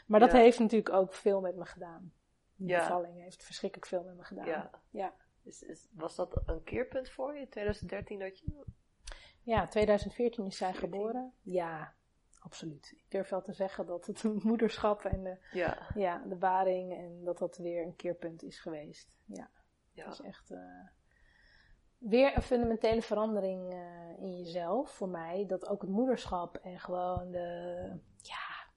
maar 0.06 0.20
dat 0.20 0.32
ja. 0.32 0.38
heeft 0.38 0.60
natuurlijk 0.60 0.94
ook 0.94 1.14
veel 1.14 1.42
met 1.42 1.56
me 1.56 1.66
gedaan. 1.66 2.14
Ja. 2.56 2.80
bevalling 2.80 3.22
heeft 3.22 3.44
verschrikkelijk 3.44 3.88
veel 3.88 4.04
met 4.04 4.16
me 4.16 4.24
gedaan. 4.24 4.48
Ja. 4.48 4.70
ja. 4.90 5.14
Is, 5.44 5.64
is, 5.64 5.88
was 5.92 6.16
dat 6.16 6.42
een 6.46 6.64
keerpunt 6.64 7.10
voor 7.10 7.36
je, 7.36 7.48
2013 7.48 8.20
dat 8.20 8.40
je... 8.40 8.46
Ja, 9.42 9.68
2014 9.68 10.46
is 10.46 10.58
zij 10.58 10.74
geboren. 10.74 11.34
Ja, 11.42 11.94
absoluut. 12.40 12.94
Ik 12.98 13.06
durf 13.08 13.30
wel 13.30 13.42
te 13.42 13.54
zeggen 13.54 13.86
dat 13.86 14.06
het 14.06 14.24
moederschap 14.44 15.06
en 15.06 15.24
de, 15.24 15.38
ja. 15.52 15.88
Ja, 15.96 16.24
de 16.28 16.36
baring 16.36 16.94
en 16.94 17.24
dat 17.24 17.38
dat 17.38 17.58
weer 17.58 17.84
een 17.84 17.96
keerpunt 17.96 18.44
is 18.44 18.60
geweest. 18.60 19.18
Ja, 19.26 19.50
ja. 19.92 20.04
dat 20.04 20.14
is 20.14 20.22
echt... 20.22 20.52
Uh, 20.52 20.60
weer 22.00 22.36
een 22.36 22.42
fundamentele 22.42 23.02
verandering 23.02 23.74
uh, 23.74 23.80
in 24.18 24.38
jezelf 24.38 24.92
voor 24.92 25.10
mij. 25.10 25.46
Dat 25.48 25.68
ook 25.68 25.82
het 25.82 25.90
moederschap 25.90 26.56
en 26.56 26.80
gewoon 26.80 27.32
de, 27.32 27.92
ja, 28.22 28.68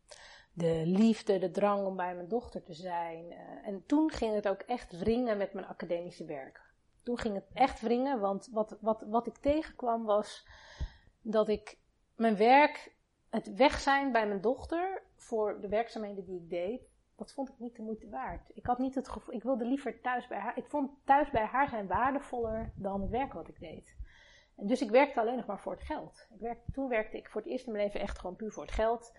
de 0.53 0.83
liefde, 0.85 1.39
de 1.39 1.51
drang 1.51 1.87
om 1.87 1.97
bij 1.97 2.15
mijn 2.15 2.29
dochter 2.29 2.63
te 2.63 2.75
zijn. 2.75 3.25
Uh, 3.25 3.39
en 3.67 3.87
toen 3.87 4.11
ging 4.11 4.35
het 4.35 4.49
ook 4.49 4.61
echt 4.61 4.99
wringen 4.99 5.37
met 5.37 5.53
mijn 5.53 5.67
academische 5.67 6.25
werk. 6.25 6.61
Toen 7.03 7.19
ging 7.19 7.35
het 7.35 7.49
echt 7.53 7.81
wringen, 7.81 8.21
want 8.21 8.49
wat, 8.53 8.77
wat, 8.81 9.05
wat 9.09 9.27
ik 9.27 9.37
tegenkwam 9.37 10.05
was 10.05 10.47
dat 11.21 11.49
ik 11.49 11.79
mijn 12.17 12.37
werk, 12.37 12.95
het 13.31 13.55
weg 13.55 13.81
zijn 13.81 14.13
bij 14.13 14.27
mijn 14.27 14.41
dochter 14.41 15.03
voor 15.17 15.61
de 15.61 15.69
werkzaamheden 15.69 16.25
die 16.25 16.41
ik 16.41 16.51
deed, 16.51 16.92
dat 17.23 17.33
vond 17.33 17.49
ik 17.49 17.59
niet 17.59 17.77
de 17.77 17.83
moeite 17.83 18.09
waard. 18.09 18.51
Ik 18.55 18.67
had 18.67 18.79
niet 18.79 18.95
het 18.95 19.09
gevoel, 19.09 19.35
ik 19.35 19.43
wilde 19.43 19.65
liever 19.65 20.01
thuis 20.01 20.27
bij 20.29 20.39
haar. 20.39 20.57
Ik 20.57 20.67
vond 20.67 20.91
thuis 21.05 21.31
bij 21.31 21.45
haar 21.45 21.69
zijn 21.69 21.87
waardevoller 21.87 22.73
dan 22.77 23.01
het 23.01 23.11
werk 23.11 23.33
wat 23.33 23.49
ik 23.49 23.61
deed. 23.61 23.97
En 24.57 24.67
dus 24.67 24.83
ik 24.83 24.91
werkte 24.91 25.21
alleen 25.21 25.37
nog 25.37 25.47
maar 25.47 25.61
voor 25.61 25.73
het 25.73 25.83
geld. 25.83 26.29
Ik 26.35 26.41
werkte, 26.41 26.73
toen 26.73 26.89
werkte 26.89 27.17
ik 27.17 27.31
voor 27.31 27.41
het 27.41 27.51
eerst 27.51 27.67
in 27.67 27.73
mijn 27.73 27.85
leven 27.85 28.01
echt 28.01 28.19
gewoon 28.19 28.37
puur 28.37 28.53
voor 28.53 28.63
het 28.63 28.73
geld. 28.73 29.13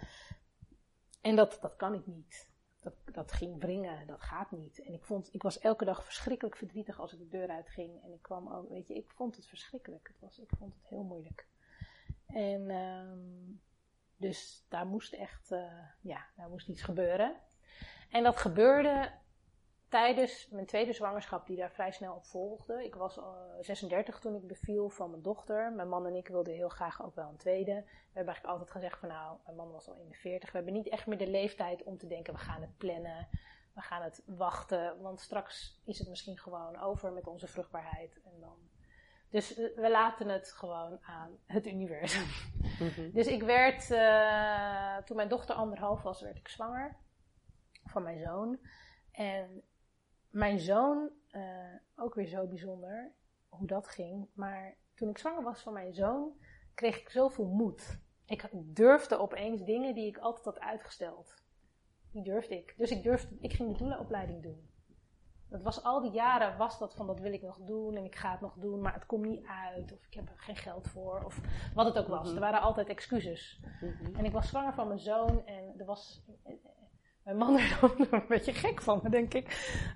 En 1.22 1.36
dat, 1.36 1.58
dat 1.62 1.76
kan 1.76 1.94
ik 1.94 2.06
niet. 2.06 2.52
Dat, 2.80 2.94
dat 3.06 3.32
ging 3.32 3.60
wringen, 3.60 4.08
dat 4.08 4.22
gaat 4.22 4.52
niet. 4.52 4.82
En 4.82 4.94
ik, 4.94 5.04
vond, 5.04 5.34
ik 5.34 5.42
was 5.42 5.60
elke 5.60 5.86
dag 5.86 6.04
verschrikkelijk 6.04 6.58
verdrietig 6.58 7.00
als 7.00 7.14
ik 7.14 7.20
de 7.20 7.28
deur 7.28 7.50
uitging. 7.50 8.04
En 8.04 8.14
ik 8.14 8.22
kwam 8.22 8.54
ook, 8.54 8.70
weet 8.70 8.88
je, 8.88 8.96
ik 8.96 9.12
vond 9.12 9.36
het 9.36 9.48
verschrikkelijk. 9.48 10.08
Het 10.08 10.20
was, 10.20 10.40
ik 10.40 10.50
vond 10.58 10.74
het 10.74 10.88
heel 10.88 11.04
moeilijk. 11.04 11.48
En 12.28 12.70
um, 12.72 13.62
dus 14.18 14.66
daar 14.70 14.86
moest 14.86 15.14
echt, 15.14 15.52
uh, 15.52 15.88
ja, 16.02 16.26
daar 16.36 16.50
moest 16.50 16.68
iets 16.68 16.82
gebeuren. 16.82 17.36
En 18.14 18.24
dat 18.24 18.38
gebeurde 18.38 19.12
tijdens 19.90 20.48
mijn 20.52 20.66
tweede 20.66 20.94
zwangerschap, 20.94 21.48
die 21.48 21.58
daar 21.58 21.72
vrij 21.72 21.92
snel 21.92 22.16
op 22.16 22.26
volgde. 22.26 22.86
Ik 22.86 22.96
was 22.96 23.18
uh, 23.18 23.24
36 23.60 24.20
toen 24.20 24.36
ik 24.36 24.48
beviel 24.48 24.90
van 24.90 25.10
mijn 25.10 25.22
dochter. 25.22 25.72
Mijn 25.72 25.90
man 25.90 26.06
en 26.06 26.16
ik 26.16 26.28
wilden 26.28 26.54
heel 26.54 26.70
graag 26.70 27.04
ook 27.04 27.16
wel 27.16 27.30
een 27.30 27.38
tweede. 27.38 27.74
We 27.74 28.20
hebben 28.20 28.34
eigenlijk 28.34 28.46
altijd 28.46 28.72
gezegd 28.72 29.00
van 29.00 29.10
nou, 29.10 29.38
mijn 29.46 29.58
man 29.58 29.72
was 29.72 29.88
al 29.88 29.96
in 29.96 30.08
de 30.08 30.16
40. 30.16 30.52
We 30.52 30.56
hebben 30.56 30.74
niet 30.74 30.90
echt 30.90 31.08
meer 31.08 31.18
de 31.18 31.30
leeftijd 31.30 31.84
om 31.84 31.98
te 31.98 32.08
denken, 32.08 32.34
we 32.34 32.40
gaan 32.40 32.62
het 32.62 32.78
plannen. 32.78 33.28
We 33.74 33.82
gaan 33.82 34.02
het 34.02 34.24
wachten, 34.26 35.02
want 35.02 35.22
straks 35.22 35.82
is 35.86 36.00
het 36.00 36.10
misschien 36.10 36.38
gewoon 36.38 36.80
over 36.80 37.12
met 37.12 37.28
onze 37.28 37.48
vruchtbaarheid. 37.48 38.22
En 38.24 38.40
dan... 38.40 38.58
Dus 39.30 39.56
we 39.56 39.90
laten 39.92 40.30
het 40.30 40.52
gewoon 40.52 41.00
aan 41.02 41.38
het 41.46 41.68
universum. 41.68 42.28
Mm-hmm. 42.80 43.12
Dus 43.12 43.28
ik 43.28 43.44
werd, 43.44 43.90
uh, 43.90 44.98
toen 44.98 45.16
mijn 45.16 45.30
dochter 45.30 45.56
anderhalf 45.56 46.02
was, 46.02 46.22
werd 46.22 46.38
ik 46.38 46.48
zwanger 46.48 47.02
van 47.86 48.04
mijn 48.04 48.20
zoon. 48.20 48.60
En 49.12 49.64
mijn 50.30 50.60
zoon, 50.60 51.10
uh, 51.32 51.76
ook 51.96 52.16
weer 52.16 52.28
zo 52.28 52.48
bijzonder 52.48 53.12
hoe 53.50 53.68
dat 53.68 53.88
ging. 53.88 54.28
Maar 54.34 54.76
toen 54.96 55.10
ik 55.10 55.18
zwanger 55.18 55.44
was 55.44 55.62
van 55.62 55.74
mijn 55.74 55.94
zoon, 55.94 56.34
kreeg 56.74 57.00
ik 57.00 57.10
zoveel 57.10 57.46
moed. 57.46 58.00
Ik 58.26 58.50
durfde 58.54 59.18
opeens 59.18 59.64
dingen 59.64 59.96
die 59.96 60.08
ik 60.08 60.18
altijd 60.18 60.46
had 60.46 60.60
uitgesteld. 60.60 61.34
Die 62.12 62.24
durfde 62.24 62.58
ik. 62.58 62.74
Dus 62.78 62.92
ik, 62.92 63.04
durfde, 63.04 63.36
ik 63.40 63.54
ging 63.54 63.72
de 63.72 63.78
doelenopleiding 63.78 64.44
doen. 64.44 64.72
Dat 65.50 65.64
was 65.64 65.84
al 65.84 66.02
die 66.02 66.12
jaren 66.12 66.58
was 66.58 66.80
dat 66.80 66.96
van 66.96 67.08
dat 67.08 67.20
wil 67.20 67.34
ik 67.34 67.42
nog 67.42 67.58
doen 67.58 67.96
en 67.96 68.06
ik 68.06 68.16
ga 68.16 68.32
het 68.32 68.42
nog 68.42 68.56
doen, 68.56 68.82
maar 68.82 68.94
het 68.94 69.06
komt 69.06 69.26
niet 69.26 69.46
uit 69.46 69.94
of 69.94 70.06
ik 70.06 70.14
heb 70.14 70.30
er 70.30 70.40
geen 70.40 70.56
geld 70.56 70.88
voor 70.88 71.24
of 71.26 71.42
wat 71.74 71.86
het 71.86 71.98
ook 71.98 72.08
was. 72.08 72.34
Er 72.34 72.40
waren 72.40 72.62
altijd 72.62 72.90
excuses. 72.90 73.62
En 74.14 74.26
ik 74.26 74.32
was 74.32 74.48
zwanger 74.48 74.74
van 74.74 74.88
mijn 74.88 75.00
zoon 75.00 75.46
en 75.46 75.74
er 75.78 75.86
was 75.86 76.24
mijn 77.24 77.38
man 77.38 77.58
er 77.58 77.78
dan 77.80 78.08
een 78.10 78.28
beetje 78.28 78.54
gek 78.54 78.82
van 78.82 79.00
me, 79.04 79.10
denk 79.10 79.34
ik. 79.34 79.46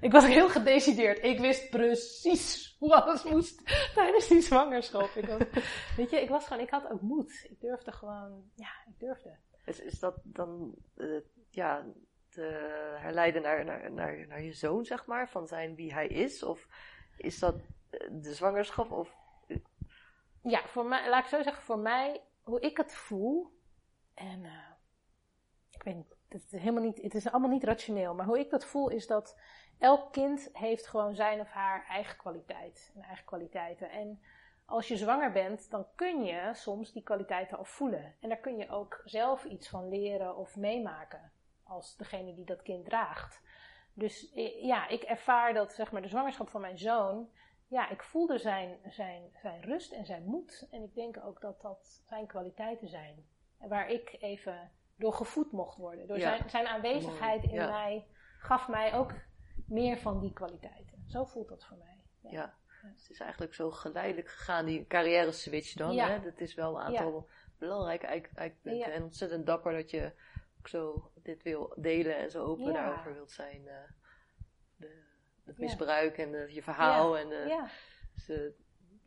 Ik 0.02 0.12
was 0.12 0.26
heel 0.26 0.50
gedecideerd. 0.50 1.24
Ik 1.24 1.40
wist 1.40 1.70
precies 1.70 2.66
hoe 2.80 3.02
alles 3.02 3.24
moest 3.24 3.62
tijdens 3.94 4.28
die 4.28 4.42
zwangerschap. 4.42 5.10
Ik 5.16 5.26
was, 5.26 5.42
weet 5.98 6.10
je, 6.10 6.22
ik 6.22 6.30
was 6.30 6.48
gewoon, 6.48 6.64
ik 6.64 6.70
had 6.70 6.92
ook 6.92 7.02
moed. 7.02 7.46
Ik 7.50 7.60
durfde 7.60 7.92
gewoon, 7.92 8.52
ja, 8.56 8.70
ik 8.88 9.00
durfde. 9.00 9.38
Is, 9.66 9.80
is 9.80 10.00
dat 10.00 10.20
dan, 10.24 10.76
uh, 10.96 11.22
ja, 11.50 11.86
te 12.30 12.42
herleiden 13.00 13.42
naar, 13.42 13.66
naar, 13.66 13.92
naar, 13.92 14.28
naar 14.28 14.42
je 14.42 14.54
zoon, 14.54 14.86
zeg 14.86 15.06
maar, 15.06 15.30
van 15.30 15.48
zijn 15.48 15.76
wie 15.76 15.94
hij 15.94 16.08
is? 16.08 16.44
Of 16.44 16.68
is 17.18 17.40
dat 17.40 17.56
de 18.12 18.34
zwangerschap? 18.34 18.92
Of... 18.92 19.16
Ja, 20.42 20.62
voor 20.68 20.86
mij, 20.86 21.10
laat 21.10 21.24
ik 21.24 21.30
zo 21.30 21.42
zeggen, 21.42 21.64
voor 21.64 21.80
mij, 21.80 22.22
hoe 22.44 22.60
ik 22.60 22.78
het 22.78 22.96
voel, 22.96 23.52
en 24.14 24.44
uh, 24.44 24.72
ik 25.72 25.84
weet 25.84 25.96
niet, 25.96 26.17
het 26.30 26.44
is, 26.52 26.60
helemaal 26.60 26.84
niet, 26.84 27.02
het 27.02 27.16
is 27.16 27.32
allemaal 27.32 27.50
niet 27.50 27.64
rationeel. 27.64 28.14
Maar 28.14 28.26
hoe 28.26 28.40
ik 28.40 28.50
dat 28.50 28.66
voel 28.66 28.90
is 28.90 29.08
dat 29.08 29.40
elk 29.80 30.12
kind 30.12 30.50
heeft 30.54 30.88
gewoon 30.88 31.16
zijn 31.16 31.40
of 31.40 31.50
haar 31.50 31.86
eigen 31.90 32.18
kwaliteit. 32.18 32.92
En 32.96 33.02
eigen 33.02 33.26
kwaliteiten. 33.26 33.90
En 33.90 34.22
als 34.66 34.88
je 34.88 34.98
zwanger 34.98 35.32
bent, 35.32 35.70
dan 35.70 35.86
kun 35.96 36.24
je 36.24 36.50
soms 36.54 36.92
die 36.92 37.04
kwaliteiten 37.04 37.58
al 37.58 37.66
voelen. 37.66 38.16
En 38.20 38.30
daar 38.30 38.38
kun 38.38 38.58
je 38.58 38.70
ook 38.70 39.02
zelf 39.06 39.44
iets 39.44 39.70
van 39.70 39.90
leren 39.90 40.38
of 40.38 40.56
meemaken. 40.56 41.32
Als 41.64 41.96
degene 41.96 42.36
die 42.36 42.46
dat 42.46 42.62
kind 42.62 42.86
draagt. 42.86 43.42
Dus 43.94 44.32
ja, 44.62 44.88
ik 44.88 45.04
ervaar 45.04 45.54
dat 45.54 45.74
zeg 45.74 45.92
maar, 45.92 46.02
de 46.02 46.08
zwangerschap 46.08 46.50
van 46.50 46.62
mijn 46.62 46.78
zoon 46.78 47.30
ja, 47.68 47.90
ik 47.90 48.04
voelde 48.04 48.38
zijn, 48.38 48.78
zijn, 48.90 49.30
zijn 49.42 49.62
rust 49.62 49.92
en 49.92 50.06
zijn 50.06 50.24
moed. 50.24 50.68
En 50.72 50.84
ik 50.84 50.96
denk 50.96 51.18
ook 51.26 51.42
dat 51.42 51.62
dat 51.62 52.02
zijn 52.06 52.28
kwaliteiten 52.28 52.88
zijn. 52.88 53.26
Waar 53.58 53.90
ik 53.90 54.16
even 54.20 54.72
door 54.98 55.14
gevoed 55.14 55.52
mocht 55.52 55.78
worden. 55.78 56.08
Door 56.08 56.20
zijn, 56.20 56.50
zijn 56.50 56.68
aanwezigheid 56.68 57.44
in 57.44 57.56
mij 57.56 58.08
gaf 58.40 58.68
mij 58.68 58.94
ook 58.94 59.14
meer 59.68 59.98
van 59.98 60.20
die 60.20 60.34
kwaliteiten. 60.34 61.04
Zo 61.08 61.24
voelt 61.24 61.50
dat 61.50 61.66
voor 61.66 61.78
mij. 61.78 62.32
Ja. 62.32 62.56
Het 62.82 63.10
is 63.10 63.20
eigenlijk 63.20 63.54
zo 63.54 63.72
geleidelijk 63.72 64.30
gegaan, 64.30 64.66
die 64.66 64.88
carrière 64.88 65.32
switch 65.32 65.74
dan. 65.74 65.98
Hè? 65.98 66.22
Dat 66.22 66.40
is 66.40 66.54
wel 66.54 66.76
een 66.76 66.82
aantal 66.82 67.30
belangrijke 67.58 68.06
eikpunten. 68.34 68.94
En 68.94 69.04
ontzettend 69.04 69.46
dapper 69.46 69.74
dat 69.74 69.92
je 69.92 70.12
ook 70.60 70.68
zo 70.68 71.12
dit 71.16 71.44
wil 71.44 71.74
delen 71.76 72.18
en 72.18 72.32
zo 72.32 72.44
open 72.44 72.74
daarover 72.74 73.14
wilt 73.14 73.32
zijn. 73.32 73.62
Uh, 73.66 73.74
de, 74.76 75.04
het 75.46 75.58
misbruik 75.58 76.18
en 76.18 76.54
je 76.54 76.64
verhaal. 76.64 77.18
En, 77.18 77.30
uh, 77.32 77.48
ja. 77.48 77.70
Dus, 78.14 78.30
uh, 78.30 78.52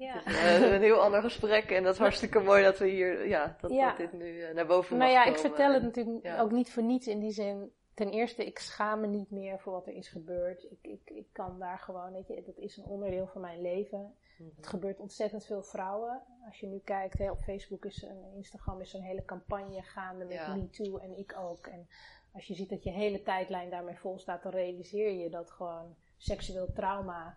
ja. 0.01 0.26
een 0.74 0.82
heel 0.82 1.03
ander 1.03 1.22
gesprek 1.22 1.70
en 1.70 1.82
dat 1.82 1.92
is 1.92 2.01
hartstikke 2.01 2.40
mooi 2.51 2.62
dat 2.62 2.78
we 2.78 2.88
hier, 2.88 3.28
ja, 3.28 3.57
dat, 3.61 3.70
dat 3.70 3.96
dit 3.96 4.12
nu 4.12 4.53
naar 4.53 4.66
boven 4.66 4.96
maar 4.96 5.11
ja, 5.11 5.24
ik 5.24 5.38
vertel 5.38 5.72
het 5.72 5.82
natuurlijk 5.82 6.40
ook 6.40 6.51
niet 6.51 6.72
voor 6.72 6.82
niets 6.82 7.07
in 7.07 7.20
die 7.20 7.32
zin 7.32 7.72
ten 8.01 8.11
eerste, 8.11 8.46
ik 8.46 8.59
schaam 8.59 9.01
me 9.01 9.07
niet 9.07 9.30
meer 9.30 9.59
voor 9.59 9.72
wat 9.72 9.86
er 9.86 9.92
is 9.92 10.09
gebeurd. 10.09 10.62
Ik, 10.70 10.78
ik, 10.82 11.11
ik 11.11 11.26
kan 11.32 11.59
daar 11.59 11.78
gewoon, 11.78 12.12
weet 12.12 12.26
je, 12.26 12.42
dat 12.46 12.57
is 12.57 12.76
een 12.76 12.84
onderdeel 12.84 13.26
van 13.26 13.40
mijn 13.40 13.61
leven. 13.61 14.14
Mhm. 14.38 14.48
Het 14.57 14.66
gebeurt 14.66 15.01
ontzettend 15.01 15.46
veel 15.46 15.62
vrouwen. 15.62 16.22
Als 16.46 16.61
je 16.61 16.66
nu 16.66 16.78
kijkt, 16.78 17.18
hè, 17.18 17.30
op 17.30 17.38
Facebook 17.38 17.84
is 17.84 18.05
en 18.05 18.32
Instagram 18.34 18.80
is 18.80 18.92
een 18.92 19.03
hele 19.03 19.24
campagne 19.24 19.82
gaande 19.82 20.24
met 20.24 20.36
ja. 20.36 20.55
MeToo 20.55 20.98
en 20.98 21.18
ik 21.18 21.36
ook. 21.36 21.66
En 21.66 21.88
als 22.32 22.46
je 22.46 22.55
ziet 22.55 22.68
dat 22.68 22.82
je 22.82 22.90
hele 22.90 23.22
tijdlijn 23.22 23.70
daarmee 23.70 23.98
vol 23.98 24.18
staat, 24.18 24.42
dan 24.42 24.53
realiseer 24.53 25.12
je 25.12 25.30
dat 25.30 25.51
gewoon 25.51 25.96
seksueel 26.16 26.72
trauma, 26.72 27.36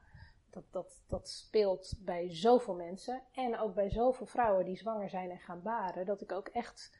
dat, 0.53 0.63
dat, 0.71 1.03
dat 1.07 1.29
speelt 1.29 1.93
bij 1.99 2.35
zoveel 2.35 2.75
mensen. 2.75 3.21
En 3.31 3.59
ook 3.59 3.73
bij 3.73 3.89
zoveel 3.89 4.25
vrouwen 4.25 4.65
die 4.65 4.77
zwanger 4.77 5.09
zijn 5.09 5.29
en 5.29 5.39
gaan 5.39 5.61
baren. 5.61 6.05
Dat 6.05 6.21
ik 6.21 6.31
ook 6.31 6.47
echt 6.47 6.97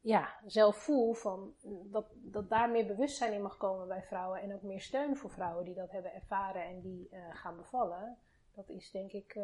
ja, 0.00 0.40
zelf 0.46 0.76
voel 0.76 1.12
van, 1.12 1.54
dat, 1.84 2.06
dat 2.14 2.48
daar 2.48 2.70
meer 2.70 2.86
bewustzijn 2.86 3.32
in 3.32 3.42
mag 3.42 3.56
komen 3.56 3.88
bij 3.88 4.02
vrouwen 4.02 4.40
en 4.40 4.54
ook 4.54 4.62
meer 4.62 4.80
steun 4.80 5.16
voor 5.16 5.30
vrouwen 5.30 5.64
die 5.64 5.74
dat 5.74 5.90
hebben 5.90 6.14
ervaren 6.14 6.64
en 6.64 6.80
die 6.80 7.08
uh, 7.10 7.34
gaan 7.34 7.56
bevallen. 7.56 8.18
Dat 8.54 8.68
is 8.68 8.90
denk 8.90 9.12
ik 9.12 9.34
uh, 9.34 9.42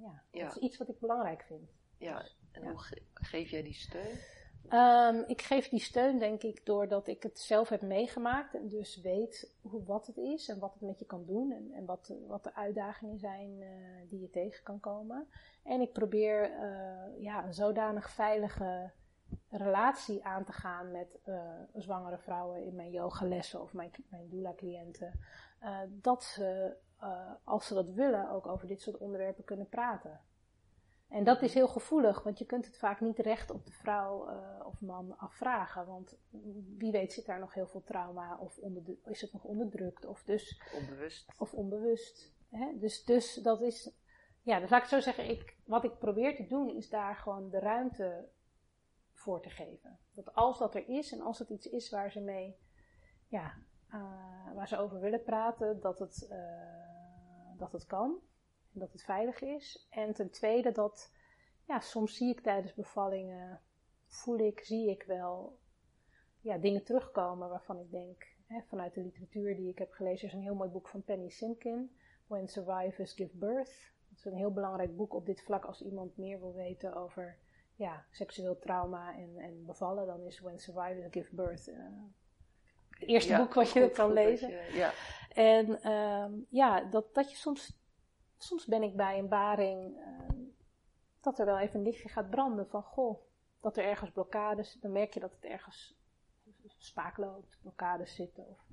ja, 0.00 0.22
ja. 0.30 0.44
Dat 0.44 0.56
is 0.56 0.62
iets 0.62 0.78
wat 0.78 0.88
ik 0.88 1.00
belangrijk 1.00 1.42
vind. 1.42 1.70
Ja, 1.98 2.18
dus, 2.18 2.38
en 2.52 2.68
hoe 2.68 2.78
geef 3.14 3.50
jij 3.50 3.62
die 3.62 3.74
steun? 3.74 4.18
Um, 4.70 5.24
ik 5.26 5.42
geef 5.42 5.68
die 5.68 5.80
steun 5.80 6.18
denk 6.18 6.42
ik 6.42 6.66
doordat 6.66 7.06
ik 7.06 7.22
het 7.22 7.38
zelf 7.38 7.68
heb 7.68 7.82
meegemaakt 7.82 8.54
en 8.54 8.68
dus 8.68 9.00
weet 9.00 9.52
hoe, 9.60 9.84
wat 9.84 10.06
het 10.06 10.16
is 10.16 10.48
en 10.48 10.58
wat 10.58 10.72
het 10.72 10.82
met 10.82 10.98
je 10.98 11.04
kan 11.04 11.24
doen 11.24 11.52
en, 11.52 11.72
en 11.72 11.84
wat, 11.84 12.12
wat 12.26 12.44
de 12.44 12.54
uitdagingen 12.54 13.18
zijn 13.18 13.60
uh, 13.60 13.68
die 14.08 14.20
je 14.20 14.30
tegen 14.30 14.62
kan 14.62 14.80
komen. 14.80 15.28
En 15.62 15.80
ik 15.80 15.92
probeer 15.92 16.50
ja, 17.18 17.44
een 17.44 17.54
zodanig 17.54 18.10
veilige 18.10 18.90
relatie 19.48 20.24
aan 20.24 20.44
te 20.44 20.52
gaan 20.52 20.90
met 20.90 21.18
uh, 21.26 21.42
zwangere 21.74 22.18
vrouwen 22.18 22.64
in 22.64 22.74
mijn 22.74 22.90
yogalessen 22.90 23.60
of 23.62 23.72
mijn, 23.72 23.90
mijn 24.08 24.28
doula-cliënten. 24.28 25.20
Dat 25.88 26.24
ze, 26.24 26.76
als 27.44 27.66
ze 27.66 27.74
dat 27.74 27.90
willen, 27.90 28.30
ook 28.30 28.46
over 28.46 28.66
dit 28.66 28.80
soort 28.80 28.98
onderwerpen 28.98 29.44
kunnen 29.44 29.68
praten. 29.68 30.20
En 31.12 31.24
dat 31.24 31.42
is 31.42 31.54
heel 31.54 31.68
gevoelig, 31.68 32.22
want 32.22 32.38
je 32.38 32.46
kunt 32.46 32.66
het 32.66 32.78
vaak 32.78 33.00
niet 33.00 33.18
recht 33.18 33.50
op 33.50 33.66
de 33.66 33.72
vrouw 33.72 34.28
of 34.64 34.80
man 34.80 35.18
afvragen. 35.18 35.86
Want 35.86 36.18
wie 36.76 36.92
weet 36.92 37.12
zit 37.12 37.26
daar 37.26 37.38
nog 37.38 37.54
heel 37.54 37.66
veel 37.66 37.82
trauma 37.84 38.38
of 38.38 38.58
onder 38.58 38.84
de, 38.84 38.98
is 39.04 39.20
het 39.20 39.32
nog 39.32 39.44
onderdrukt 39.44 40.04
of 40.04 40.22
dus... 40.22 40.62
Onbewust. 40.74 41.32
Of 41.38 41.54
onbewust. 41.54 42.32
Hè? 42.50 42.78
Dus, 42.78 43.04
dus 43.04 43.34
dat 43.34 43.62
is... 43.62 43.92
Ja, 44.42 44.60
dus 44.60 44.70
laat 44.70 44.82
ik 44.82 44.88
zo 44.88 45.00
zeggen, 45.00 45.30
ik, 45.30 45.56
wat 45.64 45.84
ik 45.84 45.98
probeer 45.98 46.36
te 46.36 46.46
doen 46.46 46.68
is 46.68 46.88
daar 46.88 47.16
gewoon 47.16 47.50
de 47.50 47.58
ruimte 47.58 48.28
voor 49.12 49.42
te 49.42 49.50
geven. 49.50 49.98
Dat 50.12 50.34
als 50.34 50.58
dat 50.58 50.74
er 50.74 50.88
is 50.88 51.12
en 51.12 51.20
als 51.20 51.38
het 51.38 51.48
iets 51.48 51.66
is 51.66 51.90
waar 51.90 52.10
ze 52.10 52.20
mee, 52.20 52.56
ja, 53.28 53.54
uh, 53.88 54.54
waar 54.54 54.68
ze 54.68 54.78
over 54.78 55.00
willen 55.00 55.22
praten, 55.22 55.80
dat 55.80 55.98
het, 55.98 56.26
uh, 56.30 57.58
dat 57.58 57.72
het 57.72 57.86
kan. 57.86 58.20
En 58.72 58.80
dat 58.80 58.92
het 58.92 59.02
veilig 59.02 59.40
is. 59.40 59.86
En 59.90 60.12
ten 60.12 60.30
tweede 60.30 60.72
dat, 60.72 61.12
ja, 61.66 61.80
soms 61.80 62.16
zie 62.16 62.30
ik 62.30 62.40
tijdens 62.40 62.74
bevallingen, 62.74 63.60
voel 64.06 64.38
ik, 64.38 64.60
zie 64.60 64.90
ik 64.90 65.02
wel, 65.02 65.58
ja, 66.40 66.58
dingen 66.58 66.84
terugkomen 66.84 67.48
waarvan 67.48 67.78
ik 67.78 67.90
denk, 67.90 68.26
hè, 68.46 68.60
vanuit 68.68 68.94
de 68.94 69.02
literatuur 69.02 69.56
die 69.56 69.68
ik 69.68 69.78
heb 69.78 69.92
gelezen, 69.92 70.28
is 70.28 70.34
een 70.34 70.40
heel 70.40 70.54
mooi 70.54 70.70
boek 70.70 70.88
van 70.88 71.02
Penny 71.02 71.28
Simkin, 71.28 71.96
When 72.26 72.48
Survivors 72.48 73.12
Give 73.12 73.36
Birth. 73.36 73.90
Dat 74.08 74.18
is 74.18 74.24
een 74.24 74.36
heel 74.38 74.52
belangrijk 74.52 74.96
boek 74.96 75.14
op 75.14 75.26
dit 75.26 75.42
vlak 75.42 75.64
als 75.64 75.82
iemand 75.82 76.16
meer 76.16 76.40
wil 76.40 76.54
weten 76.54 76.94
over 76.94 77.38
ja, 77.76 78.04
seksueel 78.10 78.58
trauma 78.58 79.16
en, 79.16 79.38
en 79.38 79.66
bevallen, 79.66 80.06
dan 80.06 80.20
is 80.20 80.40
When 80.40 80.58
Survivors 80.58 81.06
Give 81.10 81.34
Birth 81.34 81.68
uh, 81.68 81.76
het 82.90 83.08
eerste 83.08 83.36
boek 83.36 83.54
wat 83.54 83.70
je 83.70 83.90
kan 83.90 84.12
lezen. 84.12 84.74
ja. 84.74 84.92
En 85.34 85.78
uh, 85.82 86.26
ja, 86.48 86.80
dat, 86.80 87.14
dat 87.14 87.30
je 87.30 87.36
soms, 87.36 87.81
soms 88.42 88.66
ben 88.66 88.82
ik 88.82 88.96
bij 88.96 89.18
een 89.18 89.28
baring, 89.28 89.96
uh, 89.96 90.28
dat 91.20 91.38
er 91.38 91.46
wel 91.46 91.58
even 91.58 91.78
een 91.78 91.86
lichtje 91.86 92.08
gaat 92.08 92.30
branden 92.30 92.68
van, 92.68 92.82
goh, 92.82 93.20
dat 93.60 93.76
er 93.76 93.84
ergens 93.84 94.10
blokkades, 94.10 94.78
dan 94.80 94.92
merk 94.92 95.14
je 95.14 95.20
dat 95.20 95.32
het 95.32 95.44
ergens 95.44 96.00
spaak 96.78 97.16
loopt, 97.16 97.58
blokkades 97.62 98.14
zitten. 98.14 98.48
Of, 98.48 98.66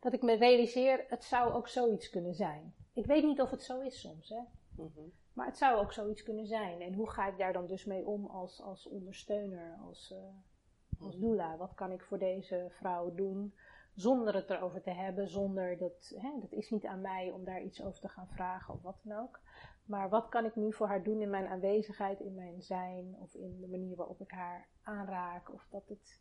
dat 0.00 0.12
ik 0.12 0.22
me 0.22 0.36
realiseer, 0.36 1.04
het 1.08 1.24
zou 1.24 1.52
ook 1.52 1.68
zoiets 1.68 2.10
kunnen 2.10 2.34
zijn. 2.34 2.74
Ik 2.92 3.06
weet 3.06 3.24
niet 3.24 3.40
of 3.40 3.50
het 3.50 3.62
zo 3.62 3.80
is 3.80 4.00
soms, 4.00 4.28
hè. 4.28 4.40
Mm 4.76 5.12
maar 5.36 5.46
het 5.46 5.58
zou 5.58 5.80
ook 5.80 5.92
zoiets 5.92 6.22
kunnen 6.22 6.46
zijn. 6.46 6.80
En 6.80 6.94
hoe 6.94 7.10
ga 7.10 7.26
ik 7.26 7.38
daar 7.38 7.52
dan 7.52 7.66
dus 7.66 7.84
mee 7.84 8.06
om 8.06 8.26
als, 8.26 8.62
als 8.62 8.88
ondersteuner, 8.88 9.78
als, 9.86 10.12
uh, 10.12 11.04
als 11.06 11.18
doula? 11.18 11.56
Wat 11.56 11.74
kan 11.74 11.92
ik 11.92 12.02
voor 12.02 12.18
deze 12.18 12.66
vrouw 12.70 13.14
doen 13.14 13.54
zonder 13.96 14.34
het 14.34 14.50
erover 14.50 14.82
te 14.82 14.90
hebben, 14.90 15.28
zonder 15.28 15.78
dat, 15.78 16.12
hè, 16.16 16.40
dat 16.40 16.52
is 16.52 16.70
niet 16.70 16.86
aan 16.86 17.00
mij 17.00 17.30
om 17.30 17.44
daar 17.44 17.62
iets 17.62 17.82
over 17.82 18.00
te 18.00 18.08
gaan 18.08 18.28
vragen 18.28 18.74
of 18.74 18.82
wat 18.82 19.00
dan 19.02 19.18
ook. 19.18 19.40
Maar 19.84 20.08
wat 20.08 20.28
kan 20.28 20.44
ik 20.44 20.56
nu 20.56 20.72
voor 20.72 20.86
haar 20.86 21.02
doen 21.02 21.20
in 21.20 21.30
mijn 21.30 21.46
aanwezigheid, 21.46 22.20
in 22.20 22.34
mijn 22.34 22.62
zijn 22.62 23.16
of 23.18 23.34
in 23.34 23.60
de 23.60 23.68
manier 23.68 23.96
waarop 23.96 24.20
ik 24.20 24.30
haar 24.30 24.68
aanraak 24.82 25.52
of 25.52 25.66
dat, 25.70 25.88
het, 25.88 26.20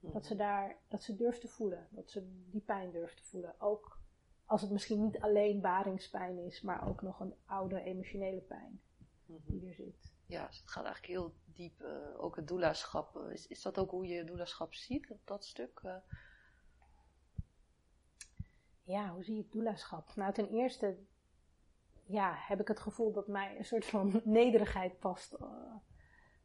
dat 0.00 0.26
ze 0.26 0.36
daar, 0.36 0.76
dat 0.88 1.02
ze 1.02 1.16
durft 1.16 1.40
te 1.40 1.48
voelen, 1.48 1.86
dat 1.90 2.10
ze 2.10 2.44
die 2.50 2.60
pijn 2.60 2.90
durft 2.90 3.16
te 3.16 3.24
voelen. 3.24 3.54
Ook 3.58 3.98
als 4.46 4.62
het 4.62 4.70
misschien 4.70 5.02
niet 5.02 5.20
alleen 5.20 5.60
baringspijn 5.60 6.38
is, 6.38 6.60
maar 6.60 6.88
ook 6.88 7.02
nog 7.02 7.20
een 7.20 7.34
oude 7.44 7.82
emotionele 7.82 8.40
pijn 8.40 8.80
mhm. 9.26 9.38
die 9.44 9.68
er 9.68 9.74
zit. 9.74 10.12
Ja, 10.26 10.46
dus 10.46 10.58
het 10.58 10.70
gaat 10.70 10.84
eigenlijk 10.84 11.14
heel 11.14 11.34
diep. 11.44 11.82
Uh, 11.82 12.22
ook 12.24 12.36
het 12.36 12.48
doulaschap. 12.48 13.16
Uh, 13.16 13.32
is, 13.32 13.46
is 13.46 13.62
dat 13.62 13.78
ook 13.78 13.90
hoe 13.90 14.06
je 14.06 14.24
doulaschap 14.24 14.74
ziet, 14.74 15.10
op 15.10 15.20
dat 15.24 15.44
stuk? 15.44 15.80
Uh? 15.84 15.96
Ja, 18.84 19.12
hoe 19.12 19.24
zie 19.24 19.38
ik 19.38 19.52
doulaschap? 19.52 20.16
Nou, 20.16 20.32
ten 20.32 20.48
eerste 20.48 20.96
ja, 22.06 22.34
heb 22.36 22.60
ik 22.60 22.68
het 22.68 22.80
gevoel 22.80 23.12
dat 23.12 23.28
mij 23.28 23.58
een 23.58 23.64
soort 23.64 23.84
van 23.84 24.20
nederigheid 24.24 24.98
past 24.98 25.36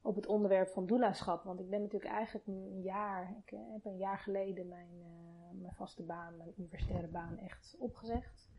op 0.01 0.15
het 0.15 0.25
onderwerp 0.25 0.69
van 0.69 0.85
doulaschap. 0.85 1.43
Want 1.43 1.59
ik 1.59 1.69
ben 1.69 1.81
natuurlijk 1.81 2.11
eigenlijk 2.11 2.47
een 2.47 2.81
jaar, 2.81 3.35
ik 3.45 3.49
heb 3.49 3.85
een 3.85 3.97
jaar 3.97 4.19
geleden 4.19 4.67
mijn 4.67 5.09
mijn 5.61 5.75
vaste 5.75 6.03
baan, 6.03 6.37
mijn 6.37 6.53
universitaire 6.57 7.07
baan 7.07 7.37
echt 7.37 7.75
opgezegd. 7.79 8.49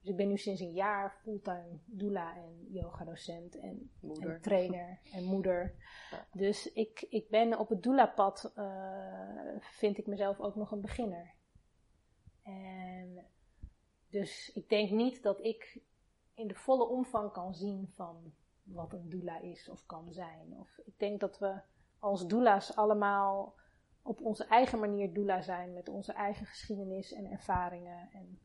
Dus 0.00 0.10
ik 0.10 0.16
ben 0.16 0.28
nu 0.28 0.36
sinds 0.36 0.60
een 0.60 0.72
jaar 0.72 1.12
fulltime 1.22 1.78
doula 1.84 2.36
en 2.36 2.66
yoga 2.70 3.04
docent 3.04 3.58
en, 3.58 3.90
en 4.20 4.40
trainer 4.40 4.98
en 5.12 5.24
moeder. 5.24 5.74
Dus 6.32 6.72
ik, 6.72 7.06
ik 7.08 7.28
ben 7.28 7.58
op 7.58 7.68
het 7.68 7.82
doula 7.82 8.06
pad, 8.06 8.52
uh, 8.56 9.58
vind 9.60 9.98
ik 9.98 10.06
mezelf 10.06 10.40
ook 10.40 10.54
nog 10.54 10.70
een 10.70 10.80
beginner. 10.80 11.34
Dus 14.14 14.52
ik 14.52 14.68
denk 14.68 14.90
niet 14.90 15.22
dat 15.22 15.44
ik 15.44 15.80
in 16.34 16.48
de 16.48 16.54
volle 16.54 16.88
omvang 16.88 17.32
kan 17.32 17.54
zien 17.54 17.92
van 17.94 18.32
wat 18.62 18.92
een 18.92 19.08
doula 19.08 19.40
is 19.40 19.68
of 19.68 19.86
kan 19.86 20.12
zijn. 20.12 20.58
Of 20.58 20.78
ik 20.84 20.98
denk 20.98 21.20
dat 21.20 21.38
we 21.38 21.60
als 21.98 22.26
doula's 22.26 22.76
allemaal 22.76 23.54
op 24.02 24.20
onze 24.20 24.44
eigen 24.44 24.78
manier 24.78 25.14
doula 25.14 25.40
zijn 25.40 25.72
met 25.72 25.88
onze 25.88 26.12
eigen 26.12 26.46
geschiedenis 26.46 27.12
en 27.12 27.30
ervaringen 27.30 28.08
en, 28.12 28.38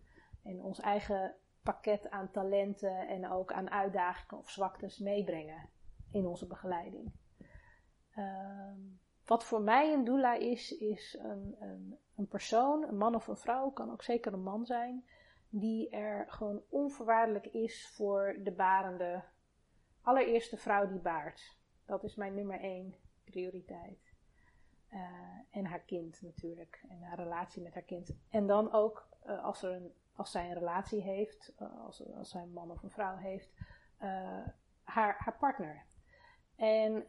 en 0.43 0.61
ons 0.61 0.79
eigen 0.79 1.35
pakket 1.63 2.09
aan 2.09 2.31
talenten 2.31 3.07
en 3.07 3.29
ook 3.29 3.51
aan 3.51 3.69
uitdagingen 3.69 4.37
of 4.37 4.49
zwaktes 4.49 4.97
meebrengen 4.97 5.69
in 6.11 6.25
onze 6.25 6.47
begeleiding. 6.47 7.11
Ehm, 8.11 8.79
wat 9.25 9.43
voor 9.43 9.61
mij 9.61 9.93
een 9.93 10.03
doula 10.03 10.33
is, 10.33 10.77
is 10.77 11.17
een, 11.21 11.55
een, 11.59 11.97
een, 12.19 12.27
persoon, 12.27 12.83
een 12.83 12.97
man 12.97 13.15
of 13.15 13.27
een 13.27 13.37
vrouw, 13.37 13.69
kan 13.69 13.91
ook 13.91 14.03
zeker 14.03 14.33
een 14.33 14.43
man 14.43 14.65
zijn, 14.65 15.05
die 15.49 15.89
er 15.89 16.25
gewoon 16.29 16.61
onvoorwaardelijk 16.69 17.45
is 17.45 17.87
voor 17.87 18.35
de 18.43 18.51
barende, 18.51 19.23
allereerste 20.01 20.57
vrouw 20.57 20.87
die 20.87 20.99
baart. 20.99 21.57
Dat 21.85 22.03
is 22.03 22.15
mijn 22.15 22.35
nummer 22.35 22.59
één 22.59 22.95
prioriteit. 23.23 24.13
Uh, 24.93 24.99
en 25.49 25.65
haar 25.65 25.79
kind 25.79 26.21
natuurlijk. 26.21 26.83
En 26.89 27.01
haar 27.01 27.17
relatie 27.17 27.61
met 27.61 27.73
haar 27.73 27.83
kind. 27.83 28.15
En 28.29 28.47
dan 28.47 28.71
ook, 28.71 29.07
uh, 29.25 29.43
als 29.43 29.63
er 29.63 29.71
een 29.71 29.93
als 30.15 30.31
zij 30.31 30.47
een 30.47 30.53
relatie 30.53 31.01
heeft, 31.01 31.53
als, 31.85 32.13
als 32.15 32.29
zij 32.29 32.41
een 32.41 32.53
man 32.53 32.71
of 32.71 32.83
een 32.83 32.89
vrouw 32.89 33.15
heeft, 33.15 33.53
haar, 34.83 35.15
haar 35.17 35.37
partner. 35.39 35.85
En 36.55 37.07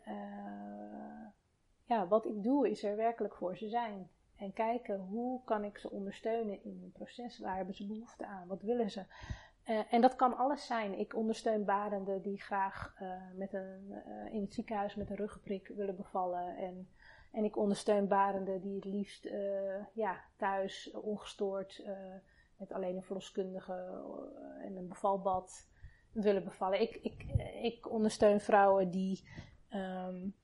ja, 1.84 2.06
wat 2.08 2.26
ik 2.26 2.42
doe 2.42 2.70
is 2.70 2.84
er 2.84 2.96
werkelijk 2.96 3.34
voor 3.34 3.56
ze 3.56 3.68
zijn. 3.68 4.10
En 4.40 4.52
kijken 4.52 4.98
hoe 4.98 5.44
kan 5.44 5.64
ik 5.64 5.78
ze 5.78 5.90
ondersteunen 5.90 6.64
in 6.64 6.78
hun 6.80 6.92
proces. 6.92 7.38
Waar 7.38 7.56
hebben 7.56 7.74
ze 7.74 7.86
behoefte 7.86 8.26
aan? 8.26 8.48
Wat 8.48 8.62
willen 8.62 8.90
ze? 8.90 9.04
Uh, 9.66 9.80
en 9.90 10.00
dat 10.00 10.16
kan 10.16 10.36
alles 10.36 10.66
zijn. 10.66 10.98
Ik 10.98 11.16
ondersteun 11.16 11.64
barenden 11.64 12.22
die 12.22 12.40
graag 12.40 12.94
uh, 13.02 13.12
met 13.34 13.52
een, 13.52 13.86
uh, 13.88 14.34
in 14.34 14.40
het 14.40 14.54
ziekenhuis 14.54 14.94
met 14.94 15.10
een 15.10 15.16
ruggenprik 15.16 15.68
willen 15.68 15.96
bevallen. 15.96 16.56
En, 16.56 16.88
en 17.30 17.44
ik 17.44 17.56
ondersteun 17.56 18.08
barenden 18.08 18.60
die 18.60 18.74
het 18.74 18.84
liefst 18.84 19.28
ja, 19.92 20.24
thuis 20.36 20.90
ongestoord 20.90 21.84
met 22.56 22.72
alleen 22.72 22.96
een 22.96 23.02
verloskundige 23.02 24.02
en 24.62 24.76
een 24.76 24.88
bevalbad 24.88 25.68
willen 26.12 26.44
bevallen. 26.44 26.80
Ik, 26.80 26.96
ik, 26.96 27.24
ik 27.62 27.90
ondersteun 27.90 28.40
vrouwen 28.40 28.90
die 28.90 29.28
um, 29.74 30.34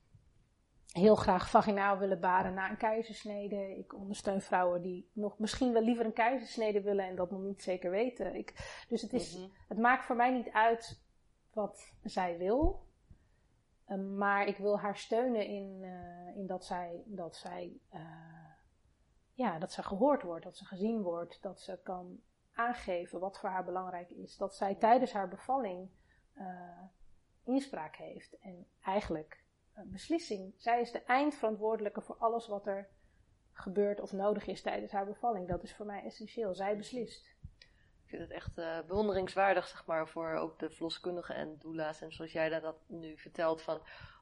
heel 0.97 1.15
graag 1.15 1.51
vaginaal 1.51 1.99
willen 1.99 2.21
baren 2.21 2.55
na 2.55 2.71
een 2.71 2.77
keizersnede. 2.77 3.79
Ik 3.79 3.95
ondersteun 3.95 4.41
vrouwen 4.41 4.83
die 4.83 5.11
nog 5.13 5.39
misschien 5.39 5.73
wel 5.73 5.83
liever 5.83 6.05
een 6.05 6.13
keizersnede 6.13 6.83
willen 6.83 7.05
en 7.05 7.17
dat 7.17 7.31
nog 7.31 7.41
niet 7.41 7.63
zeker 7.63 7.91
weten. 7.91 8.35
Ik, 8.35 8.85
dus 8.89 9.03
het, 9.03 9.13
is, 9.13 9.37
mhm. 9.37 9.49
het 9.69 9.79
maakt 9.79 10.05
voor 10.05 10.17
mij 10.17 10.33
niet 10.33 10.51
uit 10.51 11.05
wat 11.53 11.93
zij 12.03 12.39
wil. 12.39 12.87
Uh, 13.89 13.99
maar 13.99 14.47
ik 14.47 14.57
wil 14.57 14.79
haar 14.79 14.97
steunen 14.97 15.47
in, 15.47 15.83
uh, 15.83 16.37
in 16.37 16.47
dat 16.47 16.65
zij, 16.65 17.03
dat 17.07 17.37
zij, 17.37 17.81
uh, 17.95 18.01
ja, 19.33 19.59
dat 19.59 19.73
ze 19.73 19.83
gehoord 19.83 20.23
wordt, 20.23 20.45
dat 20.45 20.57
ze 20.57 20.65
gezien 20.65 21.03
wordt, 21.03 21.43
dat 21.43 21.61
ze 21.61 21.81
kan 21.83 22.21
aangeven 22.53 23.21
wat 23.21 23.39
voor 23.39 23.49
haar 23.49 23.65
belangrijk 23.65 24.11
is. 24.11 24.37
Dat 24.37 24.57
zij 24.57 24.75
tijdens 24.75 25.13
haar 25.13 25.29
bevalling 25.29 25.91
inspraak 27.45 27.97
heeft. 27.97 28.39
En 28.39 28.67
eigenlijk 28.83 29.46
beslissing. 29.85 30.55
Zij 30.57 30.81
is 30.81 30.93
de 30.93 31.03
eindverantwoordelijke 31.03 32.01
voor 32.01 32.17
alles 32.17 32.47
wat 32.47 32.67
er 32.67 32.89
gebeurt 33.53 34.01
of 34.01 34.13
nodig 34.13 34.47
is 34.47 34.63
tijdens 34.63 34.93
haar 34.93 35.07
bevalling. 35.07 35.49
Dat 35.49 35.63
is 35.63 35.75
voor 35.75 35.87
mij 35.87 36.05
essentieel. 36.05 36.55
Zij 36.55 36.77
beslist. 36.77 37.35
Ik 38.05 38.13
vind 38.13 38.23
het 38.23 38.31
echt 38.31 38.59
uh, 38.59 38.79
bewonderingswaardig, 38.87 39.67
zeg 39.67 39.87
maar, 39.87 40.09
voor 40.09 40.35
ook 40.35 40.59
de 40.59 40.71
verloskundigen 40.71 41.35
en 41.35 41.57
doula's. 41.59 42.01
En 42.01 42.13
zoals 42.13 42.33
jij 42.33 42.61
dat 42.61 42.77
nu 42.87 43.19
vertelt, 43.19 43.63
van, 43.63 43.81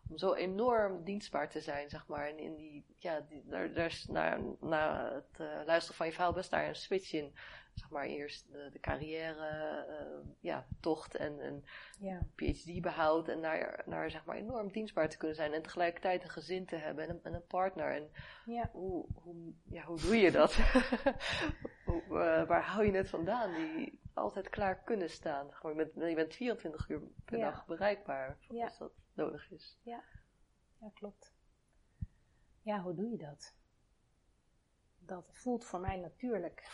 om 0.08 0.18
zo 0.18 0.34
enorm 0.34 1.04
dienstbaar 1.04 1.48
te 1.48 1.60
zijn, 1.60 1.90
zeg 1.90 2.06
maar. 2.06 2.28
En 2.28 2.38
in 2.38 2.56
die, 2.56 2.84
ja, 2.96 3.26
daar, 3.44 3.72
daar 3.72 3.86
is 3.86 4.06
na, 4.06 5.12
het 5.12 5.40
uh, 5.40 5.60
luisteren 5.66 5.96
van 5.96 6.06
je 6.06 6.12
verhaal 6.12 6.32
best 6.32 6.50
daar 6.50 6.68
een 6.68 6.74
switch 6.74 7.12
in 7.12 7.34
zeg 7.74 7.90
maar 7.90 8.04
eerst 8.04 8.52
de, 8.52 8.68
de 8.72 8.80
carrière 8.80 9.86
uh, 9.88 10.30
ja, 10.40 10.66
tocht 10.80 11.14
en 11.14 11.46
een 11.46 11.64
ja. 11.98 12.26
PhD 12.34 12.80
behoud 12.80 13.28
en 13.28 13.40
naar, 13.40 13.82
naar 13.86 14.10
zeg 14.10 14.24
maar 14.24 14.36
enorm 14.36 14.72
dienstbaar 14.72 15.08
te 15.08 15.16
kunnen 15.16 15.36
zijn 15.36 15.52
en 15.52 15.62
tegelijkertijd 15.62 16.22
een 16.22 16.30
gezin 16.30 16.66
te 16.66 16.76
hebben 16.76 17.04
en 17.04 17.10
een, 17.10 17.20
en 17.22 17.34
een 17.34 17.46
partner. 17.46 17.94
En 17.94 18.10
ja. 18.44 18.70
Hoe, 18.72 19.06
hoe, 19.14 19.52
ja, 19.64 19.82
hoe 19.82 20.00
doe 20.00 20.16
je 20.16 20.30
dat? 20.30 20.54
hoe, 21.86 22.02
uh, 22.08 22.46
waar 22.46 22.62
hou 22.62 22.86
je 22.86 22.92
het 22.92 23.08
vandaan? 23.08 23.54
Die 23.54 24.00
altijd 24.14 24.48
klaar 24.48 24.82
kunnen 24.82 25.10
staan. 25.10 25.52
Gewoon, 25.52 25.76
je, 25.76 25.90
bent, 25.92 26.08
je 26.08 26.14
bent 26.14 26.34
24 26.34 26.88
uur 26.88 27.02
per 27.24 27.38
ja. 27.38 27.50
dag 27.50 27.66
bereikbaar 27.66 28.38
als 28.48 28.78
dat 28.78 28.92
nodig 29.12 29.50
is. 29.50 29.78
Ja. 29.82 30.04
ja, 30.80 30.90
klopt. 30.94 31.32
Ja, 32.62 32.80
hoe 32.80 32.94
doe 32.94 33.10
je 33.10 33.16
dat? 33.16 33.54
Dat 34.98 35.28
voelt 35.32 35.64
voor 35.64 35.80
mij 35.80 35.96
natuurlijk. 35.96 36.68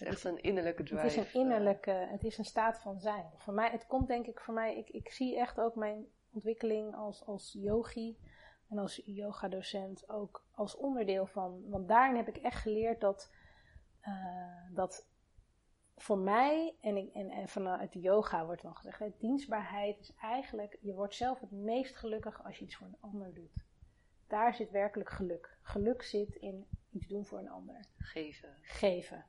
Het 0.00 0.08
is 0.08 0.14
echt 0.14 0.34
een 0.34 0.42
innerlijke 0.42 0.82
drive. 0.82 1.02
Het 1.02 1.10
is 1.10 1.16
een 1.16 1.40
innerlijke, 1.40 1.90
het 1.90 2.24
is 2.24 2.38
een 2.38 2.44
staat 2.44 2.78
van 2.78 3.00
zijn. 3.00 3.30
Voor 3.36 3.54
mij, 3.54 3.70
het 3.70 3.86
komt 3.86 4.08
denk 4.08 4.26
ik 4.26 4.40
voor 4.40 4.54
mij, 4.54 4.76
ik, 4.76 4.88
ik 4.88 5.10
zie 5.12 5.38
echt 5.38 5.60
ook 5.60 5.74
mijn 5.74 6.06
ontwikkeling 6.32 6.94
als, 6.94 7.24
als 7.26 7.52
yogi 7.58 8.18
en 8.68 8.78
als 8.78 9.02
yoga-docent 9.04 10.08
ook 10.08 10.44
als 10.50 10.76
onderdeel 10.76 11.26
van. 11.26 11.68
Want 11.68 11.88
daarin 11.88 12.16
heb 12.16 12.28
ik 12.28 12.36
echt 12.36 12.60
geleerd 12.60 13.00
dat, 13.00 13.32
uh, 14.08 14.74
dat 14.74 15.08
voor 15.96 16.18
mij, 16.18 16.76
en, 16.80 16.96
ik, 16.96 17.14
en, 17.14 17.30
en 17.30 17.48
vanuit 17.48 17.92
de 17.92 18.00
yoga 18.00 18.44
wordt 18.44 18.62
dan 18.62 18.76
gezegd, 18.76 18.98
hè, 18.98 19.12
dienstbaarheid 19.18 19.98
is 19.98 20.14
eigenlijk, 20.14 20.78
je 20.80 20.94
wordt 20.94 21.14
zelf 21.14 21.40
het 21.40 21.50
meest 21.50 21.96
gelukkig 21.96 22.44
als 22.44 22.58
je 22.58 22.64
iets 22.64 22.76
voor 22.76 22.86
een 22.86 23.00
ander 23.00 23.34
doet. 23.34 23.64
Daar 24.26 24.54
zit 24.54 24.70
werkelijk 24.70 25.10
geluk. 25.10 25.58
Geluk 25.62 26.02
zit 26.02 26.34
in 26.34 26.66
iets 26.90 27.06
doen 27.06 27.24
voor 27.24 27.38
een 27.38 27.50
ander. 27.50 27.84
Geven. 27.96 28.56
Geven 28.62 29.24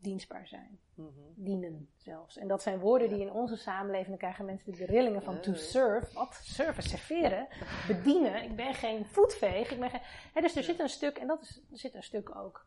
dienstbaar 0.00 0.46
zijn. 0.46 0.80
Mhm. 0.94 1.10
Dienen 1.34 1.90
zelfs. 1.96 2.36
En 2.36 2.48
dat 2.48 2.62
zijn 2.62 2.78
woorden 2.78 3.08
die 3.08 3.20
in 3.20 3.32
onze 3.32 3.56
samenleving, 3.56 4.08
dan 4.08 4.18
krijgen 4.18 4.44
mensen 4.44 4.72
de 4.72 4.86
rillingen 4.86 5.22
van 5.22 5.40
to 5.40 5.54
serve. 5.54 6.14
Wat? 6.14 6.40
Serven, 6.42 6.82
serveren, 6.82 7.48
bedienen. 7.86 8.42
Ik 8.42 8.56
ben 8.56 8.74
geen 8.74 9.06
voetveeg. 9.06 9.70
Ik 9.70 9.80
ben 9.80 9.90
geen, 9.90 10.42
dus 10.42 10.56
er 10.56 10.62
zit 10.62 10.80
een 10.80 10.88
stuk, 10.88 11.18
en 11.18 11.26
dat 11.26 11.42
is, 11.42 11.60
er 11.70 11.78
zit 11.78 11.94
een 11.94 12.02
stuk 12.02 12.36
ook, 12.36 12.66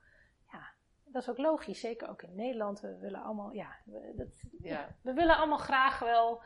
ja, 0.52 0.74
dat 1.06 1.22
is 1.22 1.30
ook 1.30 1.38
logisch. 1.38 1.80
Zeker 1.80 2.10
ook 2.10 2.22
in 2.22 2.36
Nederland. 2.36 2.80
We 2.80 2.98
willen 2.98 3.24
allemaal, 3.24 3.52
ja, 3.52 3.76
we, 3.86 4.14
dat, 4.16 4.28
ja. 4.62 4.96
we 5.02 5.14
willen 5.14 5.38
allemaal 5.38 5.58
graag 5.58 6.00
wel 6.00 6.42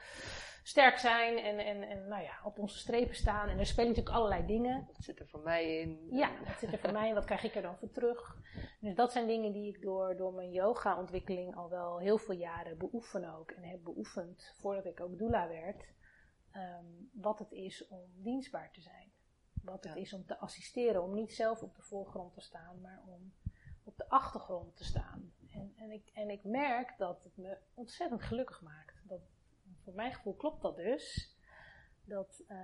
sterk 0.68 0.98
zijn 0.98 1.38
en, 1.38 1.58
en, 1.60 1.84
en 1.90 2.08
nou 2.08 2.24
ja, 2.24 2.40
op 2.44 2.60
onze 2.60 2.78
strepen 2.78 3.16
staan. 3.16 3.50
En 3.50 3.60
er 3.60 3.66
spelen 3.66 3.90
natuurlijk 3.90 4.16
allerlei 4.16 4.46
dingen. 4.46 4.86
Wat 4.88 5.04
zit 5.04 5.20
er 5.20 5.28
voor 5.28 5.40
mij 5.40 5.80
in? 5.80 6.08
Ja, 6.12 6.32
wat 6.46 6.60
zit 6.60 6.72
er 6.74 6.80
voor 6.80 6.92
mij 6.92 7.08
in? 7.08 7.14
Wat 7.14 7.26
krijg 7.26 7.44
ik 7.44 7.56
er 7.56 7.62
dan 7.62 7.78
voor 7.78 7.92
terug? 7.92 8.38
Dus 8.80 8.96
dat 8.96 9.12
zijn 9.12 9.28
dingen 9.28 9.52
die 9.52 9.68
ik 9.68 9.82
door, 9.82 10.18
door 10.18 10.34
mijn 10.34 10.52
yoga-ontwikkeling 10.52 11.56
al 11.56 11.70
wel 11.70 12.00
heel 12.00 12.18
veel 12.18 12.36
jaren 12.36 12.78
beoefen 12.78 13.36
ook. 13.36 13.52
En 13.52 13.64
heb 13.64 13.84
beoefend 13.84 14.54
voordat 14.56 14.86
ik 14.86 15.00
ook 15.00 15.18
doula 15.18 15.48
werd. 15.48 15.94
Um, 16.54 17.10
wat 17.14 17.40
het 17.40 17.52
is 17.52 17.88
om 17.88 18.10
dienstbaar 18.16 18.72
te 18.72 18.82
zijn. 18.82 19.12
Wat 19.64 19.84
het 19.84 19.96
is 19.96 20.14
om 20.14 20.26
te 20.26 20.40
assisteren. 20.40 21.04
Om 21.04 21.14
niet 21.14 21.34
zelf 21.34 21.62
op 21.62 21.76
de 21.76 21.82
voorgrond 21.82 22.34
te 22.34 22.42
staan, 22.42 22.82
maar 22.82 23.02
om 23.06 23.34
op 23.84 23.98
de 23.98 24.10
achtergrond 24.10 24.76
te 24.76 24.84
staan. 24.84 25.34
En, 25.52 25.74
en, 25.78 25.92
ik, 25.92 26.10
en 26.14 26.30
ik 26.30 26.44
merk 26.44 26.94
dat 26.98 27.24
het 27.24 27.38
me 27.38 27.58
ontzettend 27.74 28.22
gelukkig 28.22 28.62
maakt. 28.62 29.02
Dat, 29.04 29.22
voor 29.86 29.94
mijn 29.94 30.14
gevoel 30.14 30.34
klopt 30.34 30.62
dat 30.62 30.76
dus. 30.76 31.36
Dat 32.04 32.44
uh, 32.48 32.58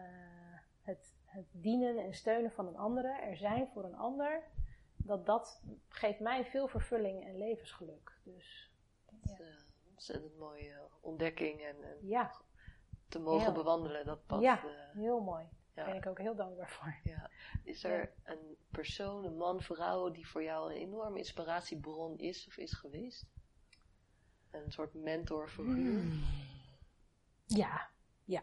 het, 0.81 1.15
het 1.25 1.45
dienen 1.51 1.97
en 1.97 2.13
steunen 2.13 2.51
van 2.51 2.67
een 2.67 2.77
andere, 2.77 3.07
er 3.07 3.37
zijn 3.37 3.67
voor 3.73 3.83
een 3.83 3.95
ander, 3.95 4.43
dat 4.95 5.25
dat 5.25 5.61
geeft 5.89 6.19
mij 6.19 6.45
veel 6.45 6.67
vervulling 6.67 7.23
en 7.23 7.37
levensgeluk. 7.37 8.19
Dus, 8.23 8.71
dat 9.05 9.19
is 9.23 9.37
ja. 9.37 9.43
een 9.43 9.89
ontzettend 9.89 10.37
mooie 10.37 10.89
ontdekking 10.99 11.61
en, 11.61 11.83
en 11.83 12.07
ja. 12.07 12.31
te 13.07 13.19
mogen 13.19 13.53
bewandelen. 13.53 14.05
Dat 14.05 14.25
pad. 14.25 14.41
Ja, 14.41 14.63
uh, 14.65 14.71
heel 14.93 15.19
mooi. 15.19 15.45
Daar 15.73 15.85
ben 15.85 15.95
ik 15.95 16.07
ook 16.07 16.17
heel 16.17 16.35
dankbaar 16.35 16.69
voor. 16.69 16.99
Ja. 17.03 17.29
Is 17.63 17.83
er 17.83 18.13
een 18.23 18.57
persoon, 18.69 19.25
een 19.25 19.37
man, 19.37 19.61
vrouw 19.61 20.11
die 20.11 20.27
voor 20.27 20.43
jou 20.43 20.71
een 20.71 20.77
enorme 20.77 21.17
inspiratiebron 21.17 22.17
is 22.17 22.47
of 22.47 22.57
is 22.57 22.73
geweest? 22.73 23.25
Een 24.51 24.71
soort 24.71 24.93
mentorfiguur? 24.93 26.01
Hmm. 26.01 26.23
Ja, 27.55 27.89
ja. 28.25 28.41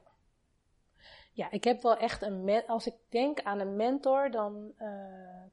Ja, 1.32 1.50
ik 1.50 1.64
heb 1.64 1.82
wel 1.82 1.96
echt 1.96 2.22
een. 2.22 2.62
Als 2.66 2.86
ik 2.86 2.94
denk 3.08 3.42
aan 3.42 3.58
een 3.58 3.76
mentor, 3.76 4.30
dan 4.30 4.72
uh, 4.78 4.88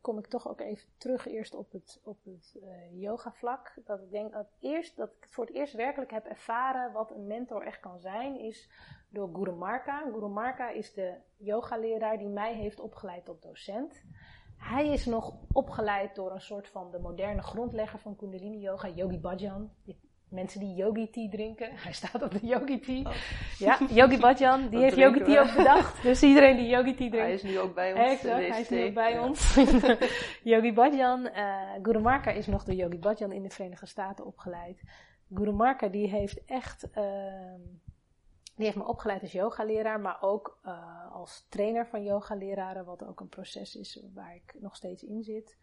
kom 0.01 0.17
ik 0.17 0.27
toch 0.27 0.47
ook 0.47 0.61
even 0.61 0.87
terug 0.97 1.27
eerst 1.27 1.55
op 1.55 1.71
het, 1.71 1.99
op 2.03 2.17
het 2.23 2.55
uh, 2.63 3.01
yoga-vlak. 3.01 3.73
Dat 3.85 4.01
ik 4.01 4.11
denk 4.11 4.33
dat, 4.33 4.47
eerst, 4.59 4.95
dat 4.95 5.09
ik 5.09 5.27
voor 5.29 5.45
het 5.45 5.55
eerst 5.55 5.73
werkelijk 5.73 6.11
heb 6.11 6.25
ervaren 6.25 6.91
wat 6.91 7.11
een 7.11 7.27
mentor 7.27 7.61
echt 7.65 7.79
kan 7.79 7.99
zijn, 7.99 8.39
is 8.39 8.69
door 9.09 9.29
Guru 9.33 9.51
Marka. 9.51 9.99
Guru 10.11 10.27
Marka 10.27 10.69
is 10.69 10.93
de 10.93 11.13
yogaleraar 11.37 12.17
die 12.17 12.29
mij 12.29 12.53
heeft 12.53 12.79
opgeleid 12.79 13.25
tot 13.25 13.41
docent. 13.41 14.03
Hij 14.57 14.87
is 14.87 15.05
nog 15.05 15.33
opgeleid 15.51 16.15
door 16.15 16.31
een 16.31 16.41
soort 16.41 16.67
van 16.67 16.91
de 16.91 16.99
moderne 16.99 17.41
grondlegger 17.41 17.99
van 17.99 18.15
Kundalini 18.15 18.59
Yoga, 18.59 18.89
Yogi 18.89 19.19
Bhajan 19.19 19.71
mensen 20.29 20.59
die 20.59 20.75
yogi 20.75 21.09
tea 21.09 21.29
drinken. 21.29 21.69
Hij 21.85 21.93
staat 21.93 22.21
op 22.21 22.31
de 22.31 22.47
yogi 22.47 22.79
tea. 22.79 23.01
Oh. 23.01 23.15
Ja, 23.57 23.79
Yogi 23.89 24.17
Bhajan, 24.17 24.69
die 24.69 24.79
heeft 24.79 24.95
yogi 24.95 25.23
tea 25.23 25.41
ook 25.41 25.55
bedacht. 25.55 26.01
Dus 26.03 26.23
iedereen 26.23 26.55
die 26.55 26.67
yogi 26.67 26.95
tea 26.95 27.09
drinkt. 27.09 27.17
Hij 27.17 27.33
is 27.33 27.43
nu 27.43 27.59
ook 27.59 27.75
bij 27.75 27.93
ons. 27.93 28.11
Exact, 28.11 28.47
hij 28.47 28.61
is 28.61 28.69
nu 28.69 28.85
ook 28.85 28.93
bij 28.93 29.19
ons. 29.19 29.55
yogi 30.53 30.73
Bhajan, 30.73 31.29
uh, 31.35 31.59
Guru 31.81 31.99
Marka 31.99 32.31
is 32.31 32.47
nog 32.47 32.63
door 32.63 32.75
Yogi 32.75 32.97
Bhajan 32.97 33.31
in 33.31 33.43
de 33.43 33.49
Verenigde 33.49 33.85
Staten 33.85 34.25
opgeleid. 34.25 34.83
Guru 35.33 35.51
Marka 35.51 35.87
die 35.87 36.07
heeft 36.07 36.45
echt, 36.45 36.87
uh, 36.97 37.53
die 38.55 38.65
heeft 38.65 38.77
me 38.77 38.87
opgeleid 38.87 39.21
als 39.21 39.31
yogaleraar, 39.31 39.99
maar 39.99 40.17
ook 40.21 40.59
uh, 40.65 41.13
als 41.13 41.45
trainer 41.49 41.87
van 41.87 42.03
yogaleraren, 42.03 42.85
wat 42.85 43.03
ook 43.03 43.19
een 43.19 43.29
proces 43.29 43.75
is 43.75 44.03
waar 44.13 44.35
ik 44.35 44.55
nog 44.59 44.75
steeds 44.75 45.03
in 45.03 45.23
zit. 45.23 45.57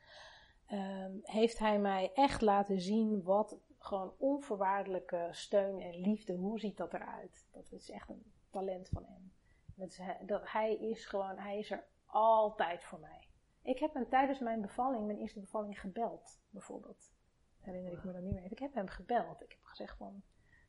Um, 0.73 1.21
heeft 1.23 1.59
hij 1.59 1.79
mij 1.79 2.11
echt 2.15 2.41
laten 2.41 2.81
zien 2.81 3.23
wat 3.23 3.57
gewoon 3.85 4.15
onvoorwaardelijke 4.19 5.29
steun 5.31 5.81
en 5.81 6.01
liefde. 6.01 6.35
Hoe 6.35 6.59
ziet 6.59 6.77
dat 6.77 6.95
eruit? 6.95 7.49
Dat 7.53 7.73
is 7.73 7.91
echt 7.91 8.09
een 8.09 8.33
talent 8.51 8.89
van 8.89 9.05
hem. 9.05 9.33
Dat, 9.75 9.99
dat 10.27 10.51
hij 10.51 10.77
is 10.77 11.07
gewoon, 11.07 11.39
hij 11.39 11.59
is 11.59 11.71
er 11.71 11.85
altijd 12.07 12.85
voor 12.85 13.01
mij. 13.01 13.29
Ik 13.63 13.79
heb 13.79 13.95
hem 13.95 14.09
tijdens 14.09 14.39
mijn 14.39 14.61
bevalling, 14.61 15.07
mijn 15.07 15.19
eerste 15.19 15.41
bevalling, 15.41 15.81
gebeld, 15.81 16.41
bijvoorbeeld. 16.51 17.13
herinner 17.59 17.93
ik 17.93 18.05
me 18.05 18.13
dan 18.13 18.25
niet 18.25 18.35
meer. 18.35 18.51
Ik 18.51 18.59
heb 18.59 18.75
hem 18.75 18.89
gebeld. 18.89 19.43
Ik 19.43 19.51
heb 19.51 19.63
gezegd 19.63 19.97
van, 19.97 20.23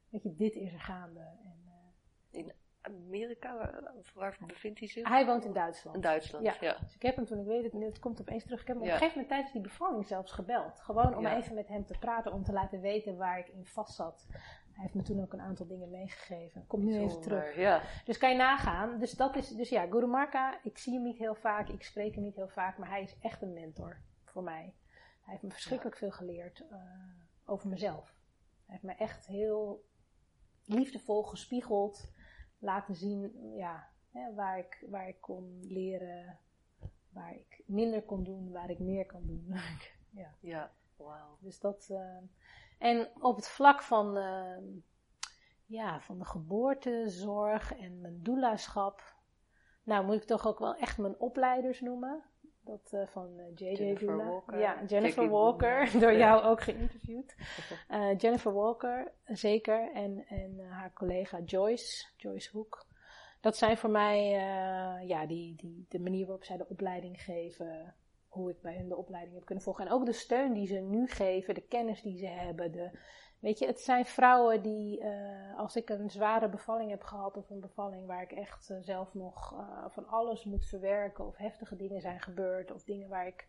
weet 0.10 0.24
je, 0.24 0.36
dit 0.36 0.56
is 0.56 0.74
er 0.74 0.80
gaande. 0.80 1.20
En, 1.20 1.64
uh, 1.66 2.40
in 2.40 2.54
Amerika, 2.84 3.58
waar, 3.58 3.84
waar, 4.14 4.38
bevindt 4.48 4.80
hij 4.80 4.88
zich? 4.88 5.08
Hij 5.08 5.26
woont 5.26 5.46
in 5.46 5.54
Duitsland. 5.54 5.96
In 5.96 6.02
Duitsland, 6.02 6.46
ja. 6.46 6.56
ja. 6.60 6.78
Dus 6.80 6.96
ik 6.96 7.02
heb 7.02 7.16
hem 7.16 7.26
toen, 7.26 7.40
ik 7.40 7.46
weet 7.46 7.64
het, 7.64 7.82
het 7.82 8.00
komt 8.00 8.22
opeens 8.22 8.44
terug. 8.44 8.62
Ik 8.62 8.68
heb 8.68 8.76
hem 8.76 8.86
op 8.86 8.92
een 8.92 8.98
gegeven 8.98 9.18
moment 9.18 9.30
tijdens 9.30 9.54
die 9.54 9.62
bevalling 9.62 10.08
zelfs 10.08 10.32
gebeld. 10.32 10.80
Gewoon 10.80 11.18
om 11.18 11.26
even 11.26 11.56
met 11.56 11.68
hem 11.68 11.86
te 11.86 11.98
praten, 12.00 12.34
om 12.34 12.44
te 12.44 12.54
laten 12.54 12.82
weten 12.82 13.18
waar 13.18 13.40
ik 13.40 13.48
in 13.48 13.66
vast 13.66 13.96
zat. 13.96 14.26
Hij 14.74 14.82
heeft 14.82 14.94
me 14.94 15.02
toen 15.02 15.22
ook 15.22 15.34
een 15.34 15.42
aantal 15.42 15.68
dingen 15.68 15.90
meegegeven. 15.90 16.68
Komt 16.68 16.84
nu 16.84 16.98
even 16.98 17.22
terug. 17.22 17.56
Ja. 17.56 17.82
Dus 18.06 18.18
kan 18.18 18.30
je 18.30 18.36
nagaan. 18.36 19.00
Dus 19.00 19.12
dat 19.12 19.36
is, 19.36 19.50
dus 19.50 19.70
ja, 19.70 19.86
Guru 19.86 20.08
Marka, 20.08 20.60
ik 20.64 20.78
zie 20.78 20.94
hem 20.94 21.04
niet 21.04 21.18
heel 21.18 21.36
vaak, 21.36 21.70
ik 21.70 21.84
spreek 21.84 22.16
hem 22.16 22.24
niet 22.24 22.36
heel 22.36 22.48
vaak, 22.48 22.78
maar 22.78 22.90
hij 22.90 23.02
is 23.02 23.16
echt 23.22 23.42
een 23.42 23.54
mentor 23.54 23.98
voor 24.24 24.44
mij. 24.44 24.74
Hij 25.22 25.32
heeft 25.32 25.44
me 25.44 25.52
verschrikkelijk 25.52 25.98
veel 25.98 26.12
geleerd 26.12 26.64
uh, 26.72 26.78
over 27.46 27.70
mezelf. 27.70 28.16
Hij 28.66 28.80
heeft 28.82 28.84
me 28.84 28.94
echt 28.94 29.26
heel 29.26 29.86
liefdevol 30.66 31.24
gespiegeld, 31.24 32.12
laten 32.64 32.96
zien 32.96 33.32
ja, 33.56 33.90
hè, 34.12 34.34
waar, 34.34 34.58
ik, 34.58 34.86
waar 34.90 35.08
ik 35.08 35.22
kon 35.22 35.60
leren, 35.62 36.40
waar 37.10 37.34
ik 37.34 37.64
minder 37.66 38.04
kon 38.04 38.24
doen, 38.24 38.52
waar 38.52 38.70
ik 38.70 38.80
meer 38.80 39.06
kan 39.06 39.22
doen. 39.26 39.54
ja, 40.22 40.34
ja 40.40 40.72
wauw. 40.96 41.38
Dus 41.40 41.60
dat. 41.60 41.88
Uh, 41.92 42.18
en 42.78 43.10
op 43.20 43.36
het 43.36 43.48
vlak 43.48 43.82
van, 43.82 44.18
uh, 44.18 44.58
ja, 45.66 46.02
van 46.02 46.20
de 46.20 46.26
geboortezorg 46.26 47.76
en 47.76 48.02
mijn 48.02 48.24
doulaschap. 48.24 49.16
Nou, 49.84 50.06
moet 50.06 50.16
ik 50.16 50.24
toch 50.24 50.48
ook 50.48 50.60
wel 50.60 50.76
echt 50.76 50.98
mijn 50.98 51.20
opleiders 51.20 51.82
noemen. 51.82 52.24
Dat 52.66 52.92
uh, 52.94 53.08
van 53.08 53.30
J.J. 53.56 53.64
Jennifer 53.64 54.08
Doula. 54.08 54.26
Walker. 54.26 54.60
Ja, 54.60 54.84
Jennifer 54.88 55.30
Walker. 55.30 55.90
Door 56.00 56.14
jou 56.14 56.44
ook 56.44 56.62
geïnterviewd. 56.62 57.36
Uh, 57.90 58.18
Jennifer 58.22 58.54
Walker, 58.54 59.12
zeker. 59.26 59.92
En, 59.94 60.26
en 60.28 60.60
haar 60.70 60.94
collega 60.94 61.40
Joyce, 61.40 62.08
Joyce 62.18 62.50
Hoek. 62.52 62.86
Dat 63.42 63.58
zijn 63.58 63.78
voor 63.78 63.90
mij, 63.90 64.30
ja, 65.08 65.26
die, 65.26 65.56
die, 65.56 65.86
de 65.90 66.00
manier 66.00 66.26
waarop 66.26 66.44
zij 66.44 66.58
de 66.58 66.70
opleiding 66.70 67.22
geven 67.22 67.96
hoe 68.28 68.50
ik 68.50 68.62
bij 68.62 68.74
hen 68.74 68.88
de 68.88 68.96
opleiding 68.96 69.36
heb 69.36 69.46
kunnen 69.46 69.64
volgen. 69.64 69.86
En 69.86 69.92
ook 69.92 70.06
de 70.06 70.14
steun 70.14 70.54
die 70.54 70.68
ze 70.68 70.76
nu 70.76 71.08
geven, 71.08 71.56
de 71.56 71.68
kennis 71.68 72.02
die 72.02 72.18
ze 72.18 72.28
hebben. 72.28 72.72
De, 72.72 72.92
weet 73.44 73.60
je, 73.60 73.66
het 73.66 73.80
zijn 73.80 74.06
vrouwen 74.06 74.62
die, 74.62 75.00
uh, 75.00 75.58
als 75.58 75.76
ik 75.76 75.90
een 75.90 76.10
zware 76.10 76.50
bevalling 76.50 76.90
heb 76.90 77.04
gehad 77.04 77.38
of 77.38 77.50
een 77.50 77.60
bevalling 77.60 78.06
waar 78.06 78.22
ik 78.22 78.32
echt 78.32 78.70
uh, 78.70 78.78
zelf 78.82 79.14
nog 79.14 79.54
uh, 79.54 79.86
van 79.90 80.08
alles 80.08 80.44
moet 80.44 80.66
verwerken 80.66 81.26
of 81.26 81.38
heftige 81.38 81.76
dingen 81.76 82.02
zijn 82.02 82.22
gebeurd 82.22 82.72
of 82.72 82.84
dingen 82.84 83.10
waar 83.10 83.28
ik, 83.28 83.48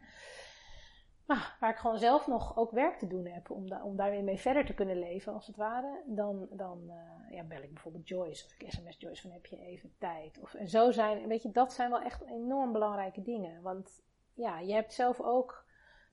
nou, 1.27 1.41
waar 1.61 1.71
ik 1.71 1.77
gewoon 1.77 1.99
zelf 1.99 2.27
nog 2.27 2.57
ook 2.57 2.71
werk 2.71 2.99
te 2.99 3.07
doen 3.07 3.27
heb 3.27 3.51
om, 3.51 3.69
da 3.69 3.85
om 3.85 3.97
daar 3.97 4.23
mee 4.23 4.39
verder 4.39 4.67
te 4.67 4.75
kunnen 4.75 4.99
leven 4.99 5.33
als 5.33 5.47
het 5.47 5.57
ware, 5.57 6.03
dan, 6.07 6.47
dan 6.51 6.93
ja, 7.31 7.43
bel 7.43 7.63
ik 7.63 7.73
bijvoorbeeld 7.73 8.09
Joyce 8.09 8.45
of 8.45 8.55
ik 8.59 8.71
sms 8.71 8.97
Joyce 8.99 9.23
van 9.23 9.31
heb 9.31 9.47
je 9.47 9.59
even 9.59 9.95
tijd. 9.99 10.39
Of, 10.41 10.55
en 10.55 10.69
zo 10.69 10.91
zijn, 10.91 11.29
weet 11.29 11.43
je, 11.43 11.51
dat 11.51 11.73
zijn 11.73 11.91
wel 11.91 12.01
echt 12.01 12.23
enorm 12.27 12.73
belangrijke 12.73 13.23
dingen, 13.23 13.63
want 13.63 14.03
ja, 14.33 14.59
je 14.59 14.73
hebt 14.73 14.93
zelf 14.93 15.21
ook, 15.21 15.64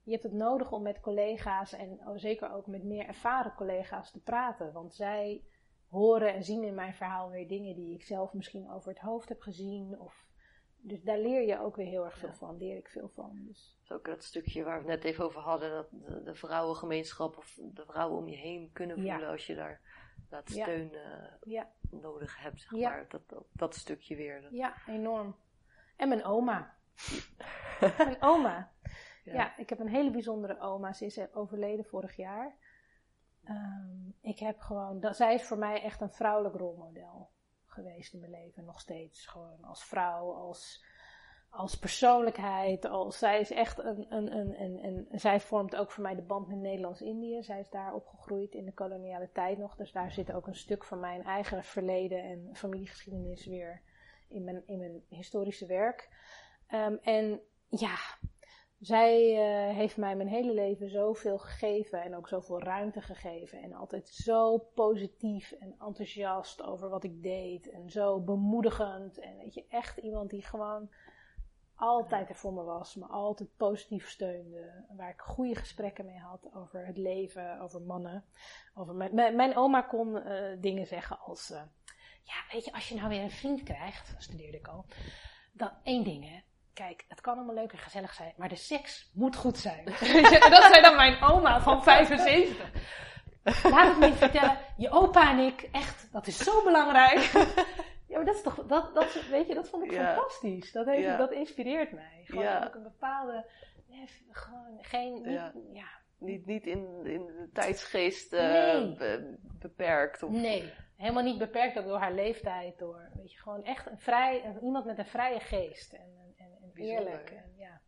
je 0.04 0.12
hebt 0.12 0.24
het 0.24 0.34
nodig 0.34 0.72
om 0.72 0.82
met 0.82 1.00
collega's 1.00 1.74
en 1.74 2.00
zeker 2.16 2.54
ook 2.54 2.68
met 2.68 2.84
meer 2.84 3.06
ervaren 3.06 3.54
collega's 3.54 4.12
te 4.12 4.22
praten. 4.22 4.74
Want 4.74 4.94
zij 4.94 5.44
horen 5.88 6.34
en 6.34 6.44
zien 6.44 6.64
in 6.64 6.76
mijn 6.76 6.94
verhaal 6.94 7.30
weer 7.30 7.48
dingen 7.48 7.76
die 7.76 7.94
ik 7.94 8.04
zelf 8.04 8.34
misschien 8.34 8.72
over 8.72 8.90
het 8.90 9.00
hoofd 9.00 9.30
heb 9.30 9.42
gezien. 9.42 10.00
Of, 10.00 10.26
dus 10.78 11.04
daar 11.04 11.20
leer 11.20 11.48
je 11.48 11.60
ook 11.60 11.76
weer 11.76 11.88
heel 11.88 12.06
erg 12.06 12.18
veel 12.18 12.30
ja. 12.30 12.36
van, 12.36 12.58
leer 12.58 12.78
ik 12.78 12.90
veel 12.90 13.10
van. 13.10 13.44
Dus. 13.48 13.78
is 13.84 13.92
ook 13.92 14.06
dat 14.06 14.24
stukje 14.24 14.64
waar 14.64 14.84
we 14.84 14.92
het 14.92 15.02
net 15.02 15.12
even 15.12 15.26
over 15.26 15.42
hadden, 15.42 15.72
dat 15.72 15.88
de, 15.92 16.24
de 16.24 16.36
vrouwengemeenschap 16.36 17.38
of 17.38 17.60
de 17.62 17.86
vrouwen 17.86 18.18
om 18.18 18.28
je 18.28 18.38
heen 18.38 18.70
kunnen 18.74 18.96
voelen 18.96 19.20
ja. 19.20 19.32
als 19.32 19.48
je 19.48 19.56
daar 19.56 19.82
dat 20.30 20.50
steun 20.50 20.92
uh, 21.46 21.64
nodig 21.90 22.38
hebt, 22.38 22.62
zeg 22.62 22.72
maar. 22.72 23.06
Dat, 23.10 23.30
dat, 23.30 23.44
dat, 23.52 23.76
stukje 23.76 24.16
weer. 24.16 24.42
Dat... 24.42 24.52
Ja, 24.52 24.74
enorm. 24.88 25.36
En 25.96 26.10
mijn 26.10 26.24
oma. 26.24 26.74
Mijn 27.98 28.18
oma. 28.20 28.72
Ja. 29.34 29.58
ik 29.58 29.70
heb 29.70 29.80
een 29.80 29.88
hele 29.90 30.12
bijzondere 30.12 30.60
oma. 30.60 30.94
Ze 30.94 31.06
is 31.06 31.34
overleden 31.34 31.86
vorig 31.86 32.16
jaar. 32.16 32.56
Um, 33.50 34.16
ik 34.22 34.40
heb 34.40 34.60
gewoon, 34.60 35.00
dat, 35.00 35.16
zij 35.16 35.34
is 35.34 35.44
voor 35.44 35.58
mij 35.58 35.82
echt 35.82 36.02
een 36.02 36.12
vrouwelijk 36.12 36.56
rolmodel 36.56 37.30
geweest 37.66 38.14
in 38.14 38.20
mijn 38.20 38.32
leven. 38.32 38.66
Nog 38.66 38.80
steeds. 38.80 39.28
Gewoon 39.28 39.64
als 39.64 39.84
vrouw, 39.86 40.34
als, 40.34 40.84
als 41.50 41.76
persoonlijkheid. 41.76 42.86
Als, 42.86 43.18
zij 43.18 43.40
is 43.40 43.52
echt 43.52 43.78
een, 43.78 44.06
een, 44.10 44.36
een, 44.36 44.86
een, 44.86 45.20
zij 45.20 45.40
vormt 45.40 45.76
ook 45.76 45.92
voor 45.92 46.04
mij 46.04 46.16
de 46.16 46.22
band 46.22 46.48
met 46.48 46.58
Nederlands-Indië. 46.58 47.44
Zij 47.44 47.60
is 47.60 47.70
daar 47.70 47.94
opgegroeid 47.94 48.54
in 48.54 48.66
de 48.66 48.74
koloniale 48.74 49.32
tijd 49.32 49.58
nog. 49.58 49.76
Dus 49.76 49.92
daar 49.92 50.12
zit 50.12 50.32
ook 50.32 50.48
een 50.48 50.56
stuk 50.56 50.84
van 50.84 51.00
mijn 51.00 51.24
eigen 51.24 51.64
verleden 51.64 52.24
en 52.24 52.50
familiegeschiedenis 52.54 53.46
weer 53.46 53.82
in 54.28 54.44
mijn, 54.44 54.64
in 54.66 54.78
mijn 54.78 55.04
historische 55.10 55.66
werk. 55.66 56.10
Um, 56.74 57.00
en 57.02 57.40
ja, 57.68 57.96
zij 58.82 59.32
uh, 59.32 59.76
heeft 59.76 59.98
mij 59.98 60.16
mijn 60.16 60.30
hele 60.30 60.54
leven 60.54 60.90
zoveel 60.90 61.38
gegeven 61.38 62.04
en 62.04 62.16
ook 62.16 62.28
zoveel 62.28 62.62
ruimte 62.62 63.02
gegeven. 63.02 63.62
En 63.62 63.74
altijd 63.74 64.10
zo 64.10 64.58
positief 64.58 65.52
en 65.52 65.76
enthousiast 65.80 66.64
over 66.64 66.90
wat 66.90 67.04
ik 67.04 67.24
deed. 67.24 67.70
En 67.70 67.90
zo 67.90 68.20
bemoedigend. 68.20 69.20
En 69.20 69.38
weet 69.38 69.54
je, 69.54 69.66
echt 69.70 69.98
iemand 69.98 70.30
die 70.30 70.46
gewoon 70.46 70.90
altijd 71.76 72.30
er 72.30 72.36
voor 72.36 72.54
me 72.54 72.64
was. 72.64 72.96
Me 72.96 73.06
altijd 73.06 73.58
positief 73.58 74.10
steunde. 74.10 74.86
Waar 74.96 75.10
ik 75.10 75.22
goede 75.22 75.56
gesprekken 75.56 76.06
mee 76.06 76.20
had 76.20 76.50
over 76.54 76.86
het 76.86 76.98
leven, 76.98 77.60
over 77.60 77.82
mannen. 77.82 78.26
Over 78.74 78.96
mijn, 78.96 79.36
mijn, 79.36 79.58
oma 79.58 79.82
kon 79.82 80.16
uh, 80.16 80.62
dingen 80.62 80.88
zeggen 80.88 81.20
als... 81.20 81.52
Uh, 81.52 81.62
ja, 82.24 82.36
weet 82.52 82.66
je, 82.66 82.74
als 82.74 82.90
je 82.90 82.96
nou 82.96 83.10
weer 83.10 83.22
een 83.22 83.32
vriend 83.32 83.64
krijgt, 83.64 84.16
studeerde 84.18 84.58
ik 84.58 84.68
al. 84.68 84.86
Dan 85.54 85.72
één 85.84 86.04
ding, 86.04 86.30
hè 86.30 86.40
kijk, 86.74 87.06
het 87.08 87.22
kan 87.22 87.36
allemaal 87.36 87.56
leuk 87.56 87.72
en 87.72 87.78
gezellig 87.78 88.14
zijn, 88.14 88.34
maar 88.38 88.50
de 88.50 88.56
seks 88.56 89.12
moet 89.14 89.36
goed 89.36 89.58
zijn. 89.58 89.86
dat 90.56 90.64
zei 90.64 90.82
dan 90.82 90.96
mijn 90.96 91.22
oma 91.22 91.62
van 91.62 91.84
75. 91.84 92.72
Laat 93.44 93.88
het 93.88 94.00
me 94.00 94.08
niet 94.08 94.16
vertellen, 94.16 94.58
je 94.78 94.90
opa 94.90 95.30
en 95.32 95.40
ik, 95.40 95.70
echt, 95.72 96.12
dat 96.12 96.28
is 96.28 96.38
zo 96.38 96.64
belangrijk. 96.64 97.20
ja, 98.10 98.16
maar 98.16 98.26
dat 98.26 98.36
is 98.36 98.42
toch, 98.42 98.66
dat, 98.66 98.96
dat, 98.96 99.28
weet 99.30 99.48
je, 99.48 99.54
dat 99.54 99.70
vond 99.70 99.84
ik 99.84 99.94
fantastisch. 99.94 100.72
Dat, 100.72 100.86
heeft, 100.86 101.18
dat 101.18 101.32
inspireert 101.32 101.92
mij. 101.92 102.22
Gewoon 102.26 102.64
ook 102.64 102.76
een 102.76 102.84
bepaalde, 102.84 103.46
nee, 103.88 104.08
gewoon 104.32 104.78
geen, 104.82 105.14
niet, 105.14 105.54
ja. 105.74 106.00
Niet, 106.18 106.46
niet 106.46 106.66
in, 106.66 107.06
in 107.06 107.26
de 107.26 107.50
tijdsgeest 107.54 108.34
uh, 108.34 108.40
nee. 108.40 108.96
be, 108.96 109.38
beperkt. 109.60 110.24
Of... 110.24 110.32
Nee, 110.32 110.74
helemaal 110.96 111.24
niet 111.24 111.38
beperkt 111.38 111.78
ook 111.78 111.86
door 111.86 112.00
haar 112.00 112.14
leeftijd. 112.14 112.78
Door, 112.78 113.10
weet 113.16 113.32
je, 113.32 113.40
gewoon 113.40 113.64
echt 113.64 113.86
een 113.86 114.00
vrij, 114.00 114.58
iemand 114.62 114.86
met 114.86 114.98
een 114.98 115.06
vrije 115.06 115.40
geest. 115.40 115.94
En, 115.94 116.21
Eerlijk. 116.76 117.30
En, 117.30 117.54
ja. 117.58 117.82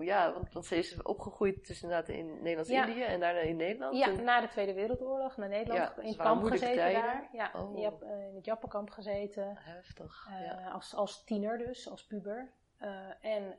ja, 0.00 0.32
want, 0.32 0.52
want 0.52 0.66
ze 0.66 0.76
is 0.76 1.02
opgegroeid 1.02 1.66
dus 1.66 1.82
inderdaad 1.82 2.08
in 2.08 2.42
Nederlands-Indië 2.42 2.98
ja. 2.98 3.06
en 3.06 3.20
daarna 3.20 3.40
in 3.40 3.56
Nederland. 3.56 3.96
Ja, 3.96 4.10
na 4.10 4.40
de 4.40 4.48
Tweede 4.48 4.74
Wereldoorlog 4.74 5.36
naar 5.36 5.48
Nederland. 5.48 5.96
Ja, 5.96 6.02
in 6.02 6.08
het 6.08 6.16
kamp 6.16 6.42
gezeten 6.42 6.74
tijden. 6.74 7.02
daar. 7.02 7.28
Ja, 7.32 7.50
oh. 7.54 7.78
Uh, 7.78 8.28
in 8.28 8.34
het 8.34 8.44
Jappenkamp 8.44 8.90
gezeten. 8.90 9.56
Heftig. 9.58 10.28
Uh, 10.30 10.40
ja. 10.40 10.70
als, 10.70 10.94
als 10.94 11.24
tiener 11.24 11.58
dus, 11.58 11.88
als 11.90 12.06
puber. 12.06 12.52
Uh, 12.80 12.90
en, 13.20 13.56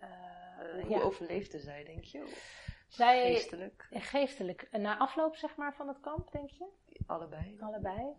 hoe 0.88 1.02
overleefde 1.02 1.60
zij, 1.60 1.84
denk 1.84 2.04
je? 2.04 2.34
Zij, 2.88 3.34
geestelijk? 3.34 3.88
Geestelijk. 3.92 4.68
Na 4.72 4.98
afloop 4.98 5.36
zeg 5.36 5.56
maar 5.56 5.76
van 5.76 5.88
het 5.88 6.00
kamp, 6.00 6.32
denk 6.32 6.50
je? 6.50 6.68
Allebei. 7.06 7.58
Allebei. 7.60 8.16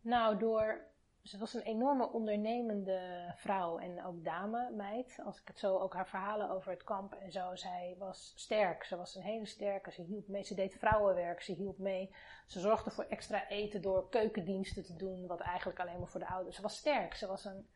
Nou, 0.00 0.38
door 0.38 0.89
ze 1.22 1.38
was 1.38 1.54
een 1.54 1.62
enorme 1.62 2.12
ondernemende 2.12 3.32
vrouw 3.36 3.78
en 3.78 4.04
ook 4.04 4.24
dame, 4.24 4.70
meid. 4.70 5.18
Als 5.24 5.40
ik 5.40 5.48
het 5.48 5.58
zo, 5.58 5.78
ook 5.78 5.94
haar 5.94 6.08
verhalen 6.08 6.50
over 6.50 6.70
het 6.70 6.84
kamp 6.84 7.12
en 7.14 7.32
zo. 7.32 7.54
Zij 7.54 7.94
was 7.98 8.32
sterk. 8.36 8.84
Ze 8.84 8.96
was 8.96 9.14
een 9.14 9.22
hele 9.22 9.46
sterke. 9.46 9.92
Ze 9.92 10.02
hielp 10.02 10.28
mee. 10.28 10.44
Ze 10.44 10.54
deed 10.54 10.74
vrouwenwerk. 10.78 11.42
Ze 11.42 11.52
hielp 11.52 11.78
mee. 11.78 12.14
Ze 12.46 12.60
zorgde 12.60 12.90
voor 12.90 13.04
extra 13.04 13.48
eten 13.48 13.82
door 13.82 14.08
keukendiensten 14.08 14.84
te 14.84 14.96
doen. 14.96 15.26
Wat 15.26 15.40
eigenlijk 15.40 15.80
alleen 15.80 15.98
maar 15.98 16.08
voor 16.08 16.20
de 16.20 16.28
ouders. 16.28 16.56
Ze 16.56 16.62
was 16.62 16.76
sterk. 16.76 17.14
Ze 17.14 17.26
was 17.26 17.44
een 17.44 17.68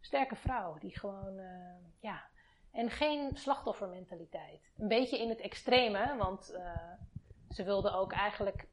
sterke 0.00 0.36
vrouw. 0.36 0.78
Die 0.78 0.98
gewoon, 0.98 1.38
uh, 1.38 1.74
ja. 2.00 2.22
En 2.72 2.90
geen 2.90 3.36
slachtoffermentaliteit. 3.36 4.72
Een 4.78 4.88
beetje 4.88 5.18
in 5.18 5.28
het 5.28 5.40
extreme. 5.40 6.16
Want 6.16 6.52
uh, 6.54 6.92
ze 7.50 7.64
wilde 7.64 7.90
ook 7.90 8.12
eigenlijk 8.12 8.68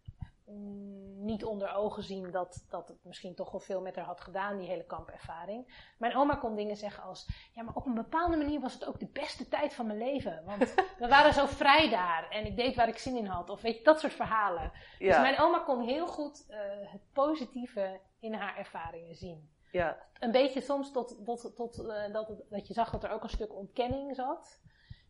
niet 1.19 1.43
onder 1.43 1.73
ogen 1.73 2.03
zien 2.03 2.31
dat, 2.31 2.65
dat 2.69 2.87
het 2.87 3.03
misschien 3.03 3.35
toch 3.35 3.51
wel 3.51 3.59
veel 3.59 3.81
met 3.81 3.95
haar 3.95 4.05
had 4.05 4.21
gedaan, 4.21 4.57
die 4.57 4.67
hele 4.67 4.85
kampervaring. 4.85 5.87
Mijn 5.97 6.15
oma 6.15 6.35
kon 6.35 6.55
dingen 6.55 6.75
zeggen 6.75 7.03
als, 7.03 7.27
ja, 7.53 7.63
maar 7.63 7.75
op 7.75 7.85
een 7.85 7.93
bepaalde 7.93 8.37
manier 8.37 8.59
was 8.59 8.73
het 8.73 8.85
ook 8.85 8.99
de 8.99 9.09
beste 9.13 9.47
tijd 9.47 9.73
van 9.73 9.87
mijn 9.87 9.97
leven. 9.97 10.43
Want 10.45 10.73
we 10.99 11.07
waren 11.07 11.33
zo 11.33 11.45
vrij 11.45 11.89
daar 11.89 12.29
en 12.29 12.45
ik 12.45 12.55
deed 12.55 12.75
waar 12.75 12.87
ik 12.87 12.97
zin 12.97 13.17
in 13.17 13.25
had. 13.25 13.49
Of 13.49 13.61
weet 13.61 13.77
je, 13.77 13.83
dat 13.83 13.99
soort 13.99 14.13
verhalen. 14.13 14.71
Ja. 14.99 15.07
Dus 15.07 15.21
mijn 15.21 15.39
oma 15.39 15.59
kon 15.59 15.81
heel 15.81 16.07
goed 16.07 16.45
uh, 16.49 16.57
het 16.91 17.01
positieve 17.13 17.99
in 18.19 18.33
haar 18.33 18.57
ervaringen 18.57 19.15
zien. 19.15 19.49
Ja. 19.71 19.97
Een 20.19 20.31
beetje 20.31 20.61
soms 20.61 20.91
tot, 20.91 21.25
tot, 21.25 21.55
tot 21.55 21.79
uh, 21.79 22.13
dat, 22.13 22.31
dat 22.49 22.67
je 22.67 22.73
zag 22.73 22.91
dat 22.91 23.03
er 23.03 23.11
ook 23.11 23.23
een 23.23 23.29
stuk 23.29 23.55
ontkenning 23.55 24.15
zat. 24.15 24.61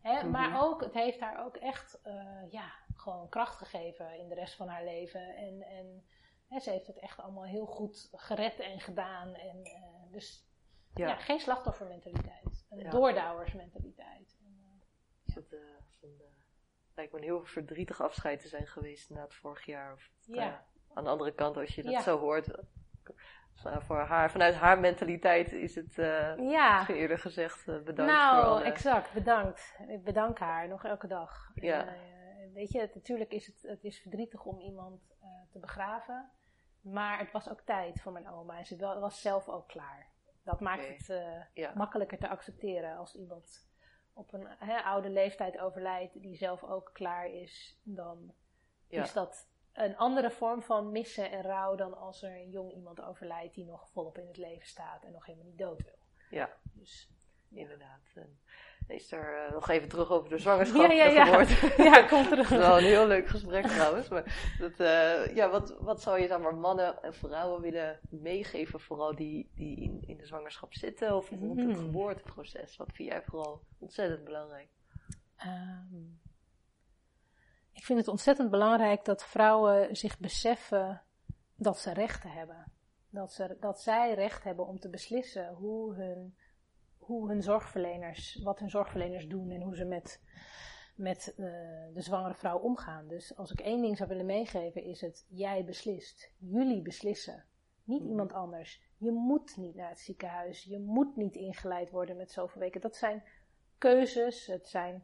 Hè? 0.02 0.12
Mm 0.12 0.20
-hmm. 0.20 0.30
Maar 0.30 0.62
ook, 0.62 0.80
het 0.80 0.94
heeft 0.94 1.20
haar 1.20 1.44
ook 1.44 1.56
echt, 1.56 2.00
uh, 2.06 2.50
ja, 2.50 2.72
gewoon 2.94 3.28
kracht 3.28 3.56
gegeven 3.56 4.18
in 4.18 4.28
de 4.28 4.34
rest 4.34 4.54
van 4.54 4.68
haar 4.68 4.84
leven. 4.84 5.36
En, 5.36 5.62
en 5.62 6.04
hè, 6.48 6.60
ze 6.60 6.70
heeft 6.70 6.86
het 6.86 6.98
echt 6.98 7.20
allemaal 7.20 7.44
heel 7.44 7.66
goed 7.66 8.08
gered 8.12 8.60
en 8.60 8.80
gedaan. 8.80 9.34
En, 9.34 9.56
uh, 9.56 10.12
dus 10.12 10.48
ja. 10.94 11.08
ja. 11.08 11.16
geen 11.16 11.40
slachtoffermentaliteit. 11.40 12.66
Een 12.70 12.78
ja. 12.78 12.90
doordouwersmentaliteit. 12.90 14.38
En, 14.44 14.82
uh, 15.26 15.34
het, 15.34 15.54
lijkt 16.94 17.12
me 17.12 17.18
een 17.18 17.24
heel 17.24 17.44
verdrietig 17.44 18.02
afscheid 18.02 18.40
te 18.40 18.48
zijn 18.48 18.66
geweest 18.66 19.10
na 19.10 19.22
het 19.22 19.34
vorig 19.34 19.64
jaar. 19.64 19.92
Of, 19.92 20.10
ja. 20.26 20.66
aan 20.94 21.04
de 21.04 21.10
andere 21.10 21.34
kant, 21.34 21.56
als 21.56 21.74
je 21.74 21.82
dat 21.82 22.02
zo 22.02 22.18
hoort, 22.18 22.50
voor 23.62 23.98
haar, 23.98 24.30
vanuit 24.30 24.54
haar 24.54 24.80
mentaliteit 24.80 25.52
is 25.52 25.74
het 25.74 25.98
uh, 25.98 26.50
ja. 26.50 26.88
eerder 26.88 27.18
gezegd 27.18 27.66
uh, 27.66 27.82
bedankt. 27.82 28.12
Nou, 28.12 28.36
voor 28.36 28.50
alle... 28.50 28.62
exact, 28.62 29.12
bedankt. 29.12 29.74
Ik 29.88 30.04
bedank 30.04 30.38
haar 30.38 30.68
nog 30.68 30.84
elke 30.84 31.06
dag. 31.06 31.50
Ja. 31.54 31.86
Uh, 31.86 31.92
weet 32.52 32.70
je, 32.70 32.80
het, 32.80 32.94
natuurlijk 32.94 33.32
is 33.32 33.46
het, 33.46 33.62
het 33.62 33.84
is 33.84 34.00
verdrietig 34.00 34.44
om 34.44 34.60
iemand 34.60 35.00
te 35.50 35.58
begraven. 35.58 36.30
Maar 36.80 37.18
het 37.18 37.32
was 37.32 37.50
ook 37.50 37.60
tijd 37.60 38.00
voor 38.00 38.12
mijn 38.12 38.28
oma 38.28 38.58
en 38.58 38.66
ze 38.66 38.76
was 38.76 39.20
zelf 39.20 39.48
ook 39.48 39.68
klaar. 39.68 40.08
Dat 40.42 40.60
maakt 40.60 41.06
het 41.06 41.22
ja. 41.54 41.72
makkelijker 41.74 42.18
te 42.18 42.28
accepteren 42.28 42.96
als 42.96 43.14
iemand 43.14 43.68
op 44.12 44.32
een 44.32 44.46
oude 44.84 45.10
leeftijd 45.10 45.58
overlijdt 45.58 46.22
die 46.22 46.36
zelf 46.36 46.64
ook 46.64 46.90
klaar 46.92 47.30
is. 47.30 47.80
Dan 47.82 48.34
ja. 48.88 49.02
is 49.02 49.12
dat 49.12 49.48
een 49.72 49.96
andere 49.96 50.30
vorm 50.30 50.62
van 50.62 50.92
missen 50.92 51.30
en 51.30 51.42
rouw 51.42 51.74
dan 51.74 51.96
als 51.96 52.22
er 52.22 52.36
een 52.36 52.50
jong 52.50 52.72
iemand 52.72 53.00
overlijdt 53.00 53.54
die 53.54 53.64
nog 53.64 53.90
volop 53.90 54.18
in 54.18 54.26
het 54.26 54.36
leven 54.36 54.66
staat 54.66 55.04
en 55.04 55.12
nog 55.12 55.26
helemaal 55.26 55.46
niet 55.46 55.58
dood 55.58 55.82
wil. 55.82 55.98
Ja, 56.30 56.56
dus, 56.72 57.10
inderdaad. 57.50 58.00
Is 58.90 59.12
er 59.12 59.46
uh, 59.46 59.52
nog 59.52 59.68
even 59.68 59.88
terug 59.88 60.10
over 60.10 60.30
de 60.30 60.38
zwangerschap 60.38 60.90
ja, 60.90 61.04
ja, 61.04 61.24
ja. 61.24 61.46
ja, 61.90 62.02
komt 62.02 62.28
terug. 62.28 62.48
Wel 62.48 62.78
een 62.78 62.84
heel 62.84 63.06
leuk 63.06 63.28
gesprek 63.28 63.66
trouwens. 63.66 64.08
Maar 64.08 64.54
dat, 64.58 64.80
uh, 64.80 65.34
ja, 65.34 65.50
wat, 65.50 65.76
wat 65.80 66.02
zou 66.02 66.20
je 66.20 66.28
dan 66.28 66.40
maar 66.40 66.54
mannen 66.54 67.02
en 67.02 67.14
vrouwen 67.14 67.60
willen 67.60 68.00
meegeven, 68.10 68.80
vooral 68.80 69.14
die, 69.14 69.50
die 69.54 69.80
in, 69.80 70.02
in 70.06 70.16
de 70.16 70.26
zwangerschap 70.26 70.74
zitten 70.74 71.16
of 71.16 71.30
in 71.30 71.42
het 71.42 71.58
hmm. 71.58 71.74
geboorteproces? 71.74 72.76
Wat 72.76 72.92
vind 72.92 73.08
jij 73.08 73.22
vooral 73.22 73.62
ontzettend 73.78 74.24
belangrijk? 74.24 74.68
Um, 75.46 76.20
ik 77.72 77.84
vind 77.84 77.98
het 77.98 78.08
ontzettend 78.08 78.50
belangrijk 78.50 79.04
dat 79.04 79.24
vrouwen 79.24 79.96
zich 79.96 80.18
beseffen 80.18 81.02
dat 81.54 81.78
ze 81.78 81.92
rechten 81.92 82.30
hebben. 82.30 82.72
Dat, 83.10 83.32
ze, 83.32 83.56
dat 83.60 83.80
zij 83.80 84.14
recht 84.14 84.44
hebben 84.44 84.66
om 84.66 84.78
te 84.78 84.88
beslissen 84.88 85.54
hoe 85.54 85.94
hun, 85.94 86.36
hoe 87.00 87.28
hun 87.28 87.42
zorgverleners, 87.42 88.40
wat 88.42 88.58
hun 88.58 88.70
zorgverleners 88.70 89.26
doen 89.26 89.50
en 89.50 89.62
hoe 89.62 89.76
ze 89.76 89.84
met, 89.84 90.22
met 90.96 91.34
uh, 91.36 91.46
de 91.94 92.00
zwangere 92.00 92.34
vrouw 92.34 92.58
omgaan. 92.58 93.08
Dus 93.08 93.36
als 93.36 93.52
ik 93.52 93.60
één 93.60 93.82
ding 93.82 93.96
zou 93.96 94.08
willen 94.08 94.26
meegeven, 94.26 94.82
is 94.82 95.00
het: 95.00 95.26
jij 95.28 95.64
beslist. 95.64 96.32
Jullie 96.38 96.82
beslissen. 96.82 97.44
Niet 97.84 98.00
mhm. 98.00 98.10
iemand 98.10 98.32
anders. 98.32 98.82
Je 98.96 99.10
moet 99.10 99.56
niet 99.56 99.74
naar 99.74 99.88
het 99.88 100.00
ziekenhuis. 100.00 100.64
Je 100.64 100.78
moet 100.78 101.16
niet 101.16 101.34
ingeleid 101.34 101.90
worden 101.90 102.16
met 102.16 102.32
zoveel 102.32 102.60
weken. 102.60 102.80
Dat 102.80 102.96
zijn 102.96 103.22
keuzes, 103.78 104.46
het 104.46 104.68
zijn, 104.68 104.94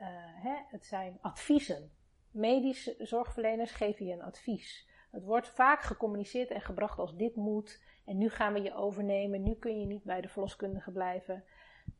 uh, 0.00 0.06
hè, 0.42 0.56
het 0.68 0.86
zijn 0.86 1.18
adviezen 1.20 1.90
medische 2.36 2.94
zorgverleners 2.98 3.72
geven 3.72 4.06
je 4.06 4.12
een 4.12 4.22
advies. 4.22 4.88
Het 5.10 5.24
wordt 5.24 5.48
vaak 5.48 5.82
gecommuniceerd 5.82 6.50
en 6.50 6.60
gebracht 6.60 6.98
als 6.98 7.16
dit 7.16 7.36
moet 7.36 7.82
en 8.06 8.18
nu 8.18 8.28
gaan 8.28 8.52
we 8.52 8.62
je 8.62 8.74
overnemen, 8.74 9.42
nu 9.42 9.54
kun 9.54 9.80
je 9.80 9.86
niet 9.86 10.04
bij 10.04 10.20
de 10.20 10.28
verloskundige 10.28 10.90
blijven. 10.90 11.44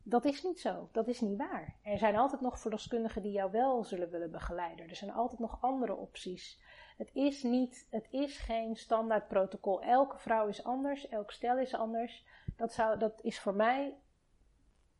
Dat 0.03 0.25
is 0.25 0.43
niet 0.43 0.59
zo, 0.59 0.89
dat 0.91 1.07
is 1.07 1.21
niet 1.21 1.37
waar. 1.37 1.75
Er 1.83 1.97
zijn 1.97 2.15
altijd 2.15 2.41
nog 2.41 2.59
verloskundigen 2.59 3.21
die 3.21 3.31
jou 3.31 3.51
wel 3.51 3.83
zullen 3.83 4.09
willen 4.09 4.31
begeleiden. 4.31 4.89
Er 4.89 4.95
zijn 4.95 5.11
altijd 5.11 5.39
nog 5.39 5.61
andere 5.61 5.95
opties. 5.95 6.61
Het 6.97 7.09
is 7.13 7.43
niet, 7.43 7.87
het 7.89 8.07
is 8.09 8.37
geen 8.37 8.75
standaard 8.75 9.27
protocol. 9.27 9.81
Elke 9.81 10.17
vrouw 10.17 10.47
is 10.47 10.63
anders, 10.63 11.07
elk 11.07 11.31
stel 11.31 11.57
is 11.57 11.73
anders. 11.73 12.25
Dat, 12.55 12.73
zou, 12.73 12.99
dat 12.99 13.21
is 13.21 13.39
voor 13.39 13.55
mij 13.55 13.97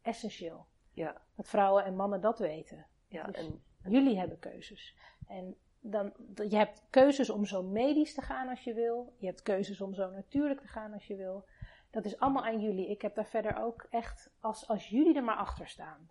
essentieel. 0.02 0.66
Ja. 0.94 1.22
Dat 1.36 1.48
vrouwen 1.48 1.84
en 1.84 1.96
mannen 1.96 2.22
dat 2.22 2.40
weten. 2.40 2.86
Ja, 3.08 3.24
dus 3.24 3.38
en... 3.38 3.64
Jullie 3.92 4.20
hebben 4.20 4.40
keuzes. 4.40 4.98
En 5.28 5.58
dan, 5.80 6.14
je 6.50 6.58
hebt 6.58 6.84
keuzes 6.90 7.30
om 7.30 7.46
zo 7.46 7.64
medisch 7.64 8.14
te 8.14 8.22
gaan 8.22 8.50
als 8.50 8.64
je 8.64 8.74
wil. 8.74 9.14
Je 9.18 9.26
hebt 9.26 9.42
keuzes 9.42 9.82
om 9.82 9.94
zo 9.94 10.10
natuurlijk 10.10 10.62
te 10.62 10.68
gaan 10.68 10.94
als 10.94 11.08
je 11.08 11.16
wil. 11.16 11.46
Dat 11.92 12.06
is 12.06 12.20
allemaal 12.20 12.46
aan 12.46 12.62
jullie. 12.62 12.90
Ik 12.90 13.02
heb 13.02 13.16
daar 13.16 13.26
verder 13.26 13.58
ook 13.58 13.88
echt, 13.90 14.30
als, 14.40 14.68
als 14.68 14.88
jullie 14.88 15.16
er 15.16 15.24
maar 15.24 15.36
achter 15.36 15.68
staan. 15.68 16.10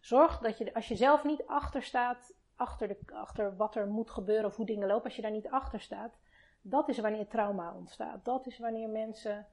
Zorg 0.00 0.38
dat 0.38 0.58
je, 0.58 0.74
als 0.74 0.88
je 0.88 0.96
zelf 0.96 1.24
niet 1.24 1.46
achter 1.46 1.82
staat, 1.82 2.34
achter, 2.56 2.88
de, 2.88 2.98
achter 3.12 3.56
wat 3.56 3.74
er 3.74 3.88
moet 3.88 4.10
gebeuren 4.10 4.46
of 4.46 4.56
hoe 4.56 4.66
dingen 4.66 4.88
lopen, 4.88 5.04
als 5.04 5.16
je 5.16 5.22
daar 5.22 5.30
niet 5.30 5.50
achter 5.50 5.80
staat, 5.80 6.18
dat 6.60 6.88
is 6.88 6.98
wanneer 6.98 7.28
trauma 7.28 7.74
ontstaat. 7.74 8.24
Dat 8.24 8.46
is 8.46 8.58
wanneer 8.58 8.88
mensen 8.88 9.46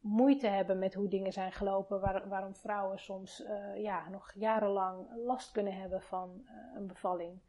moeite 0.00 0.46
hebben 0.46 0.78
met 0.78 0.94
hoe 0.94 1.08
dingen 1.08 1.32
zijn 1.32 1.52
gelopen, 1.52 2.00
waar, 2.00 2.28
waarom 2.28 2.54
vrouwen 2.54 2.98
soms 2.98 3.40
uh, 3.40 3.82
ja, 3.82 4.08
nog 4.08 4.32
jarenlang 4.34 5.06
last 5.24 5.50
kunnen 5.52 5.74
hebben 5.74 6.02
van 6.02 6.44
uh, 6.44 6.50
een 6.74 6.86
bevalling 6.86 7.40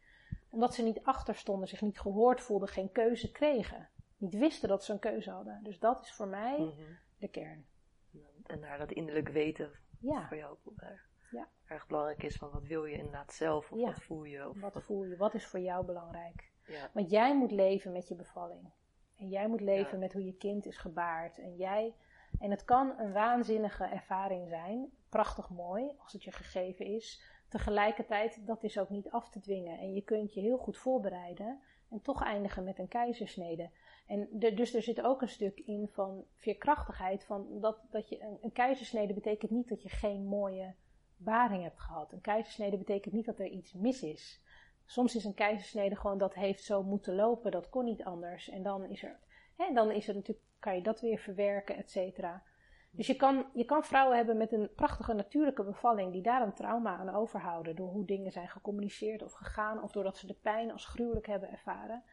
omdat 0.58 0.74
ze 0.74 0.84
niet 0.84 1.04
achter 1.04 1.36
stonden, 1.36 1.68
zich 1.68 1.82
niet 1.82 2.00
gehoord 2.00 2.42
voelden, 2.42 2.68
geen 2.68 2.92
keuze 2.92 3.32
kregen. 3.32 3.90
Niet 4.18 4.34
wisten 4.34 4.70
dat 4.70 4.84
ze 4.84 4.94
een 4.94 5.00
keuze 5.00 5.32
hadden. 5.32 5.60
Dus 5.64 5.80
dat 5.80 6.02
is 6.02 6.12
voor 6.12 6.28
mij 6.28 6.60
mhm. 6.60 6.92
de 7.18 7.28
kern. 7.28 7.66
En 8.46 8.62
daar 8.62 8.78
dat 8.78 8.92
innerlijk 8.92 9.30
weten 9.30 9.72
ja. 10.00 10.28
voor 10.28 10.38
jou 10.38 10.58
ook 10.64 10.82
erg, 10.82 11.10
ja. 11.32 11.48
erg 11.66 11.88
belangrijk 11.88 12.24
is. 12.24 12.36
Van 12.36 12.52
wat 12.52 12.64
wil 12.64 12.86
je 12.86 12.98
inderdaad 12.98 13.34
zelf 13.34 13.72
of 13.72 13.80
wat 13.80 14.02
voel 14.04 14.24
je? 14.24 14.50
Of 14.50 14.60
wat 14.60 14.84
voel 14.84 15.04
je? 15.04 15.18
Wat 15.18 15.34
is 15.34 15.46
voor 15.46 15.60
jou 15.60 15.86
belangrijk? 15.86 16.52
Ja. 16.66 16.90
Want 16.94 17.10
jij 17.10 17.38
moet 17.38 17.52
leven 17.52 17.92
met 17.92 18.08
je 18.08 18.16
bevalling. 18.16 18.72
En 19.16 19.28
jij 19.28 19.48
moet 19.48 19.62
leven 19.62 20.00
met 20.00 20.14
hoe 20.14 20.26
je 20.26 20.38
kind 20.38 20.66
is 20.66 20.78
gebaard. 20.78 21.40
En 21.40 21.56
jij... 21.56 21.96
En 22.40 22.52
het 22.52 22.66
kan 22.66 23.00
een 23.00 23.14
waanzinnige 23.14 23.84
ervaring 23.84 24.48
zijn. 24.50 24.92
Prachtig 25.10 25.50
mooi, 25.50 25.92
als 25.98 26.14
het 26.14 26.24
je 26.24 26.32
gegeven 26.32 26.86
is. 26.86 27.22
Tegelijkertijd, 27.50 28.46
dat 28.46 28.64
is 28.64 28.80
ook 28.80 28.90
niet 28.90 29.10
af 29.10 29.30
te 29.30 29.40
dwingen. 29.40 29.80
En 29.80 29.94
je 29.94 30.02
kunt 30.02 30.34
je 30.34 30.42
heel 30.42 30.58
goed 30.58 30.78
voorbereiden 30.78 31.60
en 31.90 32.02
toch 32.02 32.24
eindigen 32.24 32.64
met 32.64 32.80
een 32.80 32.88
keizersnede. 32.88 33.70
En 34.08 34.28
dus 34.32 34.74
er 34.74 34.82
zit 34.82 35.02
ook 35.02 35.22
een 35.22 35.30
stuk 35.30 35.60
in 35.60 35.90
van 35.92 36.26
veerkrachtigheid. 36.36 37.24
Van 37.24 37.60
dat, 37.60 37.80
dat 37.90 38.10
je 38.10 38.22
een, 38.22 38.38
een 38.42 38.52
keizersnede 38.52 39.14
betekent 39.14 39.52
niet 39.52 39.70
dat 39.70 39.84
je 39.84 39.90
geen 39.90 40.26
mooie 40.26 40.76
baring 41.18 41.64
hebt 41.64 41.80
gehad. 41.80 42.12
Een 42.12 42.22
keizersnede 42.22 42.78
betekent 42.78 43.14
niet 43.14 43.26
dat 43.26 43.40
er 43.40 43.48
iets 43.48 43.74
mis 43.74 44.04
is. 44.04 44.42
Soms 44.86 45.16
is 45.16 45.24
een 45.24 45.34
keizersnede 45.34 45.96
gewoon 45.96 46.18
dat 46.18 46.34
heeft 46.34 46.64
zo 46.64 46.84
moeten 46.84 47.16
lopen, 47.16 47.52
dat 47.52 47.70
kon 47.70 47.86
niet 47.86 48.04
anders. 48.04 48.50
En 48.50 48.64
dan 48.64 48.86
is 48.86 49.04
er, 49.04 49.20
hè, 49.56 49.74
dan 49.74 49.92
is 49.92 50.08
er 50.08 50.16
natuurlijk, 50.16 50.46
kan 50.60 50.76
je 50.76 50.82
dat 50.82 51.02
weer 51.02 51.18
verwerken, 51.18 51.76
et 51.76 51.92
cetera. 51.92 52.44
Dus 52.92 53.08
je 53.08 53.16
kan, 53.16 53.46
je 53.54 53.66
kan 53.66 53.84
vrouwen 53.84 54.18
hebben 54.18 54.38
met 54.38 54.52
een 54.52 54.70
prachtige 54.76 55.14
natuurlijke 55.14 55.64
bevalling 55.64 56.12
die 56.12 56.22
daar 56.22 56.42
een 56.42 56.54
trauma 56.54 56.98
aan 56.98 57.10
overhouden 57.10 57.76
door 57.76 57.90
hoe 57.90 58.06
dingen 58.06 58.32
zijn 58.32 58.48
gecommuniceerd 58.48 59.24
of 59.24 59.34
gegaan 59.34 59.82
of 59.84 59.92
doordat 59.92 60.18
ze 60.18 60.28
de 60.28 60.34
pijn 60.42 60.72
als 60.72 60.86
gruwelijk 60.86 61.28
hebben 61.28 61.52
ervaren. 61.52 62.04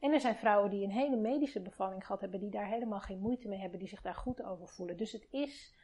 En 0.00 0.12
er 0.12 0.20
zijn 0.20 0.36
vrouwen 0.36 0.70
die 0.70 0.84
een 0.84 0.90
hele 0.90 1.16
medische 1.16 1.62
bevalling 1.62 2.06
gehad 2.06 2.20
hebben 2.20 2.40
die 2.40 2.50
daar 2.50 2.66
helemaal 2.66 3.00
geen 3.00 3.18
moeite 3.18 3.48
mee 3.48 3.58
hebben, 3.58 3.78
die 3.78 3.88
zich 3.88 4.02
daar 4.02 4.14
goed 4.14 4.42
over 4.42 4.68
voelen. 4.68 4.96
Dus 4.96 5.12
het 5.12 5.26
is, 5.30 5.74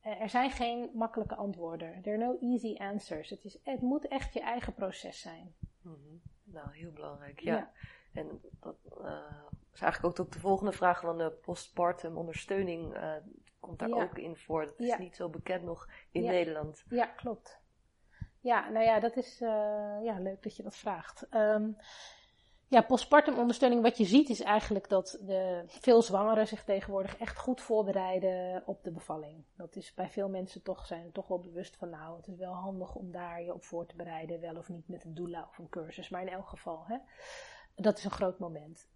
eh, 0.00 0.20
er 0.20 0.28
zijn 0.28 0.50
geen 0.50 0.90
makkelijke 0.94 1.34
antwoorden. 1.34 2.02
There 2.02 2.16
are 2.16 2.26
no 2.26 2.38
easy 2.40 2.76
answers. 2.76 3.30
Het, 3.30 3.44
is, 3.44 3.58
het 3.62 3.80
moet 3.80 4.08
echt 4.08 4.34
je 4.34 4.40
eigen 4.40 4.74
proces 4.74 5.20
zijn. 5.20 5.54
Mm 5.82 6.22
Nou, 6.44 6.72
heel 6.72 6.92
belangrijk, 6.92 7.40
ja. 7.40 7.72
En 8.12 8.40
dat 8.60 8.76
uh, 9.00 9.18
is 9.72 9.80
eigenlijk 9.80 10.20
ook 10.20 10.32
de 10.32 10.38
volgende 10.38 10.72
vraag 10.72 11.00
van 11.00 11.18
de 11.18 11.30
postpartum 11.30 12.16
ondersteuning. 12.16 12.96
Uh, 12.96 13.14
komt 13.66 13.78
daar 13.78 13.90
ook 13.90 14.18
in 14.18 14.36
voor. 14.36 14.64
Dat 14.64 14.80
is 14.80 14.98
niet 14.98 15.16
zo 15.16 15.28
bekend 15.28 15.62
nog 15.62 15.88
in 16.10 16.22
Nederland. 16.22 16.84
Ja, 16.88 17.06
klopt. 17.06 17.62
Ja, 18.40 18.68
nou 18.68 18.84
ja, 18.84 19.00
dat 19.00 19.16
is 19.16 19.40
uh, 19.40 19.48
ja, 20.02 20.18
leuk 20.18 20.42
dat 20.42 20.56
je 20.56 20.62
dat 20.62 20.76
vraagt. 20.76 21.26
Um, 21.30 21.76
ja, 22.68 22.82
postpartum 22.82 23.38
ondersteuning, 23.38 23.82
wat 23.82 23.98
je 23.98 24.04
ziet 24.04 24.28
is 24.28 24.40
eigenlijk 24.40 24.88
dat 24.88 25.18
de, 25.20 25.64
veel 25.66 26.02
zwangeren 26.02 26.46
zich 26.46 26.64
tegenwoordig 26.64 27.16
echt 27.16 27.38
goed 27.38 27.60
voorbereiden 27.60 28.62
op 28.66 28.84
de 28.84 28.90
bevalling. 28.90 29.44
Dat 29.56 29.76
is 29.76 29.94
bij 29.94 30.08
veel 30.08 30.28
mensen 30.28 30.62
toch, 30.62 30.86
zijn 30.86 31.12
toch 31.12 31.28
wel 31.28 31.40
bewust 31.40 31.76
van 31.76 31.90
nou, 31.90 32.16
het 32.16 32.28
is 32.28 32.36
wel 32.36 32.52
handig 32.52 32.94
om 32.94 33.12
daar 33.12 33.42
je 33.42 33.54
op 33.54 33.64
voor 33.64 33.86
te 33.86 33.96
bereiden, 33.96 34.40
wel 34.40 34.56
of 34.56 34.68
niet 34.68 34.88
met 34.88 35.04
een 35.04 35.14
doula 35.14 35.46
of 35.50 35.58
een 35.58 35.68
cursus, 35.68 36.08
maar 36.08 36.22
in 36.22 36.28
elk 36.28 36.48
geval, 36.48 36.84
hè, 36.86 36.96
dat 37.74 37.98
is 37.98 38.04
een 38.04 38.10
groot 38.10 38.38
moment. 38.38 38.88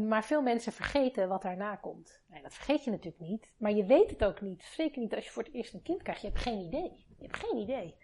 Maar 0.00 0.24
veel 0.24 0.42
mensen 0.42 0.72
vergeten 0.72 1.28
wat 1.28 1.42
daarna 1.42 1.76
komt. 1.76 2.22
Nee, 2.26 2.42
dat 2.42 2.54
vergeet 2.54 2.84
je 2.84 2.90
natuurlijk 2.90 3.22
niet. 3.22 3.52
Maar 3.56 3.72
je 3.72 3.84
weet 3.84 4.10
het 4.10 4.24
ook 4.24 4.40
niet. 4.40 4.62
Zeker 4.62 5.00
niet 5.00 5.14
als 5.14 5.24
je 5.24 5.30
voor 5.30 5.42
het 5.42 5.54
eerst 5.54 5.74
een 5.74 5.82
kind 5.82 6.02
krijgt. 6.02 6.20
Je 6.20 6.26
hebt 6.26 6.40
geen 6.40 6.58
idee. 6.58 7.04
Je 7.18 7.24
hebt 7.24 7.36
geen 7.36 7.58
idee. 7.58 7.96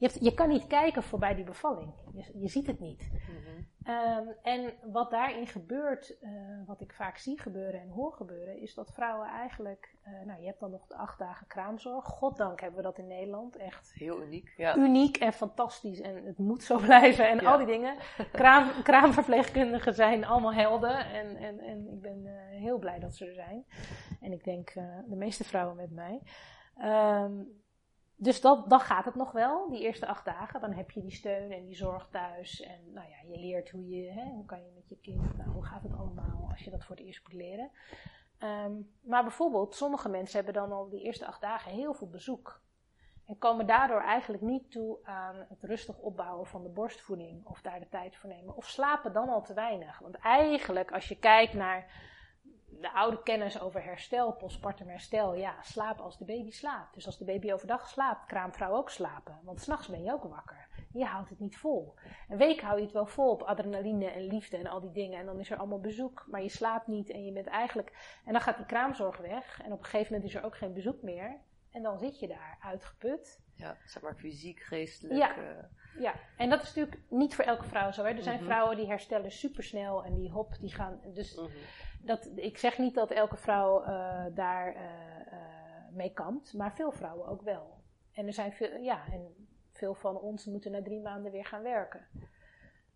Je, 0.00 0.06
hebt, 0.06 0.24
je 0.24 0.34
kan 0.34 0.48
niet 0.48 0.66
kijken 0.66 1.02
voorbij 1.02 1.34
die 1.34 1.44
bevalling. 1.44 1.92
Je, 2.12 2.38
je 2.40 2.48
ziet 2.48 2.66
het 2.66 2.80
niet. 2.80 3.10
Mhm. 3.12 3.50
Ehm, 3.82 4.28
en 4.42 4.72
wat 4.92 5.10
daarin 5.10 5.46
gebeurt, 5.46 6.16
uh, 6.20 6.30
wat 6.66 6.80
ik 6.80 6.92
vaak 6.92 7.16
zie 7.16 7.40
gebeuren 7.40 7.80
en 7.80 7.88
hoor 7.88 8.12
gebeuren, 8.12 8.60
is 8.60 8.74
dat 8.74 8.92
vrouwen 8.92 9.28
eigenlijk, 9.28 9.96
uh, 10.06 10.26
nou 10.26 10.40
je 10.40 10.46
hebt 10.46 10.60
dan 10.60 10.70
nog 10.70 10.86
de 10.86 10.96
acht 10.96 11.18
dagen 11.18 11.46
kraamzorg. 11.46 12.04
Goddank 12.04 12.60
hebben 12.60 12.78
we 12.78 12.84
dat 12.86 12.98
in 12.98 13.06
Nederland. 13.06 13.56
Echt 13.56 13.92
heel 13.94 14.22
uniek. 14.22 14.54
Ja. 14.56 14.76
Uniek 14.76 15.16
en 15.16 15.32
fantastisch. 15.32 16.00
En 16.00 16.24
het 16.24 16.38
moet 16.38 16.62
zo 16.62 16.78
blijven 16.86 17.28
en 17.28 17.46
al 17.46 17.58
die 17.58 17.66
dingen. 17.66 17.96
Kraam, 18.32 18.82
kraamverpleegkundigen 18.82 19.94
zijn 19.94 20.24
allemaal 20.24 20.54
helden. 20.54 20.96
En, 21.12 21.36
en, 21.36 21.60
en 21.60 21.88
ik 21.92 22.00
ben 22.00 22.24
uh, 22.24 22.32
heel 22.60 22.78
blij 22.78 22.98
dat 22.98 23.14
ze 23.16 23.26
er 23.26 23.34
zijn. 23.34 23.64
En 24.20 24.32
ik 24.32 24.44
denk 24.44 24.72
de 25.06 25.16
meeste 25.16 25.44
vrouwen 25.44 25.76
met 25.76 25.90
mij. 25.90 26.22
Um, 26.78 27.60
dus 28.22 28.40
dat, 28.40 28.70
dan 28.70 28.80
gaat 28.80 29.04
het 29.04 29.14
nog 29.14 29.32
wel, 29.32 29.68
die 29.68 29.80
eerste 29.80 30.06
acht 30.06 30.24
dagen. 30.24 30.60
Dan 30.60 30.72
heb 30.72 30.90
je 30.90 31.00
die 31.00 31.10
steun 31.10 31.52
en 31.52 31.64
die 31.64 31.76
zorg 31.76 32.08
thuis. 32.10 32.60
En 32.60 32.92
nou 32.92 33.08
ja, 33.08 33.16
je 33.34 33.38
leert 33.38 33.70
hoe, 33.70 33.88
je, 33.88 34.10
hè, 34.10 34.24
hoe 34.24 34.44
kan 34.44 34.58
je 34.58 34.70
met 34.74 34.88
je 34.88 34.96
kind, 34.96 35.36
nou, 35.36 35.50
hoe 35.50 35.64
gaat 35.64 35.82
het 35.82 35.92
allemaal 35.92 36.48
als 36.50 36.64
je 36.64 36.70
dat 36.70 36.84
voor 36.84 36.96
het 36.96 37.04
eerst 37.04 37.22
moet 37.22 37.32
leren. 37.32 37.70
Um, 38.38 38.90
maar 39.00 39.22
bijvoorbeeld, 39.22 39.74
sommige 39.74 40.08
mensen 40.08 40.36
hebben 40.36 40.62
dan 40.62 40.72
al 40.72 40.88
die 40.88 41.02
eerste 41.02 41.26
acht 41.26 41.40
dagen 41.40 41.72
heel 41.72 41.94
veel 41.94 42.08
bezoek. 42.08 42.62
En 43.26 43.38
komen 43.38 43.66
daardoor 43.66 44.00
eigenlijk 44.00 44.42
niet 44.42 44.70
toe 44.70 44.98
aan 45.02 45.46
het 45.48 45.62
rustig 45.62 45.98
opbouwen 45.98 46.46
van 46.46 46.62
de 46.62 46.68
borstvoeding. 46.68 47.46
Of 47.46 47.60
daar 47.60 47.80
de 47.80 47.88
tijd 47.88 48.16
voor 48.16 48.30
nemen. 48.30 48.56
Of 48.56 48.66
slapen 48.68 49.12
dan 49.12 49.28
al 49.28 49.42
te 49.42 49.54
weinig. 49.54 49.98
Want 49.98 50.14
eigenlijk, 50.14 50.92
als 50.92 51.08
je 51.08 51.18
kijkt 51.18 51.54
naar 51.54 52.08
de 52.80 52.92
oude 52.92 53.22
kennis 53.22 53.60
over 53.60 53.84
herstel, 53.84 54.32
postpartum 54.32 54.88
herstel, 54.88 55.34
ja, 55.34 55.62
slaap 55.62 55.98
als 55.98 56.18
de 56.18 56.24
baby 56.24 56.50
slaapt. 56.50 56.94
Dus 56.94 57.06
als 57.06 57.18
de 57.18 57.24
baby 57.24 57.52
overdag 57.52 57.88
slaapt, 57.88 58.26
kraamvrouw 58.26 58.76
ook 58.76 58.90
slapen. 58.90 59.40
Want 59.42 59.60
s'nachts 59.60 59.88
ben 59.88 60.02
je 60.02 60.12
ook 60.12 60.24
wakker. 60.24 60.68
Je 60.92 61.04
houdt 61.04 61.28
het 61.28 61.38
niet 61.38 61.58
vol. 61.58 61.94
Een 62.28 62.36
week 62.36 62.60
hou 62.60 62.76
je 62.76 62.84
het 62.84 62.92
wel 62.92 63.06
vol 63.06 63.30
op 63.30 63.42
adrenaline 63.42 64.10
en 64.10 64.26
liefde 64.26 64.56
en 64.56 64.66
al 64.66 64.80
die 64.80 64.90
dingen. 64.90 65.18
En 65.18 65.26
dan 65.26 65.40
is 65.40 65.50
er 65.50 65.56
allemaal 65.56 65.80
bezoek, 65.80 66.24
maar 66.30 66.42
je 66.42 66.48
slaapt 66.48 66.86
niet 66.86 67.10
en 67.10 67.24
je 67.24 67.32
bent 67.32 67.46
eigenlijk... 67.46 68.18
En 68.24 68.32
dan 68.32 68.40
gaat 68.40 68.56
die 68.56 68.66
kraamzorg 68.66 69.16
weg 69.16 69.60
en 69.62 69.72
op 69.72 69.78
een 69.78 69.84
gegeven 69.84 70.12
moment 70.12 70.30
is 70.30 70.36
er 70.36 70.44
ook 70.44 70.56
geen 70.56 70.72
bezoek 70.72 71.02
meer. 71.02 71.40
En 71.70 71.82
dan 71.82 71.98
zit 71.98 72.18
je 72.18 72.28
daar 72.28 72.58
uitgeput. 72.60 73.40
Ja, 73.54 73.76
zeg 73.84 74.02
maar 74.02 74.14
fysiek, 74.14 74.60
geestelijk. 74.60 75.18
Ja, 75.18 75.38
uh... 75.38 75.64
ja. 75.98 76.14
en 76.36 76.50
dat 76.50 76.62
is 76.62 76.74
natuurlijk 76.74 77.02
niet 77.08 77.34
voor 77.34 77.44
elke 77.44 77.64
vrouw 77.64 77.92
zo. 77.92 78.04
Hè. 78.04 78.10
Er 78.10 78.22
zijn 78.22 78.36
mhm. 78.36 78.44
vrouwen 78.44 78.76
die 78.76 78.86
herstellen 78.86 79.32
supersnel 79.32 80.04
en 80.04 80.14
die 80.14 80.30
hop, 80.30 80.56
die 80.60 80.74
gaan... 80.74 81.00
Dus... 81.14 81.36
Mhm 81.36 81.48
dat, 82.02 82.30
ik 82.34 82.58
zeg 82.58 82.78
niet 82.78 82.94
dat 82.94 83.10
elke 83.10 83.36
vrouw 83.36 83.82
uh, 83.82 84.24
daar 84.34 84.74
uh, 84.74 84.80
mee 85.90 86.12
kampt, 86.12 86.54
maar 86.54 86.74
veel 86.74 86.92
vrouwen 86.92 87.26
ook 87.26 87.42
wel. 87.42 87.78
En 88.12 88.26
er 88.26 88.32
zijn 88.32 88.52
veel, 88.52 88.76
ja, 88.76 89.04
en 89.12 89.48
veel 89.70 89.94
van 89.94 90.18
ons 90.18 90.44
moeten 90.44 90.70
na 90.70 90.82
drie 90.82 91.00
maanden 91.00 91.32
weer 91.32 91.44
gaan 91.44 91.62
werken. 91.62 92.06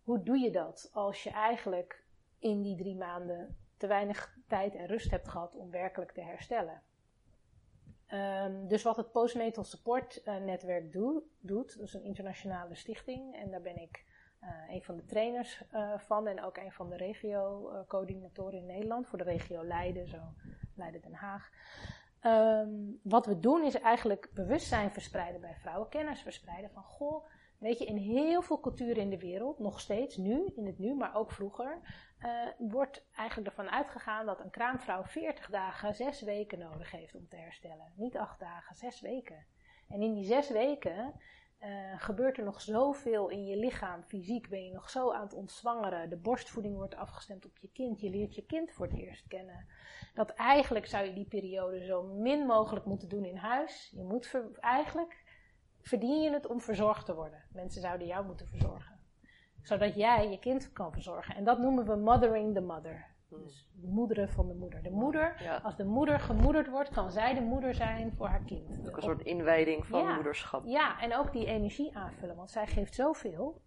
Hoe 0.03 0.23
doe 0.23 0.37
je 0.37 0.51
dat 0.51 0.89
als 0.93 1.23
je 1.23 1.29
eigenlijk 1.29 2.03
in 2.39 2.61
die 2.61 2.77
drie 2.77 2.95
maanden 2.95 3.57
te 3.77 3.87
weinig 3.87 4.37
tijd 4.47 4.75
en 4.75 4.87
rust 4.87 5.11
hebt 5.11 5.27
gehad 5.27 5.55
om 5.55 5.71
werkelijk 5.71 6.11
te 6.11 6.21
herstellen? 6.21 6.81
Um, 8.13 8.67
dus 8.67 8.83
wat 8.83 8.95
het 8.95 9.11
Postnatal 9.11 9.63
Support 9.63 10.21
Netwerk 10.25 10.91
doet, 11.41 11.77
dat 11.77 11.79
is 11.79 11.93
een 11.93 12.03
internationale 12.03 12.75
stichting 12.75 13.35
en 13.35 13.51
daar 13.51 13.61
ben 13.61 13.81
ik 13.81 14.05
uh, 14.43 14.75
een 14.75 14.83
van 14.83 14.95
de 14.95 15.05
trainers 15.05 15.63
uh, 15.73 15.97
van 15.97 16.27
en 16.27 16.43
ook 16.43 16.57
een 16.57 16.71
van 16.71 16.89
de 16.89 16.97
regio-coördinatoren 16.97 18.59
in 18.59 18.65
Nederland 18.65 19.07
voor 19.07 19.17
de 19.17 19.23
regio 19.23 19.63
Leiden, 19.63 20.07
zo 20.07 20.17
Leiden 20.75 21.01
Den 21.01 21.13
Haag. 21.13 21.49
Um, 22.21 22.99
wat 23.03 23.25
we 23.25 23.39
doen 23.39 23.63
is 23.63 23.79
eigenlijk 23.79 24.29
bewustzijn 24.33 24.91
verspreiden 24.91 25.41
bij 25.41 25.55
vrouwen, 25.55 25.89
kennis 25.89 26.21
verspreiden 26.21 26.71
van 26.71 26.83
goh, 26.83 27.25
weet 27.57 27.79
je, 27.79 27.85
in 27.85 27.97
heel 27.97 28.41
veel 28.41 28.59
culturen 28.59 29.01
in 29.01 29.09
de 29.09 29.19
wereld, 29.19 29.59
nog 29.59 29.79
steeds 29.79 30.17
nu, 30.17 30.45
in 30.55 30.65
het 30.65 30.79
nu, 30.79 30.95
maar 30.95 31.15
ook 31.15 31.31
vroeger, 31.31 31.79
uh, 32.25 32.69
wordt 32.71 33.05
eigenlijk 33.15 33.47
ervan 33.49 33.69
uitgegaan 33.69 34.25
dat 34.25 34.39
een 34.39 34.49
kraamvrouw 34.49 35.03
40 35.03 35.49
dagen, 35.49 35.95
6 35.95 36.21
weken 36.21 36.59
nodig 36.59 36.91
heeft 36.91 37.15
om 37.15 37.27
te 37.27 37.35
herstellen. 37.35 37.91
Niet 37.95 38.17
8 38.17 38.39
dagen, 38.39 38.75
6 38.75 39.01
weken. 39.01 39.45
En 39.87 40.01
in 40.01 40.13
die 40.13 40.25
6 40.25 40.49
weken 40.49 41.13
uh, 41.59 41.69
gebeurt 41.97 42.37
er 42.37 42.43
nog 42.43 42.61
zoveel 42.61 43.29
in 43.29 43.45
je 43.45 43.57
lichaam, 43.57 44.03
fysiek 44.03 44.49
ben 44.49 44.63
je 44.63 44.71
nog 44.71 44.89
zo 44.89 45.11
aan 45.11 45.23
het 45.23 45.33
ontzwangeren. 45.33 46.09
De 46.09 46.17
borstvoeding 46.17 46.75
wordt 46.75 46.95
afgestemd 46.95 47.45
op 47.45 47.57
je 47.57 47.69
kind. 47.73 48.01
Je 48.01 48.09
leert 48.09 48.35
je 48.35 48.45
kind 48.45 48.71
voor 48.71 48.85
het 48.85 48.97
eerst 48.97 49.27
kennen. 49.27 49.67
Dat 50.13 50.29
eigenlijk 50.29 50.85
zou 50.85 51.05
je 51.05 51.13
die 51.13 51.27
periode 51.27 51.85
zo 51.85 52.03
min 52.03 52.45
mogelijk 52.45 52.85
moeten 52.85 53.09
doen 53.09 53.25
in 53.25 53.37
huis. 53.37 53.91
Je 53.95 54.03
moet 54.03 54.41
eigenlijk 54.59 55.23
verdien 55.81 56.21
je 56.21 56.31
het 56.31 56.47
om 56.47 56.61
verzorgd 56.61 57.05
te 57.05 57.15
worden. 57.15 57.43
Mensen 57.51 57.81
zouden 57.81 58.07
jou 58.07 58.25
moeten 58.25 58.47
verzorgen. 58.47 58.94
Zodat 59.65 59.95
jij 59.95 60.29
je 60.29 60.39
kind 60.39 60.71
kan 60.73 60.91
verzorgen. 60.91 61.35
En 61.35 61.43
dat 61.43 61.59
noemen 61.59 61.85
we 61.85 61.95
mothering 61.95 62.53
the 62.53 62.61
mother. 62.61 63.05
Dus 63.29 63.69
moederen 63.81 64.29
van 64.29 64.47
de 64.47 64.53
moeder. 64.53 64.83
De 64.83 64.91
moeder, 64.91 65.59
als 65.63 65.75
de 65.75 65.85
moeder 65.85 66.19
gemoederd 66.19 66.69
wordt, 66.69 66.89
kan 66.89 67.11
zij 67.11 67.33
de 67.33 67.41
moeder 67.41 67.75
zijn 67.75 68.13
voor 68.15 68.27
haar 68.27 68.43
kind. 68.43 68.87
Ook 68.87 68.95
een 68.95 69.03
soort 69.03 69.21
inwijding 69.21 69.85
van 69.85 70.13
moederschap. 70.13 70.65
Ja, 70.65 71.01
en 71.01 71.15
ook 71.15 71.31
die 71.31 71.45
energie 71.45 71.97
aanvullen. 71.97 72.35
Want 72.35 72.49
zij 72.51 72.67
geeft 72.67 72.95
zoveel 72.95 73.61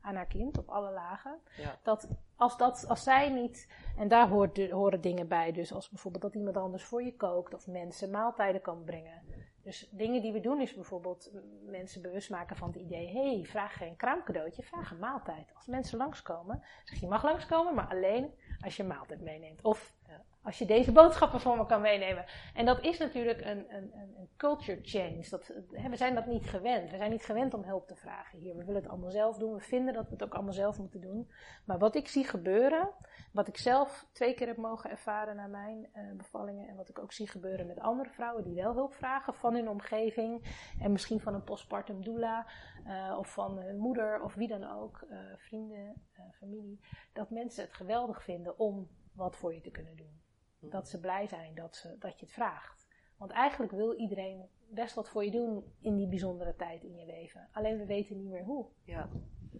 aan 0.00 0.14
haar 0.14 0.26
kind 0.26 0.58
op 0.58 0.68
alle 0.68 0.90
lagen. 0.90 1.38
Dat 1.82 2.08
als, 2.36 2.56
dat 2.56 2.84
als 2.88 3.02
zij 3.02 3.30
niet, 3.30 3.68
en 3.96 4.08
daar 4.08 4.28
hoort, 4.28 4.70
horen 4.70 5.00
dingen 5.00 5.28
bij, 5.28 5.52
dus 5.52 5.72
als 5.72 5.88
bijvoorbeeld 5.88 6.22
dat 6.22 6.34
iemand 6.34 6.56
anders 6.56 6.84
voor 6.84 7.02
je 7.02 7.16
kookt 7.16 7.54
of 7.54 7.66
mensen 7.66 8.10
maaltijden 8.10 8.60
kan 8.60 8.84
brengen. 8.84 9.22
Dus 9.62 9.88
dingen 9.90 10.22
die 10.22 10.32
we 10.32 10.40
doen 10.40 10.60
is 10.60 10.74
bijvoorbeeld 10.74 11.30
mensen 11.66 12.02
bewust 12.02 12.30
maken 12.30 12.56
van 12.56 12.68
het 12.68 12.76
idee: 12.76 13.08
hey, 13.08 13.44
vraag 13.44 13.76
geen 13.76 13.96
kraamcadeautje, 13.96 14.62
vraag 14.62 14.90
een 14.90 14.98
maaltijd. 14.98 15.50
Als 15.54 15.66
mensen 15.66 15.98
langskomen, 15.98 16.62
zeg 16.84 17.00
je 17.00 17.06
mag 17.06 17.24
langskomen, 17.24 17.74
maar 17.74 17.88
alleen 17.88 18.34
als 18.60 18.76
je 18.76 18.82
een 18.82 18.88
maaltijd 18.88 19.20
meeneemt. 19.20 19.62
Of 19.62 19.94
als 20.42 20.58
je 20.58 20.66
deze 20.66 20.92
boodschappen 20.92 21.40
voor 21.40 21.56
me 21.56 21.66
kan 21.66 21.80
meenemen. 21.80 22.24
En 22.54 22.64
dat 22.64 22.80
is 22.80 22.98
natuurlijk 22.98 23.40
een, 23.40 23.74
een, 23.74 23.92
een 23.94 24.28
culture 24.36 24.78
change. 24.82 25.26
Dat, 25.30 25.52
we 25.70 25.96
zijn 25.96 26.14
dat 26.14 26.26
niet 26.26 26.48
gewend. 26.48 26.90
We 26.90 26.96
zijn 26.96 27.10
niet 27.10 27.24
gewend 27.24 27.54
om 27.54 27.62
hulp 27.62 27.86
te 27.86 27.96
vragen 27.96 28.38
hier. 28.38 28.56
We 28.56 28.64
willen 28.64 28.80
het 28.80 28.90
allemaal 28.90 29.10
zelf 29.10 29.38
doen. 29.38 29.54
We 29.54 29.60
vinden 29.60 29.94
dat 29.94 30.04
we 30.04 30.12
het 30.12 30.22
ook 30.22 30.34
allemaal 30.34 30.52
zelf 30.52 30.78
moeten 30.78 31.00
doen. 31.00 31.30
Maar 31.64 31.78
wat 31.78 31.94
ik 31.94 32.08
zie 32.08 32.24
gebeuren, 32.24 32.90
wat 33.32 33.48
ik 33.48 33.56
zelf 33.56 34.06
twee 34.12 34.34
keer 34.34 34.46
heb 34.46 34.56
mogen 34.56 34.90
ervaren 34.90 35.36
na 35.36 35.46
mijn 35.46 35.88
uh, 35.94 36.16
bevallingen. 36.16 36.68
En 36.68 36.76
wat 36.76 36.88
ik 36.88 36.98
ook 36.98 37.12
zie 37.12 37.28
gebeuren 37.28 37.66
met 37.66 37.80
andere 37.80 38.10
vrouwen 38.10 38.44
die 38.44 38.54
wel 38.54 38.74
hulp 38.74 38.94
vragen 38.94 39.34
van 39.34 39.54
hun 39.54 39.68
omgeving. 39.68 40.58
En 40.80 40.92
misschien 40.92 41.20
van 41.20 41.34
een 41.34 41.44
postpartum 41.44 42.04
doula. 42.04 42.46
Uh, 42.86 43.16
of 43.18 43.32
van 43.32 43.58
hun 43.58 43.78
moeder 43.78 44.22
of 44.22 44.34
wie 44.34 44.48
dan 44.48 44.70
ook. 44.70 45.04
Uh, 45.10 45.18
vrienden, 45.36 46.02
familie. 46.32 46.80
Dat 47.12 47.30
mensen 47.30 47.64
het 47.64 47.72
geweldig 47.72 48.22
vinden 48.22 48.58
om 48.58 48.88
wat 49.12 49.36
voor 49.36 49.54
je 49.54 49.60
te 49.60 49.70
kunnen 49.70 49.96
doen. 49.96 50.28
Dat 50.60 50.88
ze 50.88 51.00
blij 51.00 51.26
zijn 51.26 51.54
dat, 51.54 51.76
ze, 51.76 51.96
dat 51.98 52.18
je 52.18 52.24
het 52.24 52.34
vraagt. 52.34 52.86
Want 53.16 53.30
eigenlijk 53.30 53.72
wil 53.72 53.94
iedereen 53.94 54.48
best 54.68 54.94
wat 54.94 55.08
voor 55.08 55.24
je 55.24 55.30
doen 55.30 55.64
in 55.80 55.96
die 55.96 56.08
bijzondere 56.08 56.56
tijd 56.56 56.82
in 56.82 56.96
je 56.96 57.06
leven. 57.06 57.48
Alleen 57.52 57.78
we 57.78 57.86
weten 57.86 58.16
niet 58.16 58.28
meer 58.28 58.44
hoe. 58.44 58.66
Ja. 58.84 59.08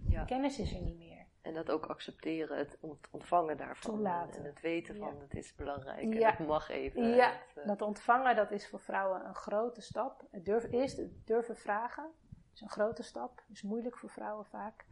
ja. 0.09 0.25
Kennis 0.25 0.59
is 0.59 0.75
er 0.75 0.81
niet 0.81 0.99
meer. 0.99 1.27
En 1.41 1.55
dat 1.55 1.71
ook 1.71 1.87
accepteren, 1.87 2.59
het 2.59 2.79
ontvangen 3.11 3.57
daarvan. 3.57 3.95
Toelaten. 3.95 4.41
En 4.41 4.47
het 4.47 4.61
weten 4.61 4.97
van 4.97 5.21
het 5.21 5.35
is 5.35 5.55
belangrijk 5.55 6.15
ja. 6.15 6.31
en 6.31 6.37
het 6.37 6.47
mag 6.47 6.69
even. 6.69 7.09
Ja, 7.09 7.33
eh, 7.55 7.67
dat 7.67 7.83
ontvangen 7.83 8.37
dat 8.37 8.51
is 8.51 8.69
voor 8.69 8.81
vrouwen 8.81 9.27
een 9.27 9.35
grote 9.35 9.81
stap. 9.81 10.27
Het 10.31 10.45
durf, 10.45 10.73
eerst 10.73 10.97
het 10.97 11.27
durven 11.27 11.57
vragen 11.57 12.11
is 12.55 12.61
een 12.61 12.71
grote 12.71 13.03
stap. 13.03 13.43
is 13.49 13.63
moeilijk 13.63 13.97
voor 13.97 14.11
vrouwen 14.11 14.47
vaak. 14.47 14.85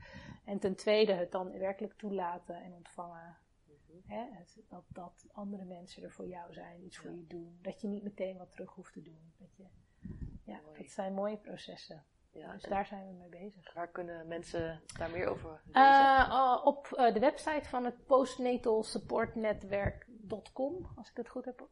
En 0.44 0.58
ten 0.58 0.76
tweede 0.76 1.12
het 1.12 1.32
dan 1.32 1.58
werkelijk 1.58 1.94
toelaten 1.94 2.62
en 2.62 2.72
ontvangen 2.72 3.36
Hè, 4.06 4.24
dat, 4.68 4.84
dat 4.88 5.26
andere 5.32 5.64
mensen 5.64 6.02
er 6.02 6.10
voor 6.10 6.28
jou 6.28 6.52
zijn, 6.52 6.84
iets 6.84 6.98
voor 6.98 7.10
je 7.10 7.26
doen. 7.26 7.58
Dat 7.62 7.80
je 7.80 7.88
niet 7.88 8.02
meteen 8.02 8.36
wat 8.36 8.50
terug 8.50 8.70
hoeft 8.70 8.92
te 8.92 9.02
doen. 9.02 9.32
Dat, 9.38 9.56
je, 9.56 9.64
ja, 10.44 10.60
dat 10.76 10.90
zijn 10.90 11.14
mooie 11.14 11.36
processen. 11.36 12.04
Ja, 12.32 12.52
dus 12.52 12.62
daar 12.62 12.86
zijn 12.86 13.06
we 13.06 13.12
mee 13.12 13.28
bezig. 13.28 13.74
Waar 13.74 13.88
kunnen 13.88 14.28
mensen 14.28 14.80
daar 14.98 15.10
meer 15.10 15.28
over 15.28 15.60
lezen? 15.64 15.82
Uh, 15.82 16.60
op 16.64 16.88
uh, 16.92 17.14
de 17.14 17.20
website 17.20 17.68
van 17.68 17.84
het 17.84 18.06
postnatalsupportnetwerk.com, 18.06 20.88
als 20.96 21.10
ik 21.10 21.16
het 21.16 21.28
goed 21.28 21.44
heb. 21.44 21.68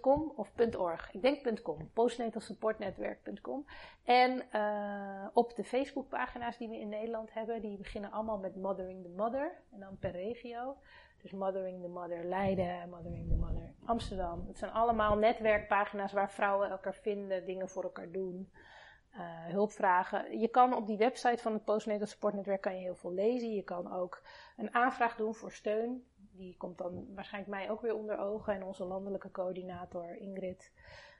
.com 0.00 0.32
of 0.36 0.52
.org. 0.76 1.12
Ik 1.12 1.22
denk 1.22 1.62
.com. 1.62 1.90
Postnatalsupportnetwerk.com. 1.92 3.66
En 4.04 4.42
uh, 4.52 5.26
op 5.32 5.56
de 5.56 5.64
Facebookpagina's 5.64 6.58
die 6.58 6.68
we 6.68 6.78
in 6.78 6.88
Nederland 6.88 7.32
hebben, 7.32 7.60
die 7.60 7.76
beginnen 7.76 8.10
allemaal 8.10 8.38
met 8.38 8.56
Mothering 8.56 9.02
the 9.02 9.08
Mother. 9.08 9.62
En 9.72 9.80
dan 9.80 9.98
per 9.98 10.10
regio. 10.10 10.76
Dus 11.22 11.32
Mothering 11.32 11.82
the 11.82 11.88
Mother 11.88 12.24
Leiden, 12.24 12.88
Mothering 12.88 13.28
the 13.28 13.34
Mother 13.34 13.74
Amsterdam. 13.84 14.44
Het 14.46 14.58
zijn 14.58 14.70
allemaal 14.70 15.16
netwerkpagina's 15.16 16.12
waar 16.12 16.30
vrouwen 16.30 16.70
elkaar 16.70 16.94
vinden, 16.94 17.46
dingen 17.46 17.68
voor 17.68 17.82
elkaar 17.82 18.10
doen, 18.10 18.50
uh, 19.12 19.18
hulp 19.46 19.70
vragen. 19.70 20.38
Je 20.38 20.48
kan 20.48 20.74
op 20.74 20.86
die 20.86 20.96
website 20.96 21.42
van 21.42 21.52
het 21.52 21.64
Postnatal 21.64 22.06
Support 22.06 22.34
Netwerk 22.34 22.60
kan 22.60 22.74
je 22.74 22.80
heel 22.80 22.94
veel 22.94 23.12
lezen. 23.12 23.54
Je 23.54 23.62
kan 23.62 23.92
ook 23.92 24.22
een 24.56 24.74
aanvraag 24.74 25.16
doen 25.16 25.34
voor 25.34 25.52
steun. 25.52 26.04
Die 26.32 26.56
komt 26.56 26.78
dan 26.78 27.14
waarschijnlijk 27.14 27.54
mij 27.54 27.70
ook 27.70 27.80
weer 27.80 27.94
onder 27.94 28.18
ogen 28.18 28.54
en 28.54 28.62
onze 28.62 28.84
landelijke 28.84 29.30
coördinator 29.30 30.16
Ingrid. 30.16 30.72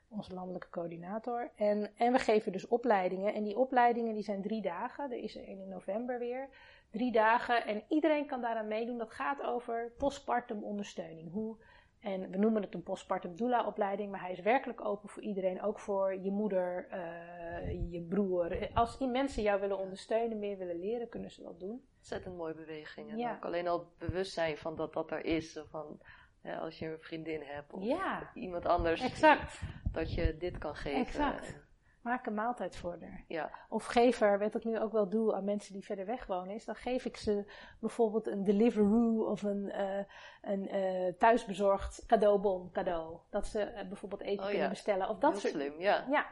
onze 0.09 0.35
landelijke 0.35 0.71
coördinator. 0.71 1.51
En, 1.57 1.91
en 1.97 2.13
we 2.13 2.19
geven 2.19 2.53
dus 2.53 2.69
opleidingen. 2.69 3.35
En 3.35 3.43
die 3.43 3.59
opleidingen 3.59 4.15
die 4.15 4.23
zijn 4.23 4.43
drie 4.43 4.63
dagen. 4.63 5.11
Er 5.11 5.19
is 5.19 5.37
er 5.37 5.49
een 5.49 5.61
in 5.61 5.69
november 5.69 6.19
weer. 6.19 6.49
Drie 6.91 7.13
dagen. 7.13 7.67
En 7.67 7.83
iedereen 7.89 8.27
kan 8.27 8.41
daaraan 8.41 8.69
meedoen. 8.69 8.99
Dat 8.99 9.13
gaat 9.13 9.43
over 9.43 9.93
postpartum 9.99 10.65
ondersteuning. 10.65 11.33
Hoe, 11.33 11.57
en 12.01 12.31
we 12.31 12.37
noemen 12.37 12.63
het 12.63 12.75
een 12.75 12.83
postpartum 12.83 13.37
doula 13.37 13.67
opleiding. 13.67 14.11
Maar 14.11 14.21
hij 14.21 14.33
is 14.33 14.41
werkelijk 14.41 14.85
open 14.85 15.09
voor 15.09 15.23
iedereen. 15.23 15.63
Ook 15.63 15.79
voor 15.79 16.15
je 16.15 16.31
moeder, 16.31 16.89
uh, 16.93 17.93
je 17.93 18.03
broer. 18.09 18.69
Als 18.75 18.99
die 18.99 19.09
mensen 19.09 19.43
jou 19.43 19.61
willen 19.61 19.79
ondersteunen, 19.79 20.39
meer 20.39 20.59
willen 20.59 20.79
leren, 20.79 21.09
kunnen 21.09 21.31
ze 21.31 21.43
dat 21.43 21.61
doen. 21.61 21.83
Ontzettend 21.97 22.37
mooie 22.37 22.55
beweging. 22.55 23.11
En 23.11 23.19
ja. 23.19 23.35
ook 23.35 23.45
alleen 23.45 23.69
al 23.69 23.93
bewustzijn 23.99 24.57
van 24.57 24.77
dat 24.77 24.93
dat 24.93 25.11
er 25.11 25.25
is. 25.25 25.61
Van, 25.69 26.01
ja, 26.43 26.59
als 26.59 26.79
je 26.79 26.87
een 26.87 27.01
vriendin 27.01 27.43
hebt 27.43 27.73
of 27.73 27.83
ja. 27.83 28.31
iemand 28.35 28.67
anders. 28.67 29.01
Exact. 29.01 29.61
Dat 29.93 30.15
je 30.15 30.37
dit 30.37 30.59
kan 30.59 30.75
geven. 30.75 31.01
Exact. 31.01 31.69
Maak 32.01 32.27
een 32.27 32.35
maaltijd 32.35 32.77
voor 32.77 32.97
haar. 33.01 33.25
Ja. 33.29 33.51
Of 33.69 33.85
geef 33.85 34.21
er, 34.21 34.39
wat 34.39 34.55
ik 34.55 34.65
nu 34.65 34.79
ook 34.79 34.93
wel 34.93 35.09
doe 35.09 35.35
aan 35.35 35.45
mensen 35.45 35.73
die 35.73 35.85
verder 35.85 36.07
weg 36.07 36.27
wonen, 36.27 36.55
is 36.55 36.65
dan 36.65 36.75
geef 36.75 37.05
ik 37.05 37.17
ze 37.17 37.53
bijvoorbeeld 37.81 38.27
een 38.27 38.45
Deliveroo 38.45 39.25
of 39.25 39.43
een, 39.43 39.73
uh, 39.77 39.99
een 40.43 40.75
uh, 40.75 41.13
thuisbezorgd 41.19 42.05
cadeaubon 42.07 42.71
cadeau. 42.73 43.19
Dat 43.31 43.47
ze 43.47 43.73
uh, 43.75 43.89
bijvoorbeeld 43.89 44.23
eten 44.23 44.39
oh, 44.39 44.45
kunnen 44.45 44.63
ja. 44.63 44.69
bestellen. 44.69 45.09
Of 45.09 45.19
dat 45.19 45.31
Heel 45.31 45.41
soort, 45.41 45.53
slim, 45.53 45.81
ja. 45.81 46.07
ja. 46.11 46.27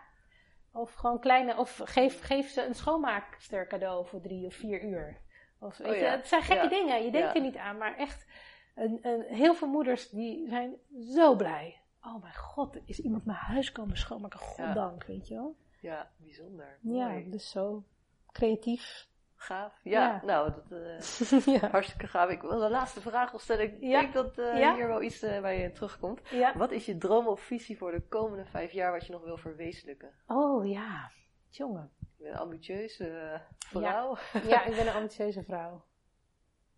Of 0.72 0.94
gewoon 0.94 1.20
kleine, 1.20 1.56
of 1.56 1.80
geef, 1.84 2.22
geef 2.22 2.50
ze 2.50 2.64
een 2.64 2.74
schoonmaakster 2.74 3.66
cadeau 3.66 4.06
voor 4.06 4.20
drie 4.20 4.46
of 4.46 4.54
vier 4.54 4.82
uur. 4.82 5.20
Of, 5.60 5.76
weet 5.76 5.88
Oh, 5.88 5.94
je, 5.94 6.00
ja. 6.00 6.10
het 6.10 6.26
zijn 6.26 6.42
gekke 6.42 6.68
dingen, 6.68 7.04
je 7.04 7.10
denkt 7.10 7.34
er 7.34 7.40
niet 7.40 7.56
aan, 7.56 7.78
maar 7.78 7.96
echt, 7.96 8.26
een, 8.74 8.98
een, 9.02 9.22
heel 9.22 9.54
veel 9.54 9.68
moeders 9.68 10.08
die 10.08 10.48
zijn 10.48 10.76
zo 11.12 11.36
blij. 11.36 11.77
Oh 12.02 12.22
mijn 12.22 12.34
god, 12.34 12.78
is 12.84 12.98
iemand 13.00 13.24
mijn 13.24 13.38
huis 13.38 13.72
komen 13.72 13.96
schoonmaken? 13.96 14.38
Goddank, 14.40 15.04
weet 15.04 15.28
je 15.28 15.34
wel. 15.34 15.56
Ja, 15.80 16.10
bijzonder. 16.16 16.78
Ja, 16.80 17.08
Mooi. 17.08 17.30
dus 17.30 17.50
zo 17.50 17.84
creatief. 18.32 19.06
Gaaf. 19.40 19.80
Ja, 19.82 20.00
Ja. 20.00 20.20
nou, 20.24 20.52
dat, 20.52 20.72
eh, 20.80 21.60
ja. 21.60 21.68
hartstikke 21.70 22.06
gaaf. 22.06 22.30
Ik 22.30 22.40
wil 22.40 22.58
de 22.58 22.70
laatste 22.70 23.00
vraag 23.00 23.32
nog 23.32 23.40
stellen. 23.40 23.64
Ik 23.64 23.76
Ja. 23.80 24.00
denk 24.00 24.12
dat 24.12 24.38
eh, 24.38 24.58
Ja. 24.58 24.74
hier 24.74 24.86
wel 24.86 25.02
iets 25.02 25.22
eh, 25.22 25.40
bij 25.40 25.60
je 25.60 25.72
terugkomt. 25.72 26.28
ja. 26.28 26.56
Wat 26.56 26.70
is 26.70 26.86
je 26.86 26.98
droom 26.98 27.26
of 27.26 27.40
visie 27.40 27.78
voor 27.78 27.90
de 27.90 28.00
komende 28.08 28.44
vijf 28.44 28.72
jaar 28.72 28.92
wat 28.92 29.06
je 29.06 29.12
nog 29.12 29.22
wil 29.24 29.36
verwezenlijken? 29.36 30.12
Oh 30.26 30.68
ja, 30.68 31.10
jongen. 31.48 31.90
Je 32.16 32.24
bent 32.24 32.34
een 32.34 32.40
ambitieuze 32.40 33.40
vrouw. 33.58 34.16
Ja, 34.46 34.64
ik 34.68 34.76
ben 34.76 34.86
een 34.86 34.94
ambitieuze 34.94 35.42
vrouw. 35.42 35.84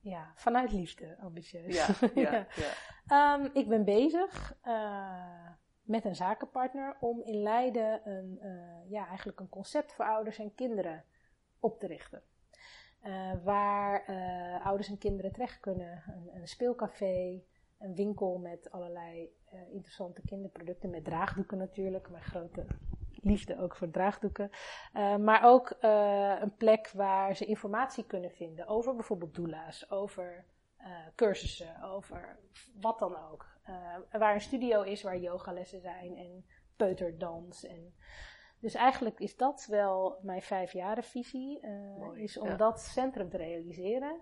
Ja, 0.01 0.33
vanuit 0.35 0.73
liefde 0.73 1.17
ambitieus. 1.19 1.77
Ja, 1.99 2.11
ja, 2.15 2.47
ja. 2.57 2.73
Ehm, 3.07 3.49
ik 3.53 3.69
ben 3.69 3.85
bezig 3.85 4.57
eh, 4.63 5.51
met 5.83 6.05
een 6.05 6.17
zakenpartner 6.17 6.97
om 7.01 7.23
in 7.23 7.43
Leiden 7.43 8.09
een, 8.09 8.39
eh, 8.41 8.91
ja, 8.91 9.07
eigenlijk 9.07 9.41
een 9.41 9.49
concept 9.49 9.93
voor 9.93 10.05
ouders 10.05 10.39
en 10.39 10.55
kinderen 10.55 11.05
op 11.61 11.81
te 11.81 11.87
richten. 11.87 12.23
Eh, 13.01 13.33
waar 13.45 14.05
ouders 14.63 14.89
en 14.89 14.99
kinderen 14.99 15.33
terecht 15.33 15.61
kunnen. 15.61 16.03
Een, 16.07 16.41
een 16.41 16.49
speelcafé, 16.49 17.43
een 17.79 17.95
winkel 17.95 18.39
met 18.39 18.71
allerlei 18.71 19.33
interessante 19.71 20.21
kinderproducten. 20.25 20.91
Met 20.91 21.05
draagdoeken 21.05 21.59
natuurlijk. 21.59 22.11
Mijn 22.11 22.23
grote 22.23 22.67
liefde 23.23 23.59
ook 23.59 23.77
voor 23.77 23.91
draagdoeken. 23.91 24.51
Eh, 24.93 25.17
maar 25.17 25.45
ook 25.45 25.71
eh, 25.71 26.37
een 26.41 26.57
plek 26.57 26.91
waar 26.95 27.37
ze 27.37 27.45
informatie 27.45 28.05
kunnen 28.07 28.31
vinden 28.31 28.67
over 28.67 28.95
bijvoorbeeld 28.95 29.35
doula's, 29.35 29.91
over 29.91 30.45
eh, 30.77 30.91
cursussen, 31.15 31.83
over 31.83 32.39
wat 32.81 32.99
dan 32.99 33.17
ook. 33.31 33.49
Waar 34.11 34.35
een 34.35 34.41
studio 34.41 34.83
is 34.83 35.03
waar 35.03 35.19
yogalessen 35.19 35.81
zijn 35.81 36.17
en 36.17 36.45
peuterdans. 36.77 37.65
En 37.65 37.95
dus 38.59 38.75
eigenlijk 38.75 39.21
is 39.21 39.37
dat 39.37 39.67
wel 39.69 40.19
mijn 40.23 40.43
vijfjarenvisie. 40.43 41.67
Mooi, 41.99 42.23
is 42.23 42.39
om 42.39 42.49
ja. 42.49 42.57
dat 42.57 42.81
centrum 42.81 43.31
te 43.31 43.37
realiseren. 43.37 44.21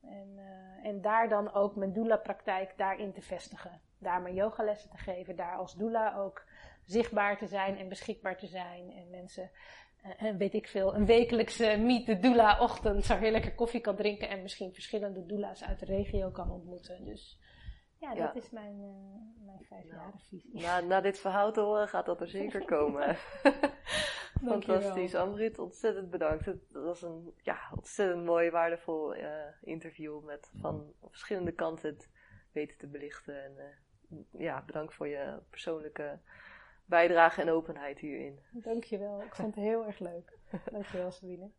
En, 0.00 0.38
en 0.82 1.00
daar 1.00 1.28
dan 1.28 1.52
ook 1.52 1.76
mijn 1.76 1.92
doula-praktijk 1.92 2.74
daarin 2.76 3.12
te 3.12 3.22
vestigen. 3.22 3.80
Daar 3.98 4.22
mijn 4.22 4.34
yogalessen 4.34 4.90
te 4.90 4.96
geven. 4.96 5.36
Daar 5.36 5.56
als 5.56 5.74
doula 5.74 6.16
ook 6.16 6.44
zichtbaar 6.84 7.38
te 7.38 7.46
zijn 7.46 7.78
en 7.78 7.88
beschikbaar 7.88 8.36
te 8.38 8.46
zijn. 8.46 8.90
En 8.90 9.10
mensen, 9.10 9.50
eh, 10.02 10.22
en 10.22 10.36
weet 10.36 10.54
ik 10.54 10.68
veel, 10.68 10.94
een 10.94 11.06
wekelijkse 11.06 11.76
meet 11.76 12.06
the 12.06 12.18
doula 12.18 12.60
ochtend. 12.60 13.06
Waar 13.06 13.24
je 13.24 13.30
lekker 13.30 13.54
koffie 13.54 13.80
kan 13.80 13.96
drinken. 13.96 14.28
En 14.28 14.42
misschien 14.42 14.72
verschillende 14.72 15.26
doula's 15.26 15.64
uit 15.64 15.78
de 15.78 15.86
regio 15.86 16.30
kan 16.30 16.50
ontmoeten. 16.50 17.04
Dus 17.04 17.40
ja, 17.98 18.12
Ja. 18.12 18.26
dat 18.26 18.36
is 18.36 18.50
mijn, 18.50 18.80
eh 18.80 19.44
mijn 19.46 19.64
vijfjarenvisie. 19.68 20.50
Na, 20.52 20.80
na 20.80 21.00
dit 21.00 21.18
verhaal 21.18 21.52
te 21.52 21.60
horen 21.60 21.88
gaat 21.88 22.06
dat 22.06 22.20
er 22.20 22.28
zeker 22.28 22.64
komen. 22.76 23.16
Fantastisch. 24.44 25.14
Amrit, 25.14 25.58
ontzettend 25.58 26.10
bedankt. 26.10 26.44
Het 26.44 26.72
was 26.72 27.02
een 27.02 27.34
ja, 27.42 27.58
ontzettend 27.74 28.24
mooi, 28.24 28.50
waardevol 28.50 29.14
eh, 29.14 29.28
interview 29.60 30.24
met 30.24 30.52
van 30.60 30.92
verschillende 31.10 31.52
kanten 31.52 31.90
het 31.90 32.10
weten 32.52 32.78
te 32.78 32.86
belichten. 32.88 33.44
En 33.44 33.58
eh, 33.58 34.40
ja, 34.40 34.62
bedankt 34.66 34.94
voor 34.94 35.08
je 35.08 35.38
persoonlijke 35.50 36.20
bijdrage 36.84 37.40
en 37.40 37.50
openheid 37.50 37.98
hierin. 37.98 38.38
Dankjewel. 38.50 39.22
Ik 39.22 39.34
vond 39.34 39.54
het 39.54 39.64
heel 39.64 39.86
erg 39.86 39.98
leuk. 39.98 40.38
Dankjewel 40.72 41.10
Sabine. 41.10 41.50